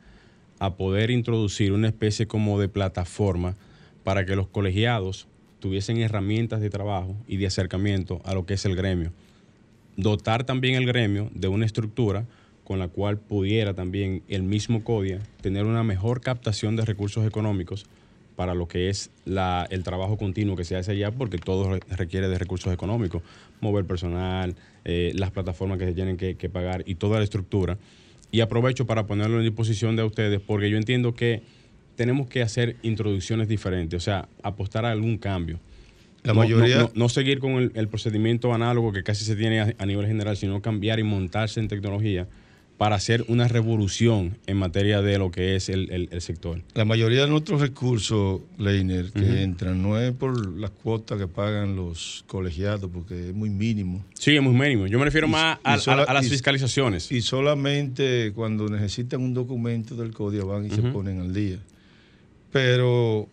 a 0.60 0.76
poder 0.76 1.10
introducir 1.10 1.72
una 1.72 1.88
especie 1.88 2.26
como 2.26 2.60
de 2.60 2.68
plataforma 2.68 3.56
para 4.04 4.24
que 4.24 4.36
los 4.36 4.46
colegiados 4.48 5.26
tuviesen 5.58 5.96
herramientas 5.98 6.60
de 6.60 6.70
trabajo 6.70 7.16
y 7.26 7.38
de 7.38 7.46
acercamiento 7.46 8.20
a 8.24 8.34
lo 8.34 8.46
que 8.46 8.54
es 8.54 8.64
el 8.64 8.76
gremio. 8.76 9.12
Dotar 9.96 10.44
también 10.44 10.74
el 10.74 10.86
gremio 10.86 11.30
de 11.34 11.48
una 11.48 11.66
estructura 11.66 12.26
con 12.64 12.78
la 12.78 12.88
cual 12.88 13.18
pudiera 13.18 13.74
también 13.74 14.22
el 14.28 14.42
mismo 14.42 14.84
CODIA 14.84 15.20
tener 15.40 15.64
una 15.64 15.82
mejor 15.82 16.20
captación 16.20 16.76
de 16.76 16.84
recursos 16.84 17.26
económicos 17.26 17.86
para 18.36 18.54
lo 18.54 18.66
que 18.66 18.88
es 18.88 19.10
la, 19.24 19.66
el 19.70 19.84
trabajo 19.84 20.16
continuo 20.16 20.56
que 20.56 20.64
se 20.64 20.74
hace 20.74 20.92
allá, 20.92 21.12
porque 21.12 21.38
todo 21.38 21.74
re- 21.74 21.80
requiere 21.90 22.28
de 22.28 22.36
recursos 22.38 22.72
económicos, 22.72 23.22
mover 23.64 23.84
personal, 23.86 24.54
eh, 24.84 25.10
las 25.14 25.30
plataformas 25.32 25.78
que 25.78 25.86
se 25.86 25.92
tienen 25.94 26.16
que, 26.16 26.36
que 26.36 26.48
pagar 26.48 26.84
y 26.86 26.94
toda 26.94 27.18
la 27.18 27.24
estructura. 27.24 27.76
Y 28.30 28.40
aprovecho 28.40 28.86
para 28.86 29.06
ponerlo 29.06 29.38
en 29.38 29.44
disposición 29.44 29.96
de 29.96 30.02
ustedes, 30.04 30.40
porque 30.40 30.70
yo 30.70 30.76
entiendo 30.76 31.14
que 31.14 31.42
tenemos 31.96 32.28
que 32.28 32.42
hacer 32.42 32.76
introducciones 32.82 33.48
diferentes, 33.48 33.96
o 33.96 34.00
sea, 34.04 34.28
apostar 34.42 34.84
a 34.84 34.90
algún 34.92 35.16
cambio. 35.18 35.58
La 36.24 36.32
No- 36.32 36.40
mayoría- 36.40 36.76
no- 36.76 36.82
no- 36.84 36.90
no 36.94 37.08
seguir 37.08 37.38
con 37.38 37.52
el, 37.52 37.72
el 37.74 37.88
procedimiento 37.88 38.52
análogo 38.54 38.92
que 38.92 39.02
casi 39.02 39.24
se 39.24 39.36
tiene 39.36 39.60
a, 39.60 39.74
a 39.78 39.86
nivel 39.86 40.06
general, 40.06 40.36
sino 40.36 40.60
cambiar 40.62 40.98
y 40.98 41.02
montarse 41.04 41.60
en 41.60 41.68
tecnología 41.68 42.26
para 42.78 42.96
hacer 42.96 43.24
una 43.28 43.46
revolución 43.46 44.36
en 44.48 44.56
materia 44.56 45.00
de 45.00 45.16
lo 45.18 45.30
que 45.30 45.54
es 45.54 45.68
el, 45.68 45.90
el- 45.92 46.08
el 46.10 46.20
sector. 46.20 46.60
La 46.74 46.84
mayoría 46.84 47.22
de 47.22 47.28
nuestros 47.28 47.60
recursos, 47.60 48.40
Leiner, 48.58 49.12
que 49.12 49.42
entran, 49.42 49.80
no 49.80 49.98
es 50.00 50.12
por 50.12 50.56
las 50.58 50.70
cuotas 50.70 51.18
que 51.18 51.28
pagan 51.28 51.76
los 51.76 52.24
colegiados, 52.26 52.90
porque 52.92 53.28
es 53.28 53.34
muy 53.34 53.48
mínimo. 53.48 54.04
Sí, 54.14 54.34
es 54.34 54.42
muy 54.42 54.54
mínimo. 54.54 54.88
Yo 54.88 54.98
me 54.98 55.04
refiero 55.04 55.28
Y- 55.28 55.30
más 55.30 55.58
a, 55.62 55.78
sola- 55.78 56.02
a 56.02 56.12
las 56.14 56.26
y- 56.26 56.30
fiscalizaciones. 56.30 57.12
Y 57.12 57.20
solamente 57.22 58.32
cuando 58.34 58.68
necesitan 58.68 59.22
un 59.22 59.34
documento 59.34 59.94
del 59.94 60.12
código 60.12 60.46
van 60.48 60.66
y 60.66 60.70
se 60.70 60.82
ponen 60.82 61.20
al 61.20 61.32
día. 61.32 61.58
Pero 62.50 63.28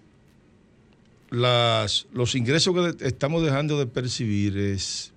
las, 1.30 2.08
los 2.14 2.36
ingresos 2.36 2.96
que 2.98 3.08
estamos 3.08 3.44
dejando 3.44 3.80
de 3.80 3.88
percibir 3.88 4.58
es 4.58 5.14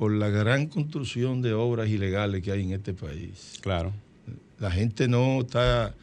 por 0.00 0.12
la 0.12 0.30
gran 0.30 0.66
construcción 0.66 1.42
de 1.42 1.52
obras 1.52 1.90
ilegales 1.90 2.42
que 2.42 2.50
hay 2.50 2.62
en 2.62 2.72
este 2.72 2.94
país. 2.94 3.58
claro. 3.60 3.92
La 4.58 4.70
gente 4.70 5.08
no 5.08 5.42
está, 5.42 5.94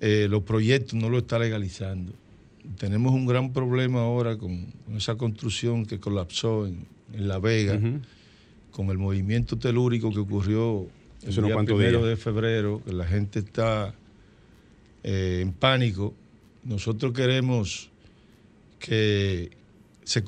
eh, 0.00 0.28
los 0.30 0.44
proyectos 0.44 0.94
no 0.94 1.08
lo 1.08 1.18
está 1.18 1.36
legalizando. 1.40 2.12
Tenemos 2.78 3.12
un 3.12 3.26
gran 3.26 3.52
problema 3.52 4.02
ahora 4.02 4.36
con, 4.38 4.66
con 4.84 4.96
esa 4.96 5.16
construcción 5.16 5.86
que 5.86 5.98
colapsó 5.98 6.68
en, 6.68 6.86
en 7.14 7.26
La 7.26 7.40
Vega, 7.40 7.80
con 8.70 8.90
el 8.90 8.98
movimiento 8.98 9.58
telúrico 9.58 10.12
que 10.12 10.20
ocurrió 10.20 10.86
el 11.24 11.34
día 11.34 11.56
primero 11.56 11.98
días. 11.98 12.10
de 12.10 12.16
febrero, 12.16 12.80
que 12.86 12.92
la 12.92 13.06
gente 13.06 13.40
está 13.40 13.92
eh, 15.02 15.40
en 15.42 15.52
pánico. 15.52 16.14
Nosotros 16.62 17.12
queremos 17.12 17.90
que 18.78 19.50
se 20.06 20.22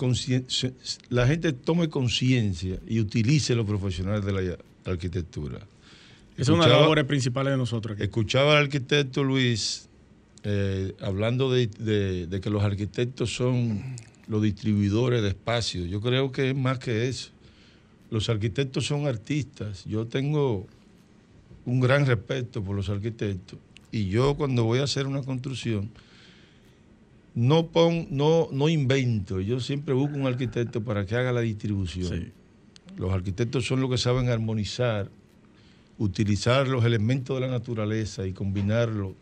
se- 0.49 0.75
la 1.09 1.27
gente 1.27 1.53
tome 1.55 1.89
conciencia 1.89 2.79
y 2.87 3.01
utilice 3.01 3.55
los 3.55 3.65
profesionales 3.65 4.25
de 4.27 4.33
la 4.33 4.59
arquitectura. 4.85 5.59
Esa 6.37 6.43
es 6.43 6.49
una 6.51 6.65
de 6.65 6.71
las 6.71 6.81
labores 6.83 7.05
principales 7.05 7.53
de 7.53 7.57
nosotros 7.57 7.95
aquí. 7.95 8.03
Escuchaba 8.03 8.59
al 8.59 8.65
arquitecto 8.65 9.25
Luis 9.25 9.89
eh, 10.45 10.95
hablando 11.01 11.51
de, 11.51 11.69
de- 11.69 12.27
de 12.27 12.41
que 12.41 12.51
los 12.51 12.63
arquitectos 12.63 13.35
son 13.35 13.83
los 14.29 14.43
distribuidores 14.43 15.23
de 15.23 15.29
espacios. 15.29 15.89
Yo 15.89 16.01
creo 16.01 16.31
que 16.33 16.51
es 16.51 16.57
más 16.57 16.79
que 16.79 17.09
eso. 17.09 17.31
Los 18.11 18.29
arquitectos 18.29 18.87
son 18.87 19.07
artistas. 19.07 19.85
Yo 19.85 20.07
tengo 20.07 20.67
un 21.65 21.81
gran 21.81 22.05
respeto 22.07 22.63
por 22.63 22.75
los 22.77 22.89
arquitectos. 22.89 23.59
Y 23.93 24.09
yo 24.09 24.35
cuando 24.35 24.65
voy 24.65 24.79
a 24.81 24.85
hacer 24.85 25.07
una 25.07 25.23
construcción, 25.23 25.91
no, 27.39 27.69
pon, 27.69 28.09
no, 28.11 28.49
no 28.53 28.69
invento. 28.69 29.41
Yo 29.41 29.61
siempre 29.61 29.95
busco 29.95 30.17
un 30.17 30.27
arquitecto 30.27 30.83
para 30.83 31.07
que 31.07 31.15
haga 31.15 31.33
la 31.33 31.41
distribución. 31.41 32.09
Sí. 32.09 32.33
Los 32.97 33.13
arquitectos 33.13 33.67
son 33.67 33.81
los 33.81 33.91
que 33.91 33.99
saben 33.99 34.29
armonizar 34.29 35.11
utilizar 35.99 36.69
los 36.69 36.85
elementos 36.85 37.37
de 37.37 37.47
la 37.47 37.53
naturaleza 37.53 38.27
y 38.27 38.33
combinarlo 38.33 39.15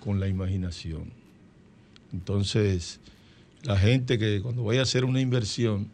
con 0.00 0.20
la 0.20 0.28
imaginación. 0.28 1.10
Entonces, 2.12 3.00
la 3.62 3.76
gente 3.76 4.18
que 4.18 4.40
cuando 4.42 4.64
vaya 4.64 4.80
a 4.80 4.82
hacer 4.84 5.04
una 5.04 5.20
inversión, 5.20 5.88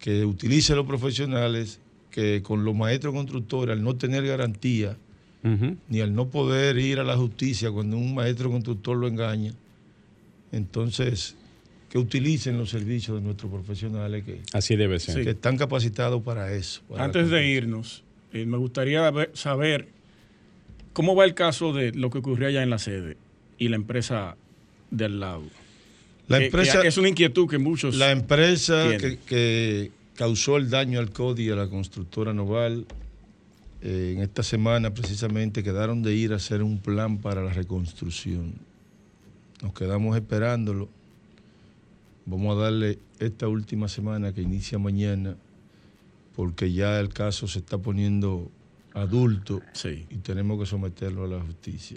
que 0.00 0.24
utilice 0.24 0.72
a 0.72 0.76
los 0.76 0.86
profesionales, 0.86 1.78
que 2.10 2.42
con 2.42 2.64
los 2.64 2.74
maestros 2.74 3.14
constructores, 3.14 3.76
al 3.76 3.82
no 3.82 3.96
tener 3.96 4.26
garantía, 4.26 4.96
ni 5.90 6.00
al 6.00 6.14
no 6.14 6.28
poder 6.28 6.78
ir 6.78 7.00
a 7.00 7.04
la 7.04 7.18
justicia 7.18 7.70
cuando 7.70 7.98
un 7.98 8.14
maestro 8.14 8.50
constructor 8.50 8.96
lo 8.96 9.06
engaña, 9.06 9.52
entonces 10.56 11.36
que 11.90 11.98
utilicen 11.98 12.58
los 12.58 12.70
servicios 12.70 13.18
de 13.18 13.22
nuestros 13.24 13.52
profesionales 13.52 14.24
que, 14.24 14.40
Así 14.52 14.74
debe 14.76 14.98
ser. 14.98 15.22
que 15.22 15.30
están 15.30 15.56
capacitados 15.56 16.22
para 16.22 16.52
eso. 16.52 16.82
para 16.88 17.04
Antes 17.04 17.30
de 17.30 17.46
irnos, 17.48 18.02
eh, 18.32 18.46
me 18.46 18.56
gustaría 18.58 19.12
saber 19.34 19.88
cómo 20.92 21.14
va 21.14 21.24
el 21.24 21.34
caso 21.34 21.72
de 21.72 21.92
lo 21.92 22.10
que 22.10 22.18
ocurrió 22.18 22.48
allá 22.48 22.62
en 22.62 22.70
la 22.70 22.78
sede 22.78 23.16
y 23.58 23.68
la 23.68 23.76
empresa 23.76 24.36
del 24.90 25.20
lado. 25.20 25.44
La 26.26 26.38
Que- 26.38 26.46
empresa, 26.46 26.80
que 26.82 26.88
es 26.88 26.96
una 26.98 27.08
inquietud 27.08 27.48
que 27.48 27.58
muchos... 27.58 27.94
la 27.96 28.10
empresa 28.10 28.96
que 29.28 29.92
causó 30.16 30.56
el 30.56 30.70
daño 30.70 30.98
al 30.98 31.10
CODI 31.10 31.44
y 31.46 31.50
a 31.50 31.56
la 31.56 31.68
constructora 31.68 32.32
Noval, 32.32 32.86
eh, 33.82 34.14
en 34.16 34.22
esta 34.22 34.42
semana 34.42 34.94
precisamente 34.94 35.62
quedaron 35.62 36.02
de 36.02 36.14
ir 36.14 36.32
a 36.32 36.36
hacer 36.36 36.62
un 36.62 36.78
plan 36.78 37.18
para 37.18 37.42
la 37.42 37.52
reconstrucción. 37.52 38.54
Nos 39.64 39.72
quedamos 39.72 40.14
esperándolo. 40.14 40.90
Vamos 42.26 42.54
a 42.54 42.64
darle 42.64 42.98
esta 43.18 43.48
última 43.48 43.88
semana 43.88 44.34
que 44.34 44.42
inicia 44.42 44.78
mañana, 44.78 45.36
porque 46.36 46.70
ya 46.70 47.00
el 47.00 47.08
caso 47.08 47.48
se 47.48 47.60
está 47.60 47.78
poniendo 47.78 48.50
adulto 48.92 49.62
Sí. 49.72 50.04
y 50.10 50.16
tenemos 50.16 50.60
que 50.60 50.66
someterlo 50.66 51.24
a 51.24 51.28
la 51.28 51.40
justicia. 51.40 51.96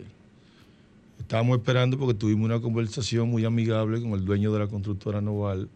Estábamos 1.19 1.57
esperando 1.57 1.97
porque 1.99 2.13
tuvimos 2.13 2.45
una 2.45 2.61
conversación 2.61 3.29
muy 3.29 3.43
amigable 3.43 4.01
con 4.01 4.11
el 4.13 4.23
dueño 4.23 4.53
de 4.53 4.59
la 4.59 4.67
constructora 4.67 5.19
Noval 5.19 5.67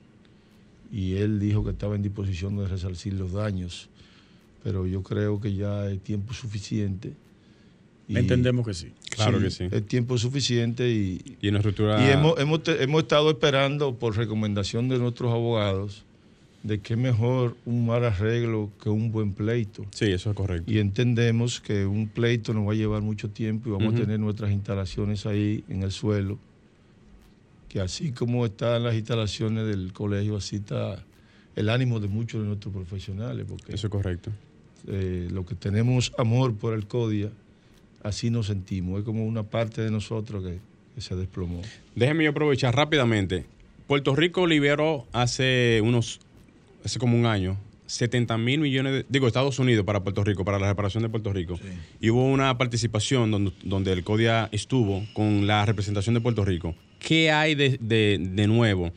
y 0.93 1.15
él 1.15 1.41
dijo 1.41 1.61
que 1.65 1.71
estaba 1.71 1.95
en 1.97 2.03
disposición 2.03 2.55
de 2.55 2.69
resarcir 2.69 3.15
los 3.15 3.33
daños, 3.33 3.89
pero 4.63 4.87
yo 4.87 5.03
creo 5.03 5.41
que 5.41 5.53
ya 5.55 5.89
es 5.91 6.01
tiempo 6.01 6.33
suficiente. 6.33 7.11
Y- 8.11 8.17
Entendemos 8.17 8.65
que 8.67 8.73
sí. 8.73 8.91
Claro 9.09 9.39
que 9.39 9.49
sí. 9.49 9.65
Es 9.71 9.85
tiempo 9.87 10.17
suficiente 10.17 10.89
y, 10.89 11.37
Y 11.41 11.47
una 11.49 11.59
estructura. 11.59 12.05
y 12.05 12.11
hemos, 12.11 12.37
hemos, 12.39 12.61
hemos 12.67 13.01
estado 13.03 13.29
esperando 13.31 13.95
por 13.95 14.15
recomendación 14.17 14.89
de 14.89 14.97
nuestros 14.99 15.31
abogados 15.31 16.03
de 16.63 16.79
que 16.79 16.93
es 16.93 16.99
mejor 16.99 17.55
un 17.65 17.87
mal 17.87 18.03
arreglo 18.05 18.69
que 18.83 18.89
un 18.89 19.11
buen 19.11 19.33
pleito. 19.33 19.83
Sí, 19.91 20.05
eso 20.11 20.29
es 20.29 20.35
correcto. 20.35 20.71
Y 20.71 20.77
entendemos 20.77 21.59
que 21.59 21.85
un 21.87 22.07
pleito 22.07 22.53
nos 22.53 22.67
va 22.67 22.73
a 22.73 22.75
llevar 22.75 23.01
mucho 23.01 23.29
tiempo 23.29 23.69
y 23.69 23.71
vamos 23.71 23.95
a 23.95 23.97
tener 23.97 24.19
nuestras 24.19 24.51
instalaciones 24.51 25.25
ahí 25.25 25.63
en 25.69 25.81
el 25.81 25.91
suelo, 25.91 26.37
que 27.69 27.79
así 27.81 28.11
como 28.11 28.45
están 28.45 28.83
las 28.83 28.93
instalaciones 28.95 29.65
del 29.67 29.93
colegio, 29.93 30.35
así 30.37 30.57
está 30.57 31.03
el 31.55 31.69
ánimo 31.69 31.99
de 31.99 32.07
muchos 32.07 32.41
de 32.41 32.47
nuestros 32.47 32.73
profesionales, 32.73 33.45
porque 33.49 33.73
Eso 33.73 33.87
es 33.87 33.91
correcto. 33.91 34.29
eh, 34.87 35.29
lo 35.31 35.45
que 35.45 35.55
tenemos 35.55 36.11
amor 36.17 36.53
por 36.55 36.73
el 36.73 36.85
CODIA, 36.87 37.29
así 38.03 38.29
nos 38.29 38.47
sentimos, 38.47 38.99
es 38.99 39.05
como 39.05 39.25
una 39.25 39.43
parte 39.43 39.81
de 39.81 39.91
nosotros 39.91 40.43
que, 40.43 40.57
que 40.95 41.01
se 41.01 41.15
desplomó. 41.15 41.61
Déjeme 41.95 42.23
yo 42.25 42.31
aprovechar 42.31 42.75
rápidamente. 42.75 43.45
Puerto 43.87 44.15
Rico 44.15 44.47
liberó 44.47 45.05
hace 45.11 45.81
unos, 45.83 46.19
hace 46.85 46.97
como 46.99 47.17
un 47.17 47.25
año, 47.25 47.57
70 47.87 48.37
mil 48.37 48.61
millones 48.61 48.93
de, 48.93 49.05
digo, 49.09 49.27
Estados 49.27 49.59
Unidos 49.59 49.85
para 49.85 50.01
Puerto 50.01 50.23
Rico, 50.23 50.45
para 50.45 50.59
la 50.59 50.69
reparación 50.69 51.03
de 51.03 51.09
Puerto 51.09 51.33
Rico. 51.33 51.59
Y 51.99 52.09
hubo 52.09 52.25
una 52.25 52.57
participación 52.57 53.31
donde, 53.31 53.51
donde 53.63 53.91
el 53.91 54.03
CODIA 54.05 54.47
estuvo 54.53 55.03
con 55.13 55.45
la 55.45 55.65
representación 55.65 56.15
de 56.15 56.21
Puerto 56.21 56.45
Rico. 56.45 56.73
¿Qué 56.99 57.31
hay 57.31 57.55
de, 57.55 57.77
de- 57.81 58.17
de 58.21 58.47
nuevo 58.47 58.91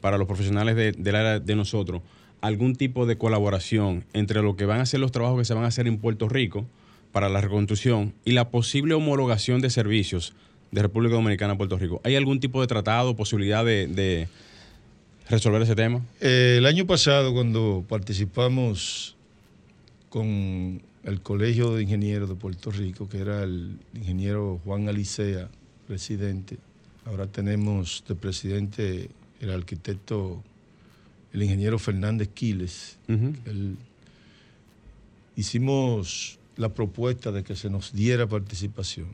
para 0.00 0.18
los 0.18 0.26
profesionales 0.26 0.74
de- 0.74 0.92
del 0.92 1.14
área 1.14 1.38
de 1.38 1.54
nosotros? 1.54 2.02
¿Algún 2.40 2.74
tipo 2.74 3.06
de 3.06 3.16
colaboración 3.18 4.04
entre 4.14 4.42
lo 4.42 4.56
que 4.56 4.64
van 4.64 4.80
a 4.80 4.86
ser 4.86 4.98
los 4.98 5.12
trabajos 5.12 5.38
que 5.38 5.44
se 5.44 5.54
van 5.54 5.62
a 5.64 5.68
hacer 5.68 5.86
en 5.86 5.98
Puerto 5.98 6.28
Rico 6.28 6.66
para 7.12 7.28
la 7.28 7.40
reconstrucción 7.40 8.14
y 8.24 8.32
la 8.32 8.50
posible 8.50 8.94
homologación 8.94 9.60
de 9.60 9.70
servicios 9.70 10.34
de 10.70 10.82
República 10.82 11.14
Dominicana 11.14 11.54
a 11.54 11.56
Puerto 11.56 11.78
Rico? 11.78 12.00
¿Hay 12.04 12.16
algún 12.16 12.40
tipo 12.40 12.60
de 12.60 12.66
tratado, 12.66 13.16
posibilidad 13.16 13.64
de, 13.64 13.86
de 13.86 14.28
resolver 15.28 15.62
ese 15.62 15.74
tema? 15.74 16.02
Eh, 16.20 16.56
el 16.58 16.66
año 16.66 16.86
pasado, 16.86 17.32
cuando 17.32 17.84
participamos 17.88 19.16
con 20.08 20.82
el 21.04 21.20
Colegio 21.22 21.74
de 21.74 21.84
Ingenieros 21.84 22.28
de 22.28 22.34
Puerto 22.34 22.70
Rico, 22.70 23.08
que 23.08 23.18
era 23.18 23.42
el 23.42 23.78
ingeniero 23.94 24.60
Juan 24.64 24.88
Alicea, 24.88 25.48
presidente, 25.86 26.58
ahora 27.06 27.26
tenemos 27.26 28.04
de 28.06 28.14
presidente 28.14 29.10
el 29.40 29.50
arquitecto, 29.50 30.42
el 31.32 31.42
ingeniero 31.42 31.78
Fernández 31.78 32.28
Quiles. 32.34 32.98
Hicimos 35.36 36.39
la 36.60 36.68
propuesta 36.68 37.32
de 37.32 37.42
que 37.42 37.56
se 37.56 37.70
nos 37.70 37.94
diera 37.94 38.26
participación. 38.26 39.08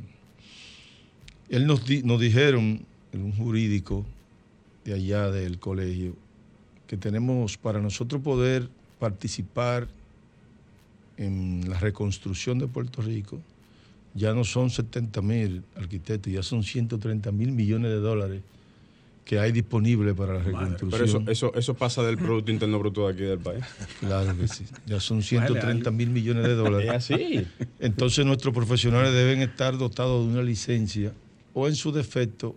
Él 1.49 1.69
nos, 1.69 1.89
nos 2.03 2.21
dijeron, 2.21 2.85
en 3.13 3.23
un 3.23 3.33
jurídico 3.37 4.05
de 4.85 4.95
allá 4.95 5.31
del 5.31 5.61
colegio, 5.61 6.17
que 6.89 6.97
tenemos 6.97 7.57
para 7.57 7.81
nosotros 7.81 8.21
poder 8.21 8.69
participar 8.99 9.87
en 11.19 11.71
la 11.71 11.79
reconstrucción 11.79 12.59
de 12.59 12.67
Puerto 12.67 13.01
Rico, 13.01 13.41
ya 14.15 14.35
no 14.35 14.43
son 14.43 14.71
70 14.71 15.23
mil 15.23 15.63
arquitectos, 15.77 16.33
ya 16.33 16.43
son 16.43 16.65
130 16.65 17.31
mil 17.31 17.53
millones 17.53 17.93
de 17.93 18.01
dólares 18.01 18.43
que 19.27 19.39
hay 19.41 19.51
disponibles 19.53 20.15
para 20.15 20.35
la 20.35 20.39
reconstrucción. 20.43 20.91
Pero 20.91 21.05
eso, 21.05 21.23
eso, 21.31 21.55
eso 21.59 21.75
pasa 21.75 22.03
del 22.05 22.17
Producto 22.17 22.51
Interno 22.53 22.79
Bruto 22.79 23.07
de 23.09 23.13
aquí 23.13 23.23
del 23.25 23.41
país. 23.41 23.65
Claro 24.01 24.35
que 24.39 24.47
sí. 24.49 24.65
Ya 24.87 25.01
son 25.01 25.21
130 25.23 25.91
mil 25.91 26.11
millones 26.11 26.45
de 26.45 26.53
Es 26.53 26.57
dólares. 26.57 26.91
así. 26.91 27.45
Entonces 27.81 28.25
nuestros 28.25 28.55
profesionales 28.55 29.13
deben 29.13 29.43
estar 29.43 29.77
dotados 29.77 30.25
de 30.27 30.33
una 30.33 30.43
licencia 30.43 31.13
o 31.53 31.67
en 31.67 31.75
su 31.75 31.91
defecto 31.93 32.55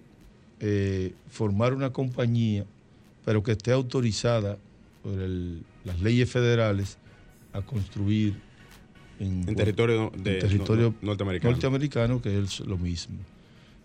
eh, 0.60 1.14
formar 1.30 1.74
una 1.74 1.92
compañía, 1.92 2.66
pero 3.26 3.42
que 3.42 3.54
esté 3.54 3.72
autorizada 3.72 4.58
por 5.02 5.20
el- 5.20 5.64
las 5.86 6.00
leyes 6.02 6.30
federales 6.30 6.98
a 7.52 7.62
construir 7.64 8.36
en, 9.20 9.48
En 9.50 9.56
territorio, 9.56 10.12
de, 10.16 10.34
en 10.36 10.40
territorio 10.40 10.84
no- 10.90 10.96
no- 11.02 11.08
norteamericano. 11.08 11.52
norteamericano, 11.52 12.22
que 12.22 12.38
es 12.40 12.60
lo 12.60 12.78
mismo. 12.78 13.16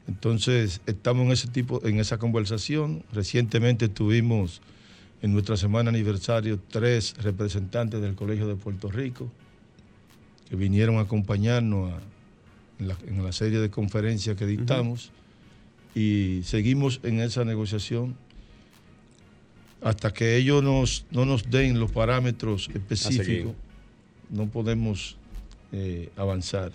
Entonces, 0.06 0.80
estamos 0.86 1.26
en 1.26 1.32
ese 1.32 1.48
tipo, 1.48 1.84
en 1.86 1.98
esa 1.98 2.18
conversación. 2.18 3.02
Recientemente 3.12 3.88
tuvimos 3.88 4.60
en 5.22 5.32
nuestra 5.32 5.56
semana 5.56 5.88
aniversario 5.90 6.60
tres 6.70 7.14
representantes 7.22 8.00
del 8.02 8.14
Colegio 8.14 8.46
de 8.46 8.56
Puerto 8.56 8.90
Rico 8.90 9.30
que 10.50 10.56
vinieron 10.56 10.96
a 10.96 11.00
acompañarnos 11.02 11.92
a- 11.92 12.00
en, 12.78 12.88
la, 12.88 12.96
en 13.06 13.22
la 13.24 13.32
serie 13.32 13.60
de 13.60 13.70
conferencias 13.70 14.36
que 14.36 14.46
dictamos 14.46 15.10
y 15.94 16.40
seguimos 16.44 17.00
en 17.04 17.20
esa 17.20 17.44
negociación 17.44 18.16
hasta 19.80 20.12
que 20.12 20.36
ellos 20.36 20.62
nos, 20.62 21.06
no 21.10 21.24
nos 21.24 21.50
den 21.50 21.78
los 21.78 21.92
parámetros 21.92 22.68
específicos, 22.74 23.52
no 24.30 24.46
podemos 24.48 25.16
eh, 25.72 26.10
avanzar. 26.16 26.72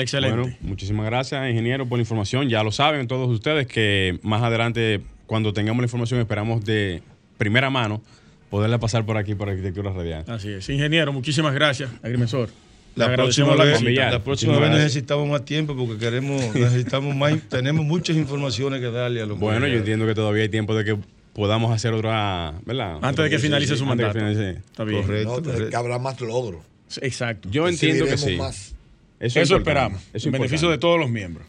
Excelente. 0.00 0.36
Bueno, 0.36 0.56
muchísimas 0.60 1.06
gracias, 1.06 1.48
ingeniero, 1.48 1.86
por 1.86 1.98
la 1.98 2.02
información. 2.02 2.48
Ya 2.48 2.62
lo 2.62 2.72
saben 2.72 3.06
todos 3.08 3.28
ustedes 3.30 3.66
que 3.66 4.18
más 4.22 4.42
adelante, 4.42 5.00
cuando 5.26 5.52
tengamos 5.52 5.80
la 5.80 5.86
información, 5.86 6.20
esperamos 6.20 6.64
de 6.64 7.02
primera 7.38 7.70
mano 7.70 8.02
poderla 8.50 8.78
pasar 8.78 9.06
por 9.06 9.16
aquí, 9.16 9.34
por 9.34 9.48
Arquitectura 9.48 9.92
Radial. 9.92 10.24
Así 10.26 10.50
es. 10.50 10.68
Ingeniero, 10.68 11.12
muchísimas 11.12 11.54
gracias. 11.54 11.90
Agrimensor. 12.02 12.50
La 12.96 13.14
próxima, 13.14 13.54
la 13.54 13.64
vez, 13.64 13.82
la 13.82 14.22
próxima 14.22 14.68
necesitamos 14.68 15.28
más 15.28 15.44
tiempo 15.44 15.76
porque 15.76 15.96
queremos, 15.96 16.42
necesitamos 16.54 17.14
más, 17.14 17.40
tenemos 17.48 17.84
muchas 17.84 18.16
informaciones 18.16 18.80
que 18.80 18.90
darle 18.90 19.22
a 19.22 19.26
los 19.26 19.38
Bueno, 19.38 19.68
yo 19.68 19.78
entiendo 19.78 20.06
que 20.06 20.14
todavía 20.14 20.42
hay 20.42 20.48
tiempo 20.48 20.74
de 20.74 20.84
que 20.84 20.98
podamos 21.32 21.72
hacer 21.72 21.94
otra, 21.94 22.54
¿verdad? 22.66 22.98
Antes 23.00 23.24
de 23.24 23.30
que 23.30 23.38
finalice 23.38 23.74
sí, 23.74 23.78
su 23.78 23.86
mandato. 23.86 24.12
que 24.12 24.18
finalice. 24.18 24.50
Está 24.58 24.84
bien. 24.84 25.02
Correcto. 25.02 25.36
No, 25.36 25.42
correcto. 25.42 25.70
que 25.70 25.76
habrá 25.76 25.98
más 25.98 26.20
logros. 26.20 26.62
Exacto. 27.00 27.48
Yo 27.50 27.68
entiendo 27.68 28.06
que 28.06 28.18
sí. 28.18 28.36
más. 28.36 28.74
Es 29.20 29.36
Eso 29.36 29.56
esperamos. 29.56 30.02
Eso 30.12 30.28
en 30.28 30.32
beneficio 30.32 30.68
de 30.70 30.78
todos 30.78 30.98
los 30.98 31.08
miembros. 31.10 31.46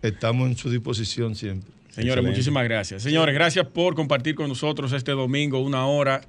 Estamos 0.00 0.48
en 0.48 0.56
su 0.56 0.70
disposición 0.70 1.34
siempre. 1.34 1.70
Señores, 1.90 2.12
Excelente. 2.12 2.30
muchísimas 2.30 2.64
gracias. 2.64 3.02
Señores, 3.02 3.34
gracias 3.34 3.66
por 3.66 3.94
compartir 3.94 4.36
con 4.36 4.48
nosotros 4.48 4.92
este 4.92 5.10
domingo 5.12 5.58
una 5.58 5.84
hora 5.86 6.20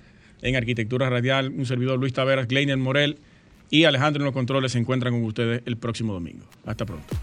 en 0.41 0.55
Arquitectura 0.55 1.09
Radial. 1.09 1.49
Un 1.49 1.65
servidor 1.65 1.99
Luis 1.99 2.13
Taveras, 2.13 2.47
Gleiner 2.47 2.77
Morel 2.77 3.19
y 3.69 3.83
Alejandro 3.83 4.21
en 4.21 4.25
los 4.25 4.33
controles 4.33 4.71
se 4.71 4.79
encuentran 4.79 5.13
con 5.13 5.23
ustedes 5.23 5.61
el 5.65 5.77
próximo 5.77 6.13
domingo. 6.13 6.45
Hasta 6.65 6.85
pronto. 6.85 7.15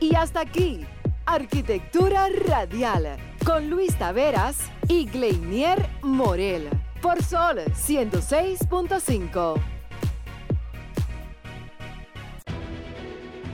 Y 0.00 0.14
hasta 0.14 0.40
aquí, 0.40 0.80
Arquitectura 1.26 2.28
Radial, 2.46 3.16
con 3.44 3.68
Luis 3.68 3.94
Taveras 3.96 4.58
y 4.88 5.04
Gleinier 5.06 5.86
Morel, 6.02 6.68
por 7.00 7.22
Sol 7.22 7.58
106.5. 7.66 9.60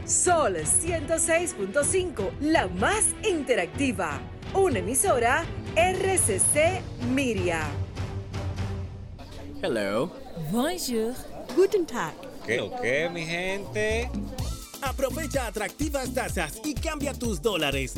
Sol 0.09 0.57
106.5, 0.57 2.31
la 2.41 2.67
más 2.67 3.05
interactiva. 3.23 4.19
Una 4.55 4.79
emisora 4.79 5.45
RCC 5.77 6.81
Miria. 7.13 7.69
Hello. 9.63 10.11
Bonjour. 10.51 11.13
Guten 11.55 11.85
Tag. 11.85 12.15
¿Qué 12.47 12.59
o 12.59 12.75
qué, 12.81 13.11
mi 13.13 13.27
gente? 13.27 14.09
Aprovecha 14.81 15.47
atractivas 15.47 16.15
tasas 16.15 16.59
y 16.65 16.73
cambia 16.73 17.13
tus 17.13 17.43
dólares 17.43 17.87